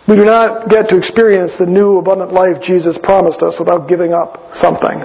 We 0.06 0.18
do 0.18 0.26
not 0.26 0.66
get 0.66 0.90
to 0.90 0.98
experience 0.98 1.54
the 1.58 1.66
new 1.66 1.98
abundant 1.98 2.34
life 2.34 2.58
Jesus 2.62 2.98
promised 3.02 3.42
us 3.42 3.58
without 3.58 3.86
giving 3.86 4.12
up 4.12 4.50
something. 4.58 5.02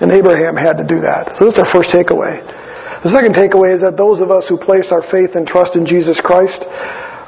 And 0.00 0.08
Abraham 0.08 0.56
had 0.56 0.80
to 0.80 0.86
do 0.88 1.04
that. 1.04 1.36
So 1.36 1.44
that's 1.44 1.60
our 1.60 1.68
first 1.68 1.92
takeaway. 1.92 2.40
The 3.04 3.12
second 3.12 3.36
takeaway 3.36 3.76
is 3.76 3.80
that 3.84 3.96
those 3.96 4.20
of 4.20 4.32
us 4.32 4.48
who 4.48 4.56
place 4.56 4.88
our 4.92 5.04
faith 5.12 5.36
and 5.36 5.44
trust 5.44 5.76
in 5.76 5.84
Jesus 5.84 6.20
Christ 6.20 6.64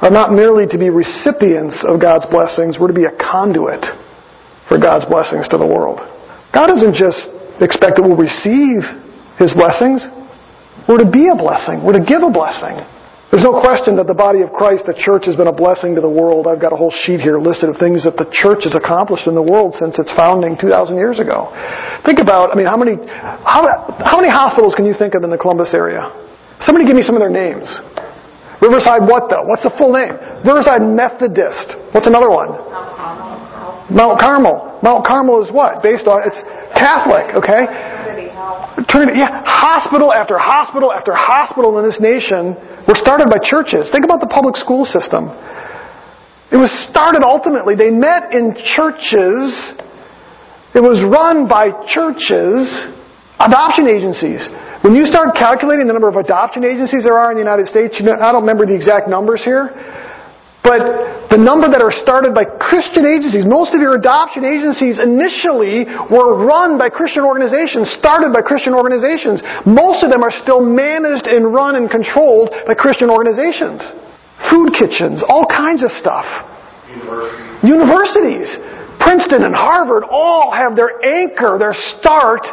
are 0.01 0.13
not 0.13 0.33
merely 0.33 0.65
to 0.69 0.77
be 0.77 0.89
recipients 0.89 1.85
of 1.85 2.01
God's 2.01 2.25
blessings, 2.29 2.77
we're 2.77 2.93
to 2.93 2.97
be 2.97 3.09
a 3.09 3.17
conduit 3.17 3.85
for 4.69 4.77
God's 4.77 5.05
blessings 5.05 5.47
to 5.49 5.57
the 5.57 5.65
world. 5.65 6.01
God 6.53 6.69
doesn't 6.69 6.93
just 6.93 7.33
expect 7.59 7.97
that 7.97 8.05
we'll 8.05 8.19
receive 8.19 8.85
His 9.41 9.51
blessings. 9.57 10.05
We're 10.87 11.01
to 11.01 11.09
be 11.09 11.33
a 11.33 11.37
blessing. 11.37 11.81
We're 11.81 11.97
to 11.97 12.05
give 12.05 12.21
a 12.21 12.29
blessing. 12.29 12.77
There's 13.33 13.41
no 13.41 13.57
question 13.65 13.97
that 13.97 14.05
the 14.05 14.13
body 14.13 14.45
of 14.45 14.53
Christ, 14.53 14.85
the 14.85 14.93
church, 14.93 15.25
has 15.25 15.33
been 15.33 15.49
a 15.49 15.55
blessing 15.55 15.97
to 15.97 16.01
the 16.05 16.11
world. 16.11 16.45
I've 16.45 16.61
got 16.61 16.69
a 16.69 16.77
whole 16.77 16.93
sheet 16.93 17.17
here 17.17 17.41
listed 17.41 17.65
of 17.65 17.81
things 17.81 18.05
that 18.05 18.13
the 18.13 18.29
church 18.29 18.69
has 18.69 18.77
accomplished 18.77 19.25
in 19.25 19.33
the 19.33 19.41
world 19.41 19.73
since 19.73 19.97
its 19.97 20.13
founding 20.13 20.53
2,000 20.53 20.93
years 20.93 21.17
ago. 21.17 21.49
Think 22.05 22.21
about, 22.21 22.53
I 22.53 22.55
mean, 22.55 22.69
how 22.69 22.77
many, 22.77 22.93
how, 23.09 23.65
how 24.05 24.21
many 24.21 24.29
hospitals 24.29 24.77
can 24.77 24.85
you 24.85 24.93
think 24.93 25.17
of 25.17 25.25
in 25.25 25.33
the 25.33 25.41
Columbus 25.41 25.73
area? 25.73 26.13
Somebody 26.61 26.85
give 26.85 26.93
me 26.93 27.01
some 27.01 27.17
of 27.17 27.25
their 27.25 27.33
names. 27.33 27.65
Riverside 28.61 29.09
what 29.09 29.33
though? 29.33 29.49
What's 29.49 29.65
the 29.65 29.73
full 29.81 29.97
name? 29.97 30.13
Riverside 30.45 30.85
Methodist. 30.85 31.73
What's 31.89 32.05
another 32.05 32.29
one? 32.29 32.53
Mount 33.91 34.19
Carmel. 34.19 34.79
Mount 34.83 35.05
Carmel 35.05 35.43
is 35.43 35.51
what? 35.51 35.83
Based 35.83 36.07
on, 36.07 36.23
it's 36.23 36.39
Catholic, 36.75 37.35
okay? 37.35 37.67
Trinity, 38.87 39.19
yeah, 39.19 39.43
hospital 39.45 40.11
after 40.11 40.37
hospital 40.37 40.91
after 40.91 41.13
hospital 41.13 41.77
in 41.79 41.85
this 41.85 41.99
nation 41.99 42.55
were 42.87 42.97
started 42.97 43.29
by 43.29 43.37
churches. 43.39 43.89
Think 43.91 44.03
about 44.03 44.19
the 44.19 44.31
public 44.31 44.55
school 44.55 44.83
system. 44.83 45.29
It 46.51 46.57
was 46.57 46.69
started 46.89 47.23
ultimately, 47.25 47.73
they 47.73 47.89
met 47.89 48.33
in 48.33 48.53
churches. 48.53 49.73
It 50.73 50.81
was 50.81 51.01
run 51.01 51.47
by 51.47 51.73
churches, 51.89 52.69
adoption 53.39 53.87
agencies. 53.89 54.45
When 54.81 54.93
you 54.93 55.05
start 55.05 55.33
calculating 55.33 55.87
the 55.87 55.93
number 55.93 56.09
of 56.09 56.17
adoption 56.17 56.65
agencies 56.65 57.05
there 57.05 57.17
are 57.17 57.31
in 57.31 57.37
the 57.37 57.45
United 57.45 57.67
States, 57.67 57.97
you 57.97 58.05
know, 58.05 58.19
I 58.19 58.31
don't 58.33 58.43
remember 58.43 58.65
the 58.65 58.75
exact 58.75 59.07
numbers 59.07 59.41
here, 59.41 59.71
but 60.63 61.27
the 61.27 61.35
number 61.35 61.67
that 61.67 61.83
are 61.83 61.91
started 61.91 62.31
by 62.31 62.47
Christian 62.47 63.03
agencies, 63.03 63.43
most 63.43 63.75
of 63.75 63.83
your 63.83 63.99
adoption 63.99 64.47
agencies 64.47 64.95
initially 64.95 65.83
were 66.07 66.39
run 66.39 66.79
by 66.79 66.87
Christian 66.87 67.27
organizations, 67.27 67.91
started 67.91 68.31
by 68.31 68.39
Christian 68.39 68.71
organizations. 68.71 69.43
Most 69.67 70.07
of 70.07 70.09
them 70.09 70.23
are 70.23 70.31
still 70.31 70.63
managed 70.63 71.27
and 71.27 71.51
run 71.51 71.75
and 71.75 71.91
controlled 71.91 72.55
by 72.63 72.79
Christian 72.79 73.11
organizations. 73.11 73.83
Food 74.47 74.71
kitchens, 74.71 75.19
all 75.27 75.43
kinds 75.43 75.83
of 75.83 75.91
stuff. 75.91 76.23
Universities. 76.87 77.59
Universities. 77.67 78.49
Princeton 79.03 79.43
and 79.43 79.51
Harvard 79.51 80.07
all 80.07 80.55
have 80.55 80.79
their 80.79 80.95
anchor, 81.03 81.59
their 81.59 81.75
start 81.75 82.47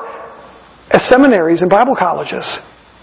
as 0.91 1.07
seminaries 1.07 1.63
and 1.63 1.71
Bible 1.71 1.95
colleges. 1.95 2.43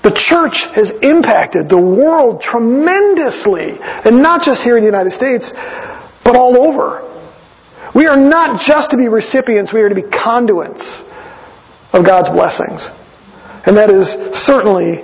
The 0.03 0.13
church 0.13 0.61
has 0.77 0.93
impacted 1.01 1.67
the 1.67 1.81
world 1.81 2.41
tremendously, 2.41 3.75
and 3.81 4.21
not 4.21 4.45
just 4.45 4.63
here 4.63 4.77
in 4.77 4.83
the 4.83 4.91
United 4.91 5.11
States, 5.11 5.51
but 6.23 6.35
all 6.35 6.55
over. 6.55 7.03
We 7.95 8.05
are 8.05 8.15
not 8.15 8.61
just 8.61 8.91
to 8.91 8.97
be 8.97 9.07
recipients, 9.07 9.73
we 9.73 9.81
are 9.81 9.89
to 9.89 9.95
be 9.95 10.05
conduits 10.05 10.85
of 11.93 12.05
God's 12.05 12.29
blessings. 12.29 12.85
And 13.65 13.75
that 13.75 13.89
is 13.89 14.05
certainly 14.45 15.01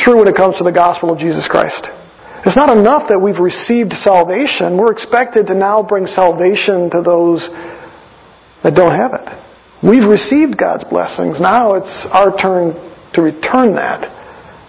true 0.00 0.18
when 0.18 0.26
it 0.26 0.34
comes 0.34 0.56
to 0.58 0.64
the 0.64 0.72
gospel 0.72 1.12
of 1.12 1.18
Jesus 1.18 1.46
Christ. 1.50 1.86
It's 2.46 2.56
not 2.56 2.70
enough 2.74 3.10
that 3.10 3.18
we've 3.18 3.38
received 3.38 3.92
salvation. 3.92 4.78
We're 4.78 4.92
expected 4.92 5.46
to 5.48 5.54
now 5.54 5.82
bring 5.82 6.06
salvation 6.06 6.88
to 6.90 7.02
those 7.02 7.44
that 8.62 8.72
don't 8.74 8.94
have 8.94 9.12
it. 9.14 9.26
We've 9.82 10.08
received 10.08 10.56
God's 10.56 10.84
blessings. 10.84 11.40
Now 11.40 11.74
it's 11.74 12.06
our 12.10 12.34
turn 12.34 12.87
to 13.14 13.22
return 13.22 13.74
that 13.74 14.04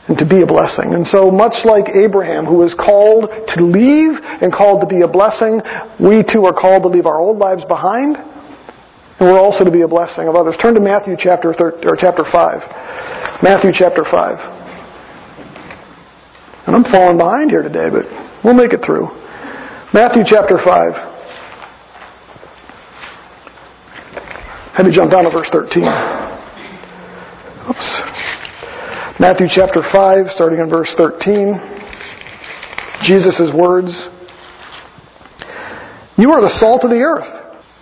and 0.10 0.18
to 0.18 0.26
be 0.26 0.42
a 0.42 0.48
blessing. 0.50 0.98
And 0.98 1.06
so, 1.06 1.30
much 1.30 1.66
like 1.66 1.94
Abraham, 1.94 2.46
who 2.46 2.58
was 2.58 2.74
called 2.74 3.30
to 3.30 3.58
leave 3.62 4.18
and 4.42 4.52
called 4.52 4.82
to 4.82 4.90
be 4.90 5.02
a 5.06 5.08
blessing, 5.08 5.62
we 6.02 6.26
too 6.26 6.50
are 6.50 6.54
called 6.54 6.84
to 6.84 6.90
leave 6.90 7.06
our 7.06 7.22
old 7.22 7.38
lives 7.38 7.64
behind, 7.66 8.18
and 8.18 9.22
we're 9.22 9.40
also 9.40 9.64
to 9.64 9.72
be 9.72 9.82
a 9.82 9.88
blessing 9.88 10.28
of 10.28 10.36
others. 10.36 10.58
Turn 10.58 10.74
to 10.74 10.82
Matthew 10.82 11.14
chapter 11.14 11.54
or 11.54 11.96
chapter 11.96 12.26
five. 12.26 12.66
Matthew 13.46 13.70
chapter 13.72 14.04
five. 14.04 14.42
And 16.66 16.76
I'm 16.76 16.84
falling 16.90 17.18
behind 17.18 17.52
here 17.52 17.62
today, 17.62 17.90
but 17.90 18.06
we'll 18.44 18.58
make 18.58 18.74
it 18.74 18.82
through. 18.86 19.08
Matthew 19.94 20.24
chapter 20.26 20.58
five. 20.58 20.94
Have 24.74 24.88
you 24.88 24.94
jump 24.94 25.12
down 25.12 25.26
to 25.26 25.30
verse 25.30 25.50
13? 25.52 25.84
Oops. 27.70 28.29
Matthew 29.20 29.52
chapter 29.52 29.84
5, 29.84 30.32
starting 30.32 30.64
in 30.64 30.72
verse 30.72 30.96
13. 30.96 31.60
Jesus' 33.04 33.52
words. 33.52 33.92
You 36.16 36.32
are 36.32 36.40
the 36.40 36.56
salt 36.56 36.88
of 36.88 36.90
the 36.90 37.04
earth. 37.04 37.28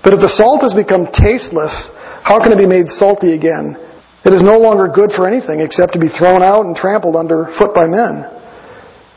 But 0.02 0.18
if 0.18 0.20
the 0.26 0.34
salt 0.34 0.66
has 0.66 0.74
become 0.74 1.06
tasteless, 1.14 1.94
how 2.26 2.42
can 2.42 2.50
it 2.50 2.58
be 2.58 2.66
made 2.66 2.90
salty 2.90 3.38
again? 3.38 3.78
It 4.26 4.34
is 4.34 4.42
no 4.42 4.58
longer 4.58 4.90
good 4.90 5.14
for 5.14 5.30
anything 5.30 5.62
except 5.62 5.94
to 5.94 6.02
be 6.02 6.10
thrown 6.10 6.42
out 6.42 6.66
and 6.66 6.74
trampled 6.74 7.14
underfoot 7.14 7.70
by 7.78 7.86
men. 7.86 8.26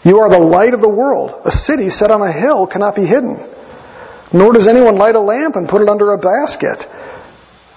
You 0.04 0.20
are 0.20 0.28
the 0.28 0.44
light 0.44 0.76
of 0.76 0.84
the 0.84 0.92
world. 0.92 1.40
A 1.48 1.52
city 1.64 1.88
set 1.88 2.12
on 2.12 2.20
a 2.20 2.32
hill 2.32 2.68
cannot 2.68 3.00
be 3.00 3.08
hidden. 3.08 3.40
Nor 4.36 4.52
does 4.52 4.68
anyone 4.68 5.00
light 5.00 5.16
a 5.16 5.24
lamp 5.24 5.56
and 5.56 5.64
put 5.64 5.80
it 5.80 5.88
under 5.88 6.12
a 6.12 6.20
basket, 6.20 6.84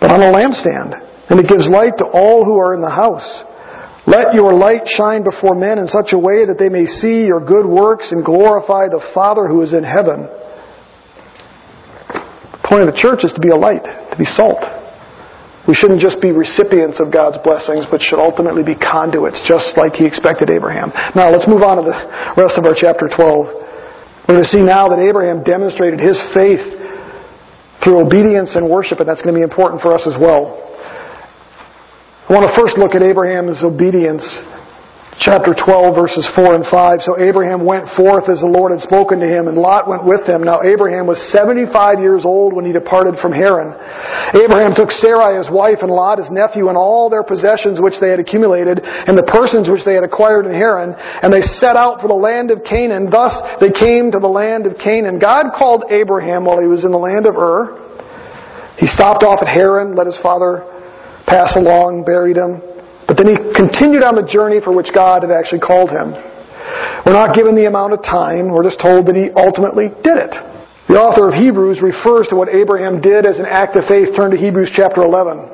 but 0.04 0.12
on 0.12 0.20
a 0.20 0.36
lampstand 0.36 1.00
and 1.30 1.40
it 1.40 1.48
gives 1.48 1.70
light 1.70 1.96
to 1.98 2.06
all 2.06 2.44
who 2.44 2.60
are 2.60 2.76
in 2.76 2.82
the 2.82 2.92
house. 2.92 3.44
Let 4.06 4.36
your 4.36 4.52
light 4.52 4.84
shine 4.86 5.24
before 5.24 5.56
men 5.56 5.80
in 5.80 5.88
such 5.88 6.12
a 6.12 6.20
way 6.20 6.44
that 6.44 6.60
they 6.60 6.68
may 6.68 6.86
see 6.86 7.24
your 7.24 7.40
good 7.40 7.66
works 7.66 8.12
and 8.12 8.24
glorify 8.24 8.92
the 8.92 9.00
Father 9.14 9.48
who 9.48 9.62
is 9.64 9.72
in 9.74 9.84
heaven. 9.84 10.28
The 12.12 12.68
point 12.68 12.84
of 12.84 12.92
the 12.92 13.00
church 13.00 13.24
is 13.24 13.32
to 13.32 13.40
be 13.40 13.50
a 13.50 13.56
light, 13.56 13.84
to 13.84 14.18
be 14.20 14.28
salt. 14.28 14.60
We 15.64 15.72
shouldn't 15.72 16.04
just 16.04 16.20
be 16.20 16.36
recipients 16.36 17.00
of 17.00 17.08
God's 17.08 17.40
blessings, 17.40 17.88
but 17.88 18.04
should 18.04 18.20
ultimately 18.20 18.68
be 18.68 18.76
conduits, 18.76 19.40
just 19.48 19.80
like 19.80 19.96
He 19.96 20.04
expected 20.04 20.52
Abraham. 20.52 20.92
Now, 21.16 21.32
let's 21.32 21.48
move 21.48 21.64
on 21.64 21.80
to 21.80 21.84
the 21.88 21.96
rest 22.36 22.60
of 22.60 22.68
our 22.68 22.76
chapter 22.76 23.08
12. 23.08 24.28
We're 24.28 24.36
going 24.36 24.44
to 24.44 24.52
see 24.52 24.64
now 24.64 24.92
that 24.92 25.00
Abraham 25.00 25.44
demonstrated 25.44 26.00
his 26.00 26.16
faith 26.36 26.64
through 27.84 28.00
obedience 28.00 28.56
and 28.56 28.72
worship, 28.72 29.00
and 29.00 29.08
that's 29.08 29.22
going 29.22 29.36
to 29.36 29.40
be 29.40 29.44
important 29.44 29.84
for 29.84 29.96
us 29.96 30.08
as 30.08 30.16
well. 30.20 30.63
I 32.24 32.32
want 32.32 32.48
to 32.48 32.56
first 32.56 32.80
look 32.80 32.96
at 32.96 33.04
Abraham's 33.04 33.68
obedience 33.68 34.24
chapter 35.20 35.52
12 35.52 35.92
verses 35.92 36.24
4 36.32 36.56
and 36.56 36.64
5. 36.64 37.04
So 37.04 37.20
Abraham 37.20 37.68
went 37.68 37.92
forth 38.00 38.32
as 38.32 38.40
the 38.40 38.48
Lord 38.48 38.72
had 38.72 38.80
spoken 38.80 39.20
to 39.20 39.28
him 39.28 39.52
and 39.52 39.60
Lot 39.60 39.92
went 39.92 40.08
with 40.08 40.24
him. 40.24 40.40
Now 40.40 40.64
Abraham 40.64 41.04
was 41.04 41.20
75 41.36 42.00
years 42.00 42.24
old 42.24 42.56
when 42.56 42.64
he 42.64 42.72
departed 42.72 43.20
from 43.20 43.36
Haran. 43.36 43.76
Abraham 44.40 44.72
took 44.72 44.88
Sarai 44.88 45.36
his 45.36 45.52
wife 45.52 45.84
and 45.84 45.92
Lot 45.92 46.24
his 46.24 46.32
nephew 46.32 46.72
and 46.72 46.80
all 46.80 47.12
their 47.12 47.28
possessions 47.28 47.84
which 47.84 48.00
they 48.00 48.08
had 48.08 48.24
accumulated 48.24 48.80
and 48.80 49.20
the 49.20 49.28
persons 49.28 49.68
which 49.68 49.84
they 49.84 50.00
had 50.00 50.08
acquired 50.08 50.48
in 50.48 50.56
Haran 50.56 50.96
and 50.96 51.28
they 51.28 51.44
set 51.44 51.76
out 51.76 52.00
for 52.00 52.08
the 52.08 52.16
land 52.16 52.56
of 52.56 52.64
Canaan. 52.64 53.12
Thus 53.12 53.36
they 53.60 53.76
came 53.76 54.16
to 54.16 54.24
the 54.24 54.32
land 54.32 54.64
of 54.64 54.80
Canaan. 54.80 55.20
God 55.20 55.52
called 55.52 55.92
Abraham 55.92 56.48
while 56.48 56.64
he 56.64 56.72
was 56.72 56.88
in 56.88 56.96
the 56.96 57.04
land 57.04 57.28
of 57.28 57.36
Ur. 57.36 57.84
He 58.80 58.88
stopped 58.88 59.28
off 59.28 59.44
at 59.44 59.52
Haran, 59.52 59.92
let 60.00 60.08
his 60.08 60.18
father 60.24 60.72
pass 61.26 61.56
along, 61.56 62.04
buried 62.06 62.38
him. 62.38 62.62
But 63.08 63.18
then 63.18 63.28
he 63.28 63.38
continued 63.56 64.04
on 64.04 64.16
the 64.16 64.26
journey 64.26 64.60
for 64.64 64.74
which 64.74 64.94
God 64.94 65.24
had 65.24 65.32
actually 65.32 65.62
called 65.62 65.90
him. 65.90 66.14
We're 67.06 67.14
not 67.14 67.36
given 67.36 67.56
the 67.56 67.68
amount 67.68 67.94
of 67.94 68.02
time, 68.02 68.50
we're 68.50 68.64
just 68.64 68.80
told 68.80 69.06
that 69.08 69.16
he 69.16 69.30
ultimately 69.36 69.90
did 70.02 70.18
it. 70.18 70.34
The 70.88 70.96
author 71.00 71.28
of 71.28 71.34
Hebrews 71.34 71.82
refers 71.82 72.28
to 72.28 72.36
what 72.36 72.50
Abraham 72.50 73.02
did 73.02 73.26
as 73.26 73.40
an 73.40 73.46
act 73.46 73.76
of 73.76 73.86
faith. 73.86 74.16
Turn 74.16 74.32
to 74.32 74.38
Hebrews 74.38 74.72
chapter 74.76 75.02
11. 75.02 75.50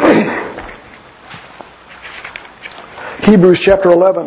Hebrews 3.28 3.60
chapter 3.64 3.92
11. 3.92 4.26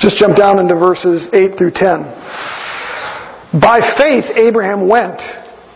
Just 0.00 0.16
jump 0.16 0.36
down 0.36 0.58
into 0.58 0.74
verses 0.74 1.28
8 1.32 1.56
through 1.58 1.72
10. 1.74 2.19
By 3.52 3.80
faith, 3.98 4.24
Abraham 4.36 4.88
went 4.88 5.20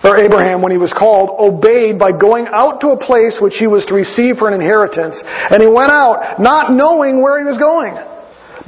or 0.04 0.20
Abraham, 0.20 0.60
when 0.60 0.68
he 0.70 0.76
was 0.76 0.92
called, 0.92 1.32
obeyed 1.40 1.96
by 1.96 2.12
going 2.12 2.44
out 2.44 2.84
to 2.84 2.92
a 2.92 3.00
place 3.00 3.40
which 3.40 3.56
he 3.56 3.64
was 3.64 3.88
to 3.88 3.96
receive 3.96 4.36
for 4.36 4.52
an 4.52 4.54
inheritance. 4.54 5.16
And 5.24 5.64
he 5.64 5.68
went 5.68 5.88
out 5.88 6.36
not 6.36 6.68
knowing 6.68 7.24
where 7.24 7.40
he 7.40 7.48
was 7.48 7.56
going. 7.56 7.96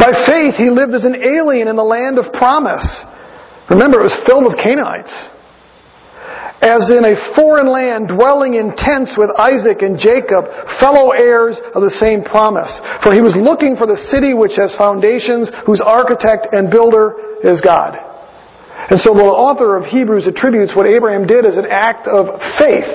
By 0.01 0.17
faith, 0.25 0.57
he 0.57 0.73
lived 0.73 0.97
as 0.97 1.05
an 1.05 1.21
alien 1.21 1.69
in 1.69 1.77
the 1.77 1.85
land 1.85 2.17
of 2.17 2.33
promise. 2.33 2.89
Remember, 3.69 4.01
it 4.01 4.09
was 4.09 4.17
filled 4.25 4.49
with 4.49 4.57
Canaanites. 4.57 5.13
As 6.65 6.89
in 6.89 7.05
a 7.05 7.21
foreign 7.37 7.69
land, 7.69 8.09
dwelling 8.09 8.57
in 8.57 8.73
tents 8.73 9.13
with 9.21 9.29
Isaac 9.37 9.85
and 9.85 10.01
Jacob, 10.01 10.49
fellow 10.81 11.13
heirs 11.13 11.61
of 11.77 11.85
the 11.85 11.93
same 11.93 12.25
promise. 12.25 12.73
For 13.05 13.13
he 13.13 13.21
was 13.21 13.37
looking 13.37 13.77
for 13.77 13.85
the 13.85 14.01
city 14.09 14.33
which 14.33 14.57
has 14.57 14.73
foundations, 14.73 15.53
whose 15.69 15.85
architect 15.85 16.49
and 16.57 16.73
builder 16.73 17.45
is 17.45 17.61
God. 17.61 18.06
And 18.89 19.01
so 19.01 19.15
the 19.15 19.27
author 19.27 19.77
of 19.77 19.85
Hebrews 19.85 20.27
attributes 20.27 20.75
what 20.77 20.87
Abraham 20.87 21.27
did 21.27 21.45
as 21.45 21.57
an 21.57 21.67
act 21.67 22.07
of 22.07 22.39
faith. 22.59 22.87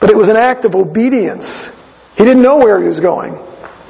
But 0.00 0.10
it 0.10 0.16
was 0.16 0.28
an 0.28 0.36
act 0.36 0.64
of 0.64 0.74
obedience. 0.74 1.46
He 2.14 2.24
didn't 2.24 2.42
know 2.42 2.58
where 2.58 2.80
he 2.80 2.86
was 2.86 3.00
going. 3.00 3.34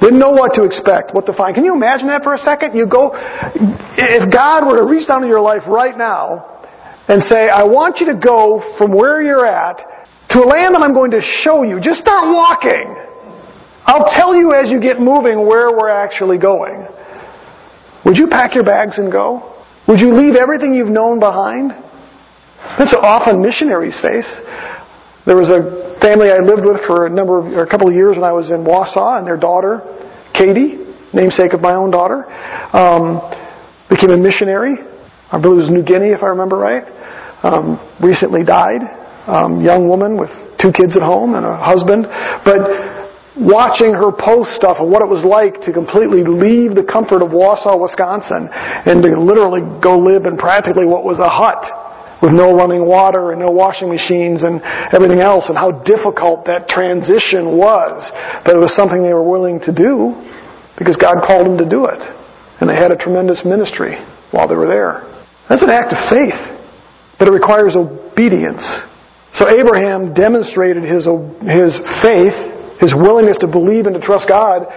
Didn't 0.01 0.19
know 0.19 0.31
what 0.31 0.53
to 0.55 0.63
expect, 0.63 1.13
what 1.13 1.25
to 1.25 1.33
find. 1.33 1.53
Can 1.53 1.65
you 1.65 1.73
imagine 1.73 2.07
that 2.07 2.23
for 2.23 2.33
a 2.33 2.37
second? 2.37 2.77
You 2.77 2.85
go, 2.85 3.11
if 3.13 4.33
God 4.33 4.65
were 4.65 4.77
to 4.77 4.85
reach 4.85 5.07
down 5.07 5.23
in 5.23 5.29
your 5.29 5.41
life 5.41 5.63
right 5.67 5.97
now 5.97 6.65
and 7.07 7.21
say, 7.21 7.49
I 7.49 7.63
want 7.63 7.97
you 7.97 8.13
to 8.13 8.17
go 8.17 8.61
from 8.77 8.93
where 8.93 9.21
you're 9.21 9.45
at 9.45 9.81
to 10.29 10.39
a 10.39 10.45
land 10.45 10.75
that 10.75 10.81
I'm 10.81 10.93
going 10.93 11.11
to 11.11 11.21
show 11.21 11.63
you. 11.63 11.79
Just 11.81 12.01
start 12.01 12.29
walking. 12.29 12.93
I'll 13.85 14.09
tell 14.13 14.35
you 14.35 14.53
as 14.53 14.69
you 14.69 14.81
get 14.81 14.99
moving 14.99 15.45
where 15.47 15.71
we're 15.71 15.89
actually 15.89 16.37
going. 16.37 16.85
Would 18.05 18.17
you 18.17 18.27
pack 18.27 18.53
your 18.53 18.65
bags 18.65 18.99
and 18.99 19.11
go? 19.11 19.56
Would 19.87 19.99
you 19.99 20.13
leave 20.13 20.35
everything 20.35 20.75
you've 20.75 20.91
known 20.91 21.19
behind? 21.19 21.71
That's 22.77 22.93
often 22.93 23.41
missionaries 23.41 23.97
face. 24.01 24.27
There 25.25 25.35
was 25.35 25.47
a 25.49 25.99
family 26.01 26.31
I 26.31 26.39
lived 26.39 26.65
with 26.65 26.83
for 26.87 27.07
a 27.07 27.09
number 27.09 27.39
of, 27.39 27.45
or 27.55 27.63
a 27.63 27.69
couple 27.69 27.87
of 27.87 27.95
years 27.95 28.15
when 28.15 28.23
I 28.23 28.31
was 28.31 28.51
in 28.51 28.63
Wausau, 28.63 29.17
and 29.17 29.25
their 29.25 29.37
daughter, 29.37 29.81
Katie, 30.33 30.83
namesake 31.13 31.53
of 31.53 31.61
my 31.61 31.75
own 31.75 31.91
daughter, 31.91 32.27
um, 32.75 33.23
became 33.89 34.11
a 34.11 34.17
missionary. 34.17 34.75
I 35.31 35.39
believe 35.39 35.59
it 35.59 35.61
was 35.67 35.71
New 35.71 35.83
Guinea, 35.83 36.11
if 36.11 36.23
I 36.23 36.27
remember 36.27 36.57
right. 36.57 36.83
Um, 37.43 37.79
recently 38.01 38.43
died. 38.43 38.81
Um, 39.27 39.59
young 39.59 39.87
woman 39.87 40.17
with 40.17 40.31
two 40.59 40.71
kids 40.71 40.95
at 40.95 41.03
home 41.03 41.35
and 41.35 41.45
a 41.45 41.55
husband. 41.55 42.07
But 42.43 42.96
watching 43.37 43.93
her 43.93 44.09
post 44.09 44.57
stuff 44.57 44.77
of 44.81 44.89
what 44.89 45.05
it 45.05 45.09
was 45.09 45.21
like 45.21 45.61
to 45.65 45.71
completely 45.73 46.25
leave 46.25 46.73
the 46.73 46.85
comfort 46.85 47.21
of 47.21 47.29
Wausau, 47.29 47.77
Wisconsin, 47.77 48.49
and 48.49 49.01
to 49.05 49.13
literally 49.13 49.61
go 49.81 49.97
live 49.97 50.25
in 50.25 50.37
practically 50.37 50.85
what 50.85 51.05
was 51.05 51.21
a 51.21 51.29
hut 51.29 51.61
with 52.21 52.33
no 52.33 52.49
running 52.57 52.81
water 52.81 53.29
and 53.31 53.39
no 53.39 53.53
washing 53.53 53.89
machines 53.93 54.41
and 54.41 54.57
everything 54.89 55.21
else, 55.21 55.49
and 55.49 55.57
how 55.57 55.69
difficult 55.85 56.49
that 56.49 56.65
transition 56.65 57.53
was. 57.53 58.09
But 58.41 58.57
it 58.57 58.59
was 58.59 58.73
something 58.73 59.05
they 59.05 59.13
were 59.13 59.25
willing 59.25 59.61
to 59.69 59.73
do 59.73 60.17
because 60.77 60.97
God 60.97 61.21
called 61.21 61.45
them 61.45 61.61
to 61.61 61.69
do 61.69 61.85
it. 61.85 62.01
And 62.57 62.65
they 62.65 62.73
had 62.73 62.89
a 62.89 62.97
tremendous 62.97 63.45
ministry 63.45 64.01
while 64.33 64.49
they 64.49 64.57
were 64.57 64.65
there. 64.65 65.05
That's 65.45 65.61
an 65.61 65.69
act 65.69 65.93
of 65.93 66.01
faith, 66.09 66.41
but 67.21 67.29
it 67.29 67.31
requires 67.37 67.77
obedience. 67.77 68.65
So 69.33 69.45
Abraham 69.45 70.17
demonstrated 70.17 70.81
his, 70.81 71.05
his 71.45 71.77
faith 72.01 72.56
his 72.79 72.93
willingness 72.93 73.37
to 73.39 73.47
believe 73.47 73.85
and 73.85 73.95
to 73.95 74.01
trust 74.01 74.27
God 74.27 74.67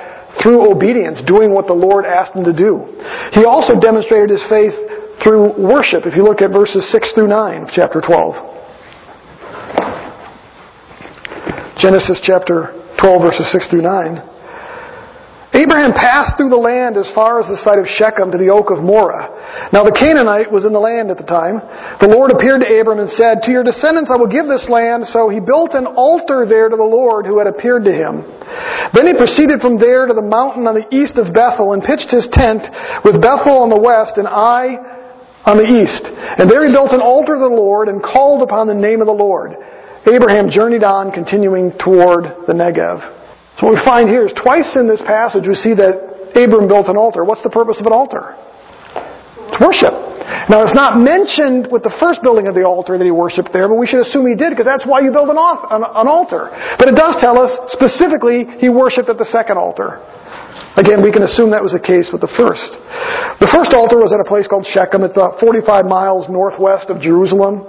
through 0.42 0.70
obedience, 0.70 1.20
doing 1.26 1.52
what 1.52 1.66
the 1.66 1.74
Lord 1.74 2.06
asked 2.06 2.34
him 2.34 2.44
to 2.44 2.54
do. 2.54 2.86
He 3.32 3.44
also 3.44 3.78
demonstrated 3.78 4.30
his 4.30 4.44
faith 4.48 4.74
through 5.22 5.58
worship. 5.58 6.06
If 6.06 6.16
you 6.16 6.22
look 6.22 6.40
at 6.40 6.52
verses 6.52 6.90
6 6.90 7.12
through 7.12 7.28
9 7.28 7.62
of 7.62 7.68
chapter 7.72 8.00
12. 8.00 8.50
Genesis 11.76 12.20
chapter 12.22 12.76
12 13.00 13.22
verses 13.22 13.50
6 13.52 13.68
through 13.68 13.82
9. 13.82 14.29
Abraham 15.50 15.90
passed 15.90 16.38
through 16.38 16.54
the 16.54 16.62
land 16.62 16.94
as 16.94 17.10
far 17.10 17.42
as 17.42 17.50
the 17.50 17.58
site 17.58 17.82
of 17.82 17.90
Shechem 17.90 18.30
to 18.30 18.38
the 18.38 18.54
oak 18.54 18.70
of 18.70 18.78
Moreh. 18.78 19.74
Now 19.74 19.82
the 19.82 19.90
Canaanite 19.90 20.46
was 20.46 20.62
in 20.62 20.70
the 20.70 20.78
land 20.78 21.10
at 21.10 21.18
the 21.18 21.26
time. 21.26 21.58
The 21.98 22.06
Lord 22.06 22.30
appeared 22.30 22.62
to 22.62 22.70
Abram 22.70 23.02
and 23.02 23.10
said, 23.10 23.42
To 23.42 23.50
your 23.50 23.66
descendants 23.66 24.14
I 24.14 24.18
will 24.18 24.30
give 24.30 24.46
this 24.46 24.70
land. 24.70 25.10
So 25.10 25.26
he 25.26 25.42
built 25.42 25.74
an 25.74 25.90
altar 25.90 26.46
there 26.46 26.70
to 26.70 26.78
the 26.78 26.86
Lord 26.86 27.26
who 27.26 27.42
had 27.42 27.50
appeared 27.50 27.82
to 27.90 27.94
him. 27.94 28.22
Then 28.94 29.10
he 29.10 29.18
proceeded 29.18 29.58
from 29.58 29.74
there 29.74 30.06
to 30.06 30.14
the 30.14 30.22
mountain 30.22 30.70
on 30.70 30.78
the 30.78 30.86
east 30.94 31.18
of 31.18 31.34
Bethel 31.34 31.74
and 31.74 31.82
pitched 31.82 32.14
his 32.14 32.30
tent 32.30 32.62
with 33.02 33.18
Bethel 33.18 33.66
on 33.66 33.74
the 33.74 33.82
west 33.82 34.22
and 34.22 34.30
Ai 34.30 34.78
on 35.50 35.58
the 35.58 35.66
east. 35.66 36.06
And 36.06 36.46
there 36.46 36.62
he 36.62 36.70
built 36.70 36.94
an 36.94 37.02
altar 37.02 37.34
to 37.34 37.42
the 37.42 37.50
Lord 37.50 37.90
and 37.90 37.98
called 37.98 38.46
upon 38.46 38.70
the 38.70 38.78
name 38.78 39.02
of 39.02 39.10
the 39.10 39.18
Lord. 39.18 39.58
Abraham 40.06 40.46
journeyed 40.46 40.86
on, 40.86 41.10
continuing 41.10 41.74
toward 41.74 42.46
the 42.46 42.54
Negev. 42.54 43.19
So 43.60 43.68
what 43.68 43.76
we 43.76 43.84
find 43.84 44.08
here 44.08 44.24
is 44.24 44.32
twice 44.32 44.72
in 44.72 44.88
this 44.88 45.04
passage 45.04 45.44
we 45.44 45.52
see 45.52 45.76
that 45.76 46.32
Abram 46.32 46.64
built 46.64 46.88
an 46.88 46.96
altar. 46.96 47.28
What's 47.28 47.44
the 47.44 47.52
purpose 47.52 47.76
of 47.76 47.84
an 47.84 47.92
altar? 47.92 48.32
It's 49.52 49.60
worship. 49.60 49.92
Now 50.48 50.64
it's 50.64 50.72
not 50.72 50.96
mentioned 50.96 51.68
with 51.68 51.84
the 51.84 51.92
first 52.00 52.24
building 52.24 52.48
of 52.48 52.56
the 52.56 52.64
altar 52.64 52.96
that 52.96 53.04
he 53.04 53.12
worshipped 53.12 53.52
there, 53.52 53.68
but 53.68 53.76
we 53.76 53.84
should 53.84 54.00
assume 54.00 54.24
he 54.24 54.32
did 54.32 54.56
because 54.56 54.64
that's 54.64 54.88
why 54.88 55.04
you 55.04 55.12
build 55.12 55.28
an, 55.28 55.36
altar. 55.36 56.48
But 56.80 56.88
it 56.88 56.96
does 56.96 57.20
tell 57.20 57.36
us 57.36 57.52
specifically 57.68 58.48
he 58.56 58.72
worshipped 58.72 59.12
at 59.12 59.20
the 59.20 59.28
second 59.28 59.60
altar. 59.60 60.00
Again, 60.80 61.04
we 61.04 61.12
can 61.12 61.28
assume 61.28 61.52
that 61.52 61.60
was 61.60 61.76
the 61.76 61.82
case 61.82 62.08
with 62.08 62.24
the 62.24 62.32
first. 62.40 62.72
The 63.44 63.50
first 63.52 63.76
altar 63.76 64.00
was 64.00 64.16
at 64.16 64.22
a 64.22 64.24
place 64.24 64.48
called 64.48 64.64
Shechem. 64.64 65.04
It's 65.04 65.18
about 65.18 65.36
45 65.36 65.84
miles 65.84 66.32
northwest 66.32 66.88
of 66.88 67.02
Jerusalem. 67.02 67.68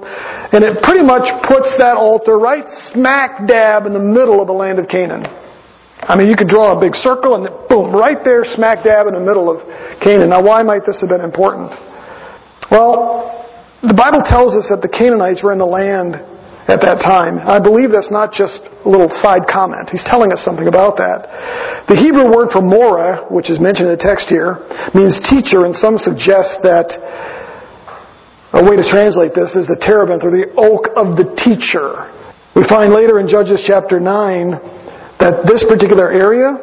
And 0.55 0.63
it 0.63 0.79
pretty 0.85 1.03
much 1.03 1.27
puts 1.43 1.75
that 1.81 1.99
altar 1.99 2.39
right 2.39 2.63
smack 2.93 3.43
dab 3.43 3.89
in 3.89 3.91
the 3.91 3.99
middle 3.99 4.39
of 4.39 4.47
the 4.47 4.55
land 4.55 4.79
of 4.79 4.87
Canaan. 4.87 5.40
I 6.01 6.17
mean, 6.17 6.27
you 6.27 6.35
could 6.35 6.49
draw 6.49 6.73
a 6.75 6.79
big 6.81 6.95
circle 6.95 7.37
and 7.37 7.45
boom, 7.69 7.93
right 7.93 8.17
there, 8.25 8.41
smack 8.43 8.83
dab 8.83 9.05
in 9.05 9.13
the 9.13 9.21
middle 9.21 9.53
of 9.53 9.61
Canaan. 10.01 10.29
Now, 10.33 10.41
why 10.41 10.63
might 10.63 10.81
this 10.85 10.99
have 11.01 11.09
been 11.09 11.21
important? 11.21 11.69
Well, 12.73 13.45
the 13.85 13.93
Bible 13.93 14.25
tells 14.25 14.57
us 14.57 14.65
that 14.73 14.81
the 14.81 14.89
Canaanites 14.89 15.45
were 15.45 15.53
in 15.53 15.61
the 15.61 15.69
land 15.69 16.17
at 16.69 16.81
that 16.81 17.01
time. 17.01 17.37
I 17.41 17.61
believe 17.61 17.93
that's 17.93 18.09
not 18.09 18.33
just 18.33 18.65
a 18.85 18.89
little 18.89 19.09
side 19.09 19.45
comment. 19.45 19.89
He's 19.93 20.05
telling 20.05 20.33
us 20.33 20.41
something 20.41 20.65
about 20.65 20.97
that. 20.97 21.29
The 21.85 21.97
Hebrew 21.97 22.29
word 22.29 22.49
for 22.49 22.61
Moreh, 22.61 23.29
which 23.29 23.49
is 23.49 23.61
mentioned 23.61 23.89
in 23.89 23.93
the 23.93 24.01
text 24.01 24.29
here, 24.29 24.61
means 24.97 25.21
teacher, 25.21 25.69
and 25.69 25.73
some 25.73 26.01
suggest 26.01 26.65
that 26.65 26.89
a 28.57 28.61
way 28.65 28.73
to 28.73 28.85
translate 28.85 29.37
this 29.37 29.53
is 29.53 29.69
the 29.69 29.77
terebinth 29.77 30.25
or 30.25 30.33
the 30.33 30.49
oak 30.57 30.89
of 30.97 31.13
the 31.13 31.29
teacher. 31.37 32.09
We 32.57 32.67
find 32.67 32.93
later 32.93 33.17
in 33.17 33.29
Judges 33.29 33.63
chapter 33.65 33.99
9 33.99 34.80
that 35.21 35.45
this 35.45 35.63
particular 35.63 36.11
area 36.11 36.57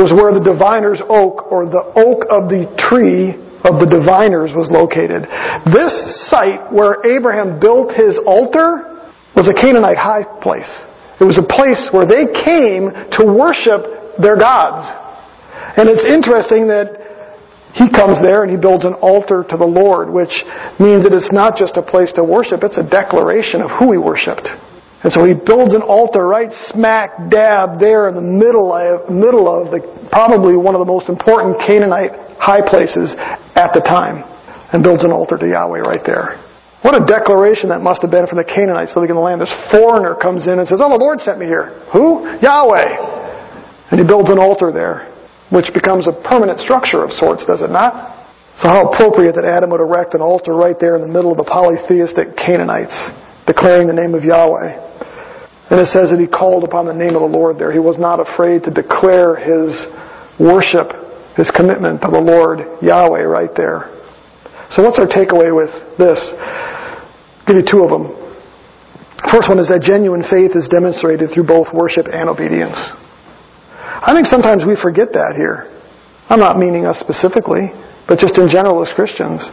was 0.00 0.16
where 0.16 0.32
the 0.32 0.40
diviner's 0.40 1.00
oak 1.12 1.52
or 1.52 1.68
the 1.68 1.92
oak 1.92 2.24
of 2.32 2.48
the 2.48 2.64
tree 2.80 3.36
of 3.60 3.76
the 3.76 3.84
diviners 3.84 4.56
was 4.56 4.72
located. 4.72 5.28
This 5.68 5.92
site 6.32 6.72
where 6.72 7.04
Abraham 7.04 7.60
built 7.60 7.92
his 7.92 8.16
altar 8.24 9.04
was 9.36 9.48
a 9.48 9.54
Canaanite 9.54 10.00
high 10.00 10.24
place. 10.40 10.68
It 11.20 11.28
was 11.28 11.36
a 11.36 11.44
place 11.44 11.92
where 11.92 12.08
they 12.08 12.32
came 12.32 12.88
to 12.88 13.22
worship 13.28 14.16
their 14.16 14.40
gods. 14.40 14.88
And 15.76 15.92
it's 15.92 16.08
interesting 16.08 16.72
that 16.72 16.96
he 17.76 17.92
comes 17.92 18.24
there 18.24 18.42
and 18.42 18.50
he 18.50 18.56
builds 18.56 18.88
an 18.88 18.96
altar 19.04 19.44
to 19.44 19.56
the 19.60 19.68
Lord, 19.68 20.08
which 20.08 20.32
means 20.80 21.04
that 21.04 21.12
it's 21.12 21.30
not 21.30 21.60
just 21.60 21.76
a 21.76 21.84
place 21.84 22.10
to 22.16 22.24
worship, 22.24 22.64
it's 22.64 22.80
a 22.80 22.88
declaration 22.88 23.60
of 23.60 23.70
who 23.78 23.92
he 23.92 23.98
worshiped. 24.00 24.48
And 25.02 25.08
so 25.08 25.24
he 25.24 25.32
builds 25.32 25.72
an 25.72 25.80
altar 25.80 26.26
right 26.28 26.52
smack 26.68 27.30
dab 27.32 27.80
there 27.80 28.08
in 28.08 28.14
the 28.14 28.24
middle 28.24 28.68
of, 28.68 29.08
middle 29.08 29.48
of 29.48 29.72
the, 29.72 29.80
probably 30.12 30.56
one 30.60 30.76
of 30.76 30.80
the 30.80 30.90
most 30.90 31.08
important 31.08 31.56
Canaanite 31.56 32.36
high 32.36 32.60
places 32.60 33.16
at 33.56 33.72
the 33.72 33.80
time 33.80 34.20
and 34.72 34.84
builds 34.84 35.04
an 35.04 35.10
altar 35.10 35.40
to 35.40 35.48
Yahweh 35.48 35.80
right 35.80 36.04
there. 36.04 36.36
What 36.84 36.96
a 36.96 37.04
declaration 37.04 37.68
that 37.72 37.80
must 37.80 38.00
have 38.00 38.12
been 38.12 38.28
from 38.28 38.40
the 38.40 38.44
Canaanites 38.44 38.96
living 38.96 39.12
in 39.12 39.16
the 39.16 39.24
land. 39.24 39.40
This 39.40 39.52
foreigner 39.72 40.16
comes 40.16 40.48
in 40.48 40.60
and 40.60 40.68
says, 40.68 40.80
Oh, 40.80 40.88
the 40.88 41.00
Lord 41.00 41.20
sent 41.20 41.40
me 41.40 41.44
here. 41.44 41.80
Who? 41.92 42.24
Yahweh. 42.40 43.92
And 43.92 44.00
he 44.00 44.04
builds 44.04 44.28
an 44.28 44.40
altar 44.40 44.72
there, 44.72 45.12
which 45.52 45.72
becomes 45.72 46.08
a 46.08 46.14
permanent 46.24 46.60
structure 46.60 47.04
of 47.04 47.12
sorts, 47.12 47.44
does 47.44 47.60
it 47.60 47.68
not? 47.68 48.20
So 48.56 48.68
how 48.68 48.88
appropriate 48.88 49.36
that 49.36 49.44
Abram 49.44 49.72
would 49.72 49.80
erect 49.80 50.12
an 50.12 50.20
altar 50.20 50.52
right 50.52 50.76
there 50.80 50.96
in 50.96 51.02
the 51.04 51.08
middle 51.08 51.32
of 51.32 51.40
the 51.40 51.48
polytheistic 51.48 52.36
Canaanites, 52.36 52.96
declaring 53.48 53.88
the 53.88 53.96
name 53.96 54.12
of 54.12 54.24
Yahweh. 54.24 54.89
And 55.70 55.78
it 55.78 55.86
says 55.86 56.10
that 56.10 56.18
he 56.18 56.26
called 56.26 56.64
upon 56.64 56.86
the 56.86 56.92
name 56.92 57.14
of 57.14 57.22
the 57.22 57.30
Lord 57.30 57.58
there. 57.58 57.70
He 57.70 57.78
was 57.78 57.96
not 57.96 58.18
afraid 58.18 58.66
to 58.66 58.74
declare 58.74 59.38
his 59.38 59.70
worship, 60.42 60.90
his 61.38 61.50
commitment 61.54 62.02
to 62.02 62.10
the 62.10 62.18
Lord 62.18 62.82
Yahweh 62.82 63.22
right 63.22 63.54
there. 63.54 63.86
So 64.74 64.82
what's 64.82 64.98
our 64.98 65.06
takeaway 65.06 65.54
with 65.54 65.70
this? 65.94 66.18
I'll 66.34 67.46
give 67.46 67.62
you 67.62 67.66
two 67.66 67.86
of 67.86 67.90
them. 67.90 68.18
First 69.30 69.46
one 69.46 69.62
is 69.62 69.70
that 69.70 69.86
genuine 69.86 70.26
faith 70.26 70.58
is 70.58 70.66
demonstrated 70.66 71.30
through 71.30 71.46
both 71.46 71.70
worship 71.70 72.10
and 72.10 72.26
obedience. 72.26 72.78
I 73.78 74.10
think 74.10 74.26
sometimes 74.26 74.66
we 74.66 74.74
forget 74.74 75.14
that 75.14 75.38
here. 75.38 75.70
I'm 76.26 76.40
not 76.40 76.58
meaning 76.58 76.86
us 76.86 76.98
specifically, 76.98 77.70
but 78.10 78.18
just 78.18 78.38
in 78.38 78.50
general 78.50 78.82
as 78.82 78.90
Christians. 78.94 79.44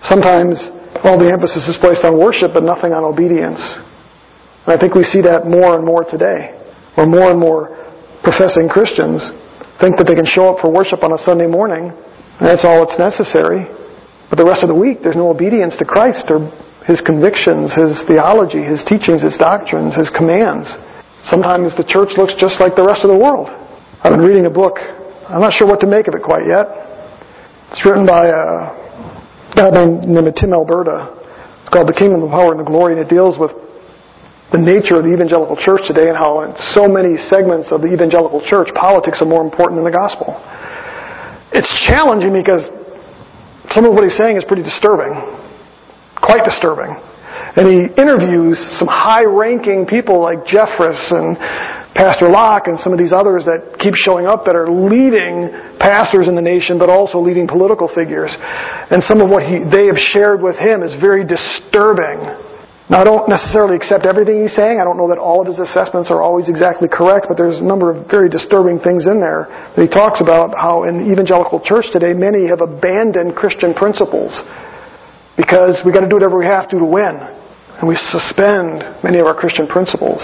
Sometimes 0.00 0.72
all 1.04 1.20
the 1.20 1.28
emphasis 1.28 1.68
is 1.68 1.76
placed 1.76 2.04
on 2.04 2.16
worship 2.16 2.52
but 2.56 2.62
nothing 2.62 2.92
on 2.92 3.04
obedience. 3.04 3.60
And 4.66 4.74
I 4.74 4.78
think 4.78 4.98
we 4.98 5.06
see 5.06 5.22
that 5.22 5.46
more 5.46 5.78
and 5.78 5.86
more 5.86 6.02
today, 6.02 6.50
where 6.98 7.06
more 7.06 7.30
and 7.30 7.38
more 7.38 7.70
professing 8.26 8.68
Christians 8.68 9.22
think 9.78 9.94
that 9.96 10.10
they 10.10 10.18
can 10.18 10.26
show 10.26 10.50
up 10.50 10.58
for 10.58 10.66
worship 10.66 11.06
on 11.06 11.14
a 11.14 11.18
Sunday 11.18 11.46
morning, 11.46 11.94
and 11.94 12.44
that's 12.44 12.64
all 12.66 12.82
that's 12.82 12.98
necessary. 12.98 13.62
But 14.28 14.42
the 14.42 14.44
rest 14.44 14.66
of 14.66 14.68
the 14.68 14.74
week, 14.74 15.06
there's 15.06 15.14
no 15.14 15.30
obedience 15.30 15.78
to 15.78 15.86
Christ 15.86 16.26
or 16.34 16.50
His 16.82 16.98
convictions, 16.98 17.78
His 17.78 18.02
theology, 18.10 18.62
His 18.62 18.82
teachings, 18.82 19.22
His 19.22 19.38
doctrines, 19.38 19.94
His 19.94 20.10
commands. 20.10 20.66
Sometimes 21.22 21.78
the 21.78 21.86
church 21.86 22.18
looks 22.18 22.34
just 22.34 22.58
like 22.58 22.74
the 22.74 22.82
rest 22.82 23.06
of 23.06 23.10
the 23.14 23.18
world. 23.18 23.46
I've 24.02 24.14
been 24.14 24.26
reading 24.26 24.46
a 24.46 24.54
book. 24.54 24.82
I'm 25.30 25.42
not 25.42 25.54
sure 25.54 25.66
what 25.66 25.78
to 25.82 25.90
make 25.90 26.06
of 26.10 26.14
it 26.14 26.22
quite 26.22 26.46
yet. 26.46 26.66
It's 27.70 27.82
written 27.86 28.06
by 28.06 28.30
a 28.30 28.74
guy 29.54 29.70
named 29.70 30.34
Tim 30.34 30.50
Alberta. 30.54 31.14
It's 31.62 31.70
called 31.70 31.86
The 31.86 31.98
Kingdom, 31.98 32.22
the 32.22 32.30
Power, 32.30 32.50
and 32.54 32.60
the 32.62 32.66
Glory, 32.66 32.94
and 32.94 33.02
it 33.02 33.10
deals 33.10 33.38
with 33.38 33.50
the 34.54 34.62
nature 34.62 34.94
of 34.94 35.02
the 35.02 35.10
evangelical 35.10 35.58
church 35.58 35.90
today 35.90 36.06
and 36.06 36.16
how 36.16 36.46
in 36.46 36.54
so 36.70 36.86
many 36.86 37.18
segments 37.18 37.74
of 37.74 37.82
the 37.82 37.90
evangelical 37.90 38.38
church, 38.46 38.70
politics 38.78 39.18
are 39.18 39.26
more 39.26 39.42
important 39.42 39.74
than 39.74 39.86
the 39.86 39.94
gospel. 39.94 40.38
It's 41.50 41.70
challenging 41.86 42.30
because 42.30 42.62
some 43.74 43.84
of 43.84 43.94
what 43.94 44.06
he's 44.06 44.14
saying 44.14 44.38
is 44.38 44.46
pretty 44.46 44.62
disturbing. 44.62 45.18
Quite 46.14 46.46
disturbing. 46.46 46.94
And 47.58 47.66
he 47.66 47.90
interviews 47.98 48.60
some 48.78 48.86
high-ranking 48.86 49.86
people 49.90 50.22
like 50.22 50.46
Jeffress 50.46 51.10
and 51.10 51.34
Pastor 51.96 52.28
Locke 52.28 52.68
and 52.68 52.78
some 52.78 52.92
of 52.92 53.00
these 53.00 53.12
others 53.12 53.48
that 53.48 53.80
keep 53.80 53.96
showing 53.96 54.26
up 54.26 54.44
that 54.44 54.54
are 54.54 54.68
leading 54.68 55.48
pastors 55.80 56.28
in 56.28 56.36
the 56.36 56.44
nation, 56.44 56.78
but 56.78 56.88
also 56.92 57.18
leading 57.18 57.48
political 57.48 57.88
figures. 57.88 58.30
And 58.38 59.02
some 59.02 59.20
of 59.24 59.28
what 59.28 59.42
he, 59.42 59.64
they 59.64 59.88
have 59.88 59.98
shared 59.98 60.38
with 60.44 60.54
him 60.54 60.84
is 60.84 60.94
very 61.00 61.24
disturbing 61.24 62.45
now, 62.86 63.02
I 63.02 63.04
don't 63.04 63.26
necessarily 63.26 63.74
accept 63.74 64.06
everything 64.06 64.46
he's 64.46 64.54
saying. 64.54 64.78
I 64.78 64.86
don't 64.86 64.94
know 64.94 65.10
that 65.10 65.18
all 65.18 65.42
of 65.42 65.50
his 65.50 65.58
assessments 65.58 66.06
are 66.06 66.22
always 66.22 66.46
exactly 66.46 66.86
correct, 66.86 67.26
but 67.26 67.34
there's 67.34 67.58
a 67.58 67.66
number 67.66 67.90
of 67.90 68.06
very 68.06 68.30
disturbing 68.30 68.78
things 68.78 69.10
in 69.10 69.18
there 69.18 69.50
that 69.74 69.82
he 69.82 69.90
talks 69.90 70.22
about 70.22 70.54
how 70.54 70.86
in 70.86 71.02
the 71.02 71.06
evangelical 71.10 71.58
church 71.58 71.90
today, 71.90 72.14
many 72.14 72.46
have 72.46 72.62
abandoned 72.62 73.34
Christian 73.34 73.74
principles 73.74 74.38
because 75.34 75.82
we've 75.82 75.90
got 75.90 76.06
to 76.06 76.08
do 76.08 76.14
whatever 76.14 76.38
we 76.38 76.46
have 76.46 76.70
to 76.70 76.78
to 76.78 76.86
win. 76.86 77.18
And 77.82 77.90
we 77.90 77.98
suspend 77.98 78.86
many 79.02 79.18
of 79.18 79.26
our 79.26 79.34
Christian 79.34 79.66
principles. 79.66 80.22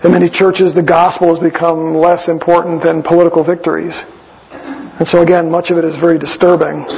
In 0.00 0.16
many 0.16 0.32
churches, 0.32 0.72
the 0.72 0.82
gospel 0.82 1.28
has 1.36 1.38
become 1.38 1.92
less 1.92 2.32
important 2.32 2.80
than 2.80 3.04
political 3.04 3.44
victories. 3.44 3.92
And 4.96 5.04
so 5.04 5.20
again, 5.20 5.52
much 5.52 5.68
of 5.68 5.76
it 5.76 5.84
is 5.84 6.00
very 6.00 6.16
disturbing. 6.16 6.88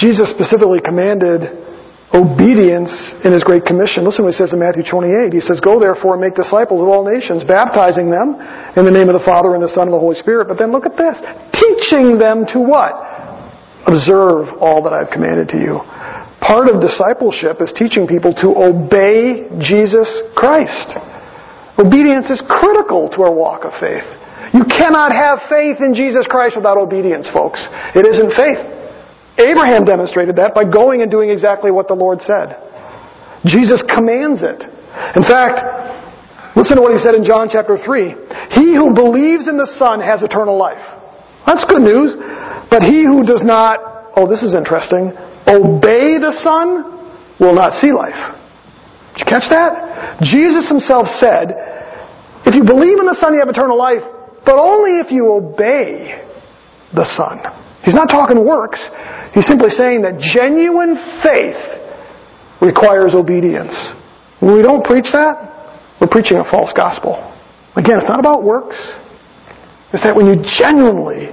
Jesus 0.00 0.32
specifically 0.32 0.80
commanded 0.80 1.67
obedience 2.14 2.92
in 3.24 3.32
His 3.32 3.44
Great 3.44 3.64
Commission. 3.68 4.04
Listen 4.04 4.24
what 4.24 4.32
He 4.32 4.40
says 4.40 4.52
in 4.52 4.58
Matthew 4.58 4.82
28. 4.82 5.32
He 5.32 5.44
says, 5.44 5.60
Go 5.60 5.76
therefore 5.76 6.16
and 6.16 6.22
make 6.24 6.34
disciples 6.34 6.80
of 6.80 6.88
all 6.88 7.04
nations, 7.04 7.44
baptizing 7.44 8.08
them 8.08 8.40
in 8.76 8.88
the 8.88 8.94
name 8.94 9.12
of 9.12 9.16
the 9.16 9.24
Father 9.24 9.52
and 9.52 9.62
the 9.62 9.68
Son 9.68 9.88
and 9.88 9.94
the 9.94 10.00
Holy 10.00 10.16
Spirit. 10.16 10.48
But 10.48 10.56
then 10.56 10.72
look 10.72 10.86
at 10.88 10.96
this. 10.96 11.20
Teaching 11.52 12.16
them 12.16 12.48
to 12.56 12.58
what? 12.64 12.96
Observe 13.84 14.56
all 14.60 14.80
that 14.84 14.92
I've 14.92 15.12
commanded 15.12 15.48
to 15.52 15.58
you. 15.60 15.80
Part 16.40 16.70
of 16.70 16.80
discipleship 16.80 17.60
is 17.60 17.74
teaching 17.76 18.06
people 18.06 18.32
to 18.40 18.56
obey 18.56 19.50
Jesus 19.60 20.08
Christ. 20.32 20.96
Obedience 21.76 22.30
is 22.30 22.42
critical 22.46 23.10
to 23.10 23.22
our 23.22 23.34
walk 23.34 23.64
of 23.64 23.74
faith. 23.78 24.06
You 24.54 24.64
cannot 24.64 25.12
have 25.12 25.44
faith 25.50 25.78
in 25.84 25.92
Jesus 25.92 26.26
Christ 26.26 26.56
without 26.56 26.78
obedience, 26.78 27.28
folks. 27.28 27.68
It 27.94 28.06
isn't 28.06 28.32
faith. 28.32 28.77
Abraham 29.38 29.84
demonstrated 29.84 30.36
that 30.36 30.54
by 30.54 30.64
going 30.64 31.02
and 31.02 31.10
doing 31.10 31.30
exactly 31.30 31.70
what 31.70 31.86
the 31.86 31.94
Lord 31.94 32.20
said. 32.20 32.58
Jesus 33.46 33.82
commands 33.86 34.42
it. 34.42 34.60
In 35.14 35.22
fact, 35.22 35.62
listen 36.56 36.76
to 36.76 36.82
what 36.82 36.92
he 36.92 36.98
said 36.98 37.14
in 37.14 37.22
John 37.22 37.48
chapter 37.50 37.78
3. 37.78 38.50
He 38.50 38.74
who 38.74 38.90
believes 38.92 39.46
in 39.46 39.56
the 39.56 39.70
Son 39.78 40.00
has 40.02 40.22
eternal 40.22 40.58
life. 40.58 40.82
That's 41.46 41.64
good 41.64 41.82
news. 41.82 42.18
But 42.68 42.82
he 42.82 43.06
who 43.06 43.24
does 43.24 43.40
not, 43.46 44.12
oh, 44.18 44.26
this 44.28 44.42
is 44.42 44.54
interesting, 44.54 45.14
obey 45.46 46.18
the 46.18 46.34
Son 46.42 46.98
will 47.38 47.54
not 47.54 47.78
see 47.78 47.94
life. 47.94 48.18
Did 49.14 49.24
you 49.24 49.28
catch 49.30 49.48
that? 49.54 50.18
Jesus 50.20 50.68
himself 50.68 51.06
said, 51.16 51.54
if 52.44 52.54
you 52.54 52.64
believe 52.66 52.98
in 52.98 53.06
the 53.06 53.16
Son, 53.18 53.32
you 53.34 53.40
have 53.40 53.48
eternal 53.48 53.78
life, 53.78 54.02
but 54.44 54.58
only 54.58 54.98
if 55.00 55.10
you 55.10 55.30
obey 55.30 56.22
the 56.94 57.04
Son. 57.04 57.38
He's 57.84 57.94
not 57.94 58.08
talking 58.08 58.44
works. 58.44 58.82
He's 59.38 59.46
simply 59.46 59.70
saying 59.70 60.02
that 60.02 60.18
genuine 60.18 60.98
faith 61.22 61.62
requires 62.58 63.14
obedience. 63.14 63.70
When 64.42 64.58
we 64.58 64.66
don't 64.66 64.82
preach 64.82 65.14
that, 65.14 65.94
we're 66.02 66.10
preaching 66.10 66.42
a 66.42 66.46
false 66.50 66.74
gospel. 66.74 67.14
Again, 67.78 68.02
it's 68.02 68.10
not 68.10 68.18
about 68.18 68.42
works. 68.42 68.74
It's 69.94 70.02
that 70.02 70.18
when 70.18 70.26
you 70.26 70.42
genuinely 70.42 71.30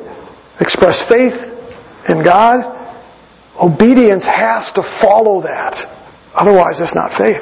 express 0.62 1.02
faith 1.10 1.34
in 2.06 2.22
God, 2.22 2.62
obedience 3.58 4.30
has 4.30 4.70
to 4.78 4.86
follow 5.02 5.42
that. 5.42 5.74
Otherwise, 6.38 6.78
it's 6.86 6.94
not 6.94 7.18
faith. 7.18 7.42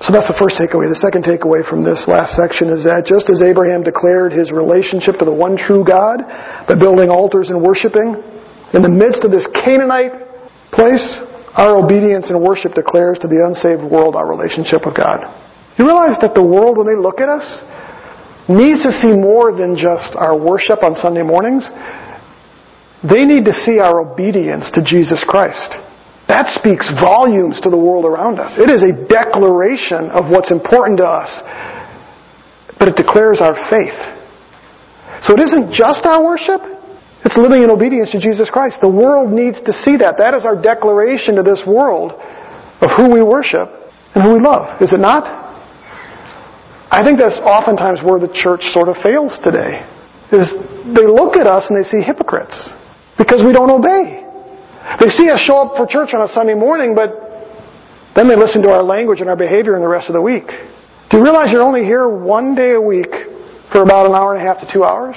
So 0.00 0.16
that's 0.16 0.32
the 0.32 0.40
first 0.40 0.56
takeaway. 0.56 0.88
The 0.88 0.96
second 0.96 1.28
takeaway 1.28 1.60
from 1.60 1.84
this 1.84 2.08
last 2.08 2.40
section 2.40 2.72
is 2.72 2.88
that 2.88 3.04
just 3.04 3.28
as 3.28 3.44
Abraham 3.44 3.84
declared 3.84 4.32
his 4.32 4.48
relationship 4.48 5.20
to 5.20 5.28
the 5.28 5.36
one 5.36 5.60
true 5.60 5.84
God 5.84 6.24
by 6.64 6.72
building 6.72 7.12
altars 7.12 7.52
and 7.52 7.60
worshiping, 7.60 8.39
in 8.72 8.82
the 8.82 8.92
midst 8.92 9.24
of 9.24 9.30
this 9.30 9.46
Canaanite 9.50 10.70
place, 10.70 11.22
our 11.58 11.76
obedience 11.82 12.30
and 12.30 12.38
worship 12.40 12.74
declares 12.74 13.18
to 13.18 13.26
the 13.26 13.42
unsaved 13.42 13.82
world 13.82 14.14
our 14.14 14.28
relationship 14.28 14.86
with 14.86 14.94
God. 14.94 15.26
You 15.78 15.84
realize 15.86 16.18
that 16.22 16.34
the 16.34 16.44
world, 16.44 16.78
when 16.78 16.86
they 16.86 16.98
look 16.98 17.18
at 17.18 17.28
us, 17.28 17.44
needs 18.46 18.82
to 18.82 18.92
see 18.92 19.10
more 19.10 19.50
than 19.50 19.74
just 19.74 20.14
our 20.14 20.38
worship 20.38 20.82
on 20.82 20.94
Sunday 20.94 21.22
mornings. 21.22 21.66
They 23.02 23.24
need 23.24 23.44
to 23.46 23.54
see 23.54 23.78
our 23.78 24.00
obedience 24.00 24.70
to 24.74 24.84
Jesus 24.84 25.24
Christ. 25.26 25.74
That 26.30 26.54
speaks 26.54 26.86
volumes 27.00 27.58
to 27.62 27.70
the 27.70 27.78
world 27.78 28.04
around 28.06 28.38
us. 28.38 28.54
It 28.54 28.70
is 28.70 28.86
a 28.86 28.94
declaration 28.94 30.14
of 30.14 30.30
what's 30.30 30.54
important 30.54 30.98
to 31.02 31.06
us, 31.06 31.30
but 32.78 32.86
it 32.86 32.94
declares 32.94 33.42
our 33.42 33.58
faith. 33.66 33.98
So 35.26 35.34
it 35.34 35.40
isn't 35.42 35.74
just 35.74 36.06
our 36.06 36.22
worship, 36.22 36.62
it's 37.24 37.36
living 37.36 37.62
in 37.62 37.70
obedience 37.70 38.12
to 38.12 38.20
Jesus 38.20 38.48
Christ. 38.48 38.80
The 38.80 38.88
world 38.88 39.30
needs 39.30 39.60
to 39.68 39.72
see 39.72 39.96
that. 39.98 40.16
That 40.16 40.32
is 40.32 40.44
our 40.44 40.56
declaration 40.56 41.36
to 41.36 41.42
this 41.42 41.62
world 41.66 42.12
of 42.80 42.88
who 42.96 43.12
we 43.12 43.22
worship 43.22 43.68
and 44.14 44.24
who 44.24 44.34
we 44.34 44.40
love. 44.40 44.80
Is 44.80 44.92
it 44.92 45.00
not? 45.00 45.28
I 46.90 47.04
think 47.04 47.20
that's 47.20 47.38
oftentimes 47.44 48.00
where 48.02 48.18
the 48.18 48.32
church 48.32 48.64
sort 48.72 48.88
of 48.88 48.96
fails 48.98 49.38
today. 49.44 49.84
Is 50.32 50.50
they 50.96 51.06
look 51.06 51.36
at 51.36 51.46
us 51.46 51.68
and 51.68 51.76
they 51.76 51.86
see 51.86 52.00
hypocrites 52.00 52.56
because 53.18 53.44
we 53.44 53.52
don't 53.52 53.70
obey. 53.70 54.24
They 54.98 55.12
see 55.12 55.28
us 55.28 55.38
show 55.40 55.60
up 55.60 55.76
for 55.76 55.86
church 55.86 56.16
on 56.16 56.22
a 56.24 56.28
Sunday 56.28 56.54
morning, 56.54 56.94
but 56.94 57.14
then 58.16 58.26
they 58.26 58.36
listen 58.36 58.62
to 58.62 58.70
our 58.70 58.82
language 58.82 59.20
and 59.20 59.28
our 59.28 59.36
behavior 59.36 59.76
in 59.76 59.82
the 59.82 59.88
rest 59.88 60.08
of 60.08 60.14
the 60.14 60.22
week. 60.22 60.48
Do 61.10 61.18
you 61.18 61.22
realize 61.22 61.52
you're 61.52 61.62
only 61.62 61.84
here 61.84 62.08
one 62.08 62.54
day 62.54 62.74
a 62.74 62.80
week 62.80 63.12
for 63.70 63.82
about 63.82 64.06
an 64.06 64.14
hour 64.14 64.34
and 64.34 64.42
a 64.42 64.46
half 64.46 64.58
to 64.66 64.72
two 64.72 64.82
hours? 64.82 65.14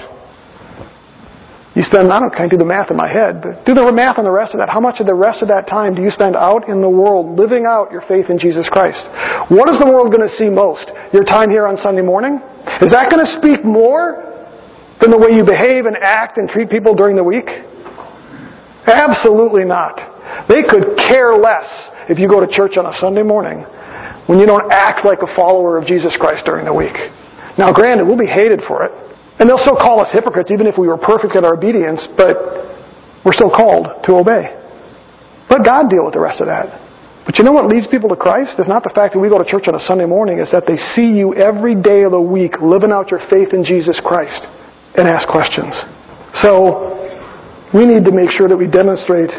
You 1.74 1.82
spend, 1.82 2.14
I 2.14 2.22
don't 2.22 2.30
can't 2.30 2.54
do 2.54 2.58
the 2.58 2.70
math 2.70 2.94
in 2.94 2.98
my 2.98 3.10
head, 3.10 3.42
but 3.42 3.66
do 3.66 3.74
the 3.74 3.82
math 3.90 4.22
on 4.22 4.30
the 4.30 4.34
rest 4.34 4.54
of 4.54 4.62
that. 4.62 4.70
How 4.70 4.80
much 4.80 5.02
of 5.02 5.10
the 5.10 5.18
rest 5.18 5.42
of 5.42 5.50
that 5.50 5.66
time 5.66 5.98
do 5.98 6.06
you 6.06 6.14
spend 6.14 6.38
out 6.38 6.70
in 6.70 6.86
the 6.86 6.90
world 6.90 7.34
living 7.34 7.66
out 7.66 7.90
your 7.90 8.06
faith 8.06 8.30
in 8.30 8.38
Jesus 8.38 8.70
Christ? 8.70 9.02
What 9.50 9.66
is 9.74 9.82
the 9.82 9.90
world 9.90 10.14
going 10.14 10.22
to 10.22 10.30
see 10.30 10.54
most? 10.54 10.94
Your 11.10 11.26
time 11.26 11.50
here 11.50 11.66
on 11.66 11.74
Sunday 11.82 12.06
morning? 12.06 12.38
Is 12.78 12.94
that 12.94 13.10
going 13.10 13.26
to 13.26 13.32
speak 13.42 13.66
more 13.66 14.22
than 15.02 15.10
the 15.10 15.18
way 15.18 15.34
you 15.34 15.42
behave 15.42 15.90
and 15.90 15.98
act 15.98 16.38
and 16.38 16.46
treat 16.46 16.70
people 16.70 16.94
during 16.94 17.18
the 17.18 17.26
week? 17.26 17.50
Absolutely 18.86 19.66
not. 19.66 19.98
They 20.46 20.62
could 20.62 20.94
care 21.02 21.34
less 21.34 21.90
if 22.06 22.22
you 22.22 22.30
go 22.30 22.38
to 22.38 22.46
church 22.46 22.78
on 22.78 22.86
a 22.86 22.94
Sunday 22.94 23.26
morning 23.26 23.66
when 24.30 24.38
you 24.38 24.46
don't 24.46 24.70
act 24.70 25.06
like 25.06 25.26
a 25.26 25.32
follower 25.36 25.82
of 25.82 25.90
Jesus 25.90 26.16
Christ 26.22 26.46
during 26.46 26.70
the 26.70 26.74
week. 26.74 26.96
Now 27.58 27.74
granted, 27.74 28.06
we'll 28.06 28.22
be 28.22 28.30
hated 28.30 28.62
for 28.62 28.86
it. 28.86 28.94
And 29.40 29.50
they'll 29.50 29.62
still 29.62 29.78
call 29.78 30.00
us 30.00 30.14
hypocrites 30.14 30.52
even 30.52 30.68
if 30.68 30.78
we 30.78 30.88
were 30.88 30.98
perfect 30.98 31.36
in 31.36 31.44
our 31.44 31.56
obedience, 31.56 32.08
but 32.16 32.38
we're 33.26 33.34
still 33.34 33.50
called 33.50 34.04
to 34.06 34.16
obey. 34.16 34.54
Let 35.50 35.66
God 35.66 35.90
deal 35.90 36.06
with 36.06 36.14
the 36.14 36.22
rest 36.22 36.42
of 36.42 36.48
that. 36.48 36.80
But 37.26 37.40
you 37.40 37.46
know 37.46 37.54
what 37.54 37.68
leads 37.68 37.88
people 37.88 38.10
to 38.10 38.16
Christ? 38.16 38.60
It's 38.60 38.68
not 38.68 38.84
the 38.84 38.92
fact 38.94 39.14
that 39.14 39.20
we 39.20 39.30
go 39.30 39.40
to 39.40 39.48
church 39.48 39.68
on 39.68 39.76
a 39.76 39.80
Sunday 39.80 40.06
morning, 40.06 40.40
it's 40.40 40.52
that 40.52 40.68
they 40.68 40.78
see 40.78 41.08
you 41.08 41.34
every 41.36 41.74
day 41.74 42.04
of 42.04 42.12
the 42.12 42.22
week 42.22 42.60
living 42.60 42.92
out 42.92 43.12
your 43.12 43.22
faith 43.32 43.56
in 43.56 43.64
Jesus 43.64 44.00
Christ 44.04 44.44
and 44.96 45.08
ask 45.08 45.28
questions. 45.28 45.72
So, 46.36 47.00
we 47.74 47.86
need 47.86 48.04
to 48.06 48.12
make 48.12 48.30
sure 48.30 48.48
that 48.48 48.58
we 48.58 48.68
demonstrate 48.68 49.32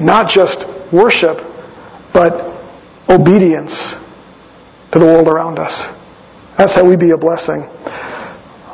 not 0.00 0.28
just 0.28 0.58
worship, 0.92 1.38
but 2.12 2.34
obedience 3.08 3.72
to 4.92 4.98
the 4.98 5.06
world 5.06 5.28
around 5.28 5.58
us. 5.58 5.72
That's 6.58 6.74
how 6.74 6.88
we 6.88 6.96
be 6.96 7.12
a 7.14 7.18
blessing. 7.18 7.62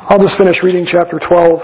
I'll 0.07 0.23
just 0.23 0.37
finish 0.39 0.63
reading 0.63 0.87
chapter 0.87 1.19
12. 1.19 1.59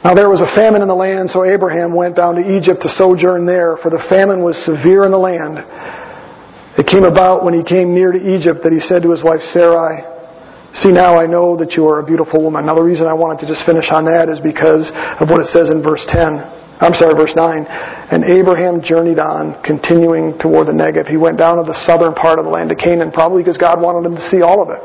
Now 0.00 0.16
there 0.16 0.32
was 0.32 0.40
a 0.40 0.48
famine 0.56 0.80
in 0.80 0.88
the 0.88 0.96
land, 0.96 1.28
so 1.28 1.44
Abraham 1.44 1.92
went 1.92 2.16
down 2.16 2.40
to 2.40 2.42
Egypt 2.56 2.80
to 2.80 2.88
sojourn 2.88 3.44
there, 3.44 3.76
for 3.76 3.92
the 3.92 4.00
famine 4.08 4.40
was 4.40 4.56
severe 4.64 5.04
in 5.04 5.12
the 5.12 5.20
land. 5.20 5.60
It 6.80 6.88
came 6.88 7.04
about 7.04 7.44
when 7.44 7.52
he 7.52 7.60
came 7.60 7.92
near 7.92 8.16
to 8.16 8.18
Egypt 8.18 8.64
that 8.64 8.72
he 8.72 8.80
said 8.80 9.04
to 9.04 9.12
his 9.12 9.20
wife 9.20 9.44
Sarai, 9.52 10.08
See 10.72 10.88
now 10.88 11.20
I 11.20 11.28
know 11.28 11.52
that 11.60 11.76
you 11.76 11.84
are 11.84 12.00
a 12.00 12.06
beautiful 12.06 12.40
woman. 12.40 12.64
Now 12.64 12.74
the 12.74 12.80
reason 12.80 13.04
I 13.04 13.12
wanted 13.12 13.44
to 13.44 13.46
just 13.52 13.68
finish 13.68 13.92
on 13.92 14.08
that 14.08 14.32
is 14.32 14.40
because 14.40 14.88
of 15.20 15.28
what 15.28 15.44
it 15.44 15.52
says 15.52 15.68
in 15.68 15.84
verse 15.84 16.08
10. 16.08 16.57
I'm 16.78 16.94
sorry, 16.94 17.14
verse 17.14 17.34
9. 17.34 17.66
And 17.66 18.22
Abraham 18.22 18.78
journeyed 18.78 19.18
on, 19.18 19.58
continuing 19.66 20.38
toward 20.38 20.70
the 20.70 20.76
Negev. 20.76 21.10
He 21.10 21.18
went 21.18 21.36
down 21.36 21.58
to 21.58 21.66
the 21.66 21.74
southern 21.74 22.14
part 22.14 22.38
of 22.38 22.46
the 22.46 22.54
land 22.54 22.70
of 22.70 22.78
Canaan, 22.78 23.10
probably 23.10 23.42
because 23.42 23.58
God 23.58 23.82
wanted 23.82 24.06
him 24.06 24.14
to 24.14 24.24
see 24.30 24.42
all 24.42 24.62
of 24.62 24.70
it. 24.70 24.82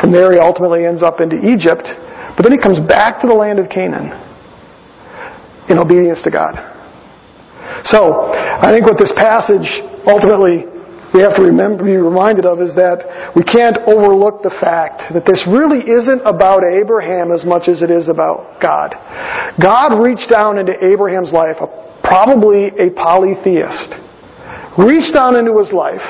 From 0.00 0.12
there, 0.12 0.32
he 0.32 0.38
ultimately 0.38 0.84
ends 0.84 1.00
up 1.02 1.24
into 1.24 1.40
Egypt, 1.40 1.88
but 2.36 2.44
then 2.44 2.52
he 2.52 2.60
comes 2.60 2.76
back 2.76 3.24
to 3.24 3.26
the 3.26 3.36
land 3.36 3.56
of 3.56 3.72
Canaan 3.72 4.12
in 5.72 5.80
obedience 5.80 6.20
to 6.28 6.30
God. 6.30 6.60
So, 7.88 8.28
I 8.28 8.68
think 8.68 8.84
what 8.84 9.00
this 9.00 9.12
passage 9.16 9.80
ultimately 10.04 10.68
we 11.14 11.22
have 11.22 11.38
to 11.38 11.46
remember, 11.46 11.86
be 11.86 11.94
reminded 11.94 12.42
of 12.44 12.58
is 12.58 12.74
that 12.74 13.06
we 13.38 13.46
can't 13.46 13.78
overlook 13.86 14.42
the 14.42 14.50
fact 14.58 15.14
that 15.14 15.22
this 15.22 15.46
really 15.46 15.86
isn't 15.86 16.26
about 16.26 16.66
Abraham 16.66 17.30
as 17.30 17.46
much 17.46 17.70
as 17.70 17.86
it 17.86 17.88
is 17.88 18.10
about 18.10 18.58
God. 18.58 18.98
God 19.62 20.02
reached 20.02 20.26
down 20.26 20.58
into 20.58 20.74
Abraham's 20.74 21.30
life, 21.30 21.54
probably 22.02 22.74
a 22.74 22.90
polytheist, 22.98 23.94
reached 24.74 25.14
down 25.14 25.38
into 25.38 25.54
his 25.62 25.70
life 25.70 26.02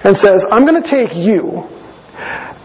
and 0.00 0.16
says, 0.16 0.40
I'm 0.48 0.64
going 0.64 0.80
to 0.80 0.88
take 0.88 1.12
you 1.12 1.68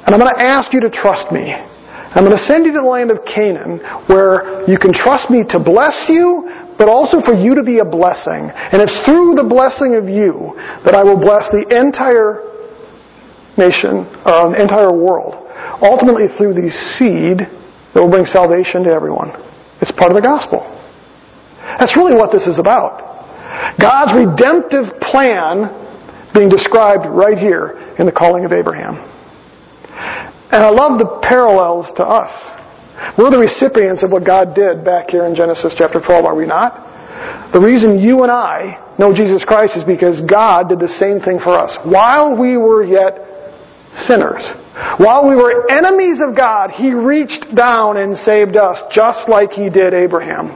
and 0.08 0.16
I'm 0.16 0.24
going 0.24 0.32
to 0.32 0.42
ask 0.42 0.72
you 0.72 0.80
to 0.88 0.90
trust 0.90 1.36
me. 1.36 1.52
I'm 1.52 2.28
going 2.28 2.36
to 2.36 2.44
send 2.44 2.66
you 2.66 2.72
to 2.76 2.80
the 2.84 2.88
land 2.88 3.12
of 3.12 3.24
Canaan 3.24 3.80
where 4.08 4.68
you 4.68 4.76
can 4.76 4.92
trust 4.92 5.32
me 5.32 5.44
to 5.56 5.60
bless 5.64 6.12
you, 6.12 6.44
but 6.82 6.90
also 6.90 7.22
for 7.22 7.38
you 7.38 7.54
to 7.54 7.62
be 7.62 7.78
a 7.78 7.86
blessing. 7.86 8.50
And 8.50 8.82
it's 8.82 8.98
through 9.06 9.38
the 9.38 9.46
blessing 9.46 10.02
of 10.02 10.10
you 10.10 10.58
that 10.82 10.98
I 10.98 11.06
will 11.06 11.22
bless 11.22 11.46
the 11.54 11.62
entire 11.70 12.42
nation, 13.54 14.10
uh, 14.26 14.50
the 14.50 14.58
entire 14.58 14.90
world. 14.90 15.46
Ultimately 15.78 16.26
through 16.42 16.58
the 16.58 16.74
seed 16.74 17.46
that 17.94 18.02
will 18.02 18.10
bring 18.10 18.26
salvation 18.26 18.82
to 18.86 18.90
everyone. 18.90 19.30
It's 19.78 19.94
part 19.94 20.10
of 20.10 20.18
the 20.18 20.26
gospel. 20.26 20.66
That's 21.78 21.94
really 21.94 22.18
what 22.18 22.34
this 22.34 22.50
is 22.50 22.58
about. 22.58 22.98
God's 23.78 24.18
redemptive 24.18 24.90
plan 25.06 25.70
being 26.34 26.50
described 26.50 27.06
right 27.06 27.38
here 27.38 27.78
in 28.02 28.10
the 28.10 28.12
calling 28.12 28.42
of 28.42 28.58
Abraham. 28.58 28.98
And 30.50 30.66
I 30.66 30.74
love 30.74 30.98
the 30.98 31.22
parallels 31.22 31.94
to 32.02 32.04
us. 32.04 32.34
We're 33.18 33.32
the 33.32 33.42
recipients 33.42 34.04
of 34.04 34.12
what 34.12 34.26
God 34.26 34.54
did 34.54 34.86
back 34.86 35.10
here 35.10 35.26
in 35.26 35.36
Genesis 35.36 35.74
chapter 35.78 36.00
12, 36.00 36.26
are 36.26 36.36
we 36.36 36.46
not? 36.46 37.52
The 37.54 37.60
reason 37.60 38.00
you 38.00 38.24
and 38.24 38.32
I 38.32 38.96
know 38.98 39.14
Jesus 39.14 39.44
Christ 39.44 39.78
is 39.78 39.84
because 39.84 40.22
God 40.30 40.70
did 40.70 40.80
the 40.80 40.92
same 41.02 41.20
thing 41.20 41.38
for 41.38 41.58
us. 41.58 41.78
While 41.84 42.38
we 42.40 42.58
were 42.58 42.84
yet 42.84 43.18
sinners, 44.08 44.46
while 44.98 45.28
we 45.28 45.36
were 45.36 45.70
enemies 45.70 46.22
of 46.24 46.36
God, 46.36 46.72
He 46.72 46.94
reached 46.94 47.54
down 47.54 47.98
and 47.98 48.16
saved 48.16 48.56
us 48.56 48.80
just 48.94 49.28
like 49.28 49.52
He 49.52 49.70
did 49.70 49.94
Abraham. 49.94 50.56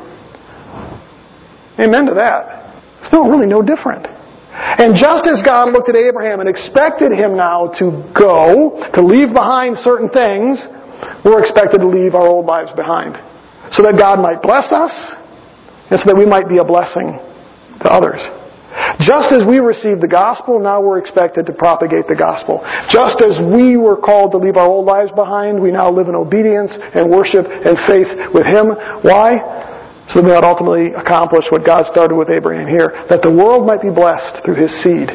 Amen 1.78 2.06
to 2.08 2.16
that. 2.16 2.72
It's 3.04 3.12
not 3.12 3.28
really 3.28 3.48
no 3.48 3.62
different. 3.62 4.08
And 4.56 4.96
just 4.96 5.28
as 5.28 5.43
God 5.43 5.74
looked 5.76 5.89
at 5.89 5.96
Abraham 5.96 6.39
and 6.39 6.48
expected 6.48 7.12
him 7.12 7.36
now 7.36 7.76
to 7.78 8.08
go, 8.16 8.80
to 8.96 9.02
leave 9.04 9.36
behind 9.36 9.76
certain 9.76 10.08
things, 10.08 10.64
we're 11.24 11.39
expected 11.39 11.80
to 11.80 11.88
leave 11.88 12.16
our 12.16 12.28
old 12.28 12.46
lives 12.46 12.72
behind. 12.76 13.16
So 13.72 13.82
that 13.84 13.98
God 13.98 14.22
might 14.22 14.41
bless 14.41 14.72
us, 14.72 14.93
and 15.89 16.00
so 16.00 16.12
that 16.12 16.18
we 16.18 16.26
might 16.26 16.48
be 16.48 16.58
a 16.58 16.66
blessing 16.66 17.18
to 17.82 17.88
others. 17.89 18.22
Just 19.00 19.32
as 19.32 19.48
we 19.48 19.64
received 19.64 20.04
the 20.04 20.12
gospel, 20.12 20.60
now 20.60 20.84
we're 20.84 21.00
expected 21.00 21.48
to 21.48 21.54
propagate 21.56 22.08
the 22.12 22.16
gospel. 22.16 22.60
Just 22.91 23.24
as 23.24 23.39
we 23.39 23.80
were 23.80 23.96
called 23.96 24.36
to 24.36 24.38
leave 24.38 24.60
our 24.60 24.68
old 24.68 24.86
lives 24.86 25.16
behind, 25.16 25.62
we 25.62 25.72
now 25.72 25.88
live 25.88 26.12
in 26.12 26.16
obedience 26.16 26.76
and 26.76 27.08
worship 27.08 27.48
and 27.48 27.80
faith 27.88 28.12
with 28.36 28.43
Him. 28.43 28.76
Why? 29.02 29.39
So 30.12 30.20
that 30.20 30.28
we 30.28 30.36
might 30.36 30.43
ultimately 30.43 30.91
accomplish 30.91 31.48
what 31.50 31.66
God 31.66 31.88
started 31.88 32.20
with 32.20 32.30
Abraham 32.30 32.68
here, 32.68 32.91
that 33.08 33.24
the 33.24 33.32
world 33.32 33.66
might 33.66 33.82
be 33.82 33.89
blessed 33.89 34.43
through 34.43 34.60
His 34.60 34.72
seed. 34.84 35.08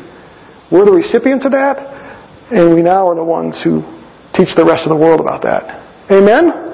We're 0.73 0.89
the 0.89 0.97
recipients 0.97 1.45
of 1.45 1.53
that, 1.53 1.79
and 2.51 2.75
we 2.75 2.81
now 2.81 3.13
are 3.13 3.15
the 3.15 3.25
ones 3.25 3.61
who 3.61 3.85
teach 4.35 4.55
the 4.57 4.65
rest 4.65 4.87
of 4.87 4.91
the 4.91 5.01
world 5.01 5.21
about 5.21 5.43
that. 5.43 5.87
Amen? 6.11 6.69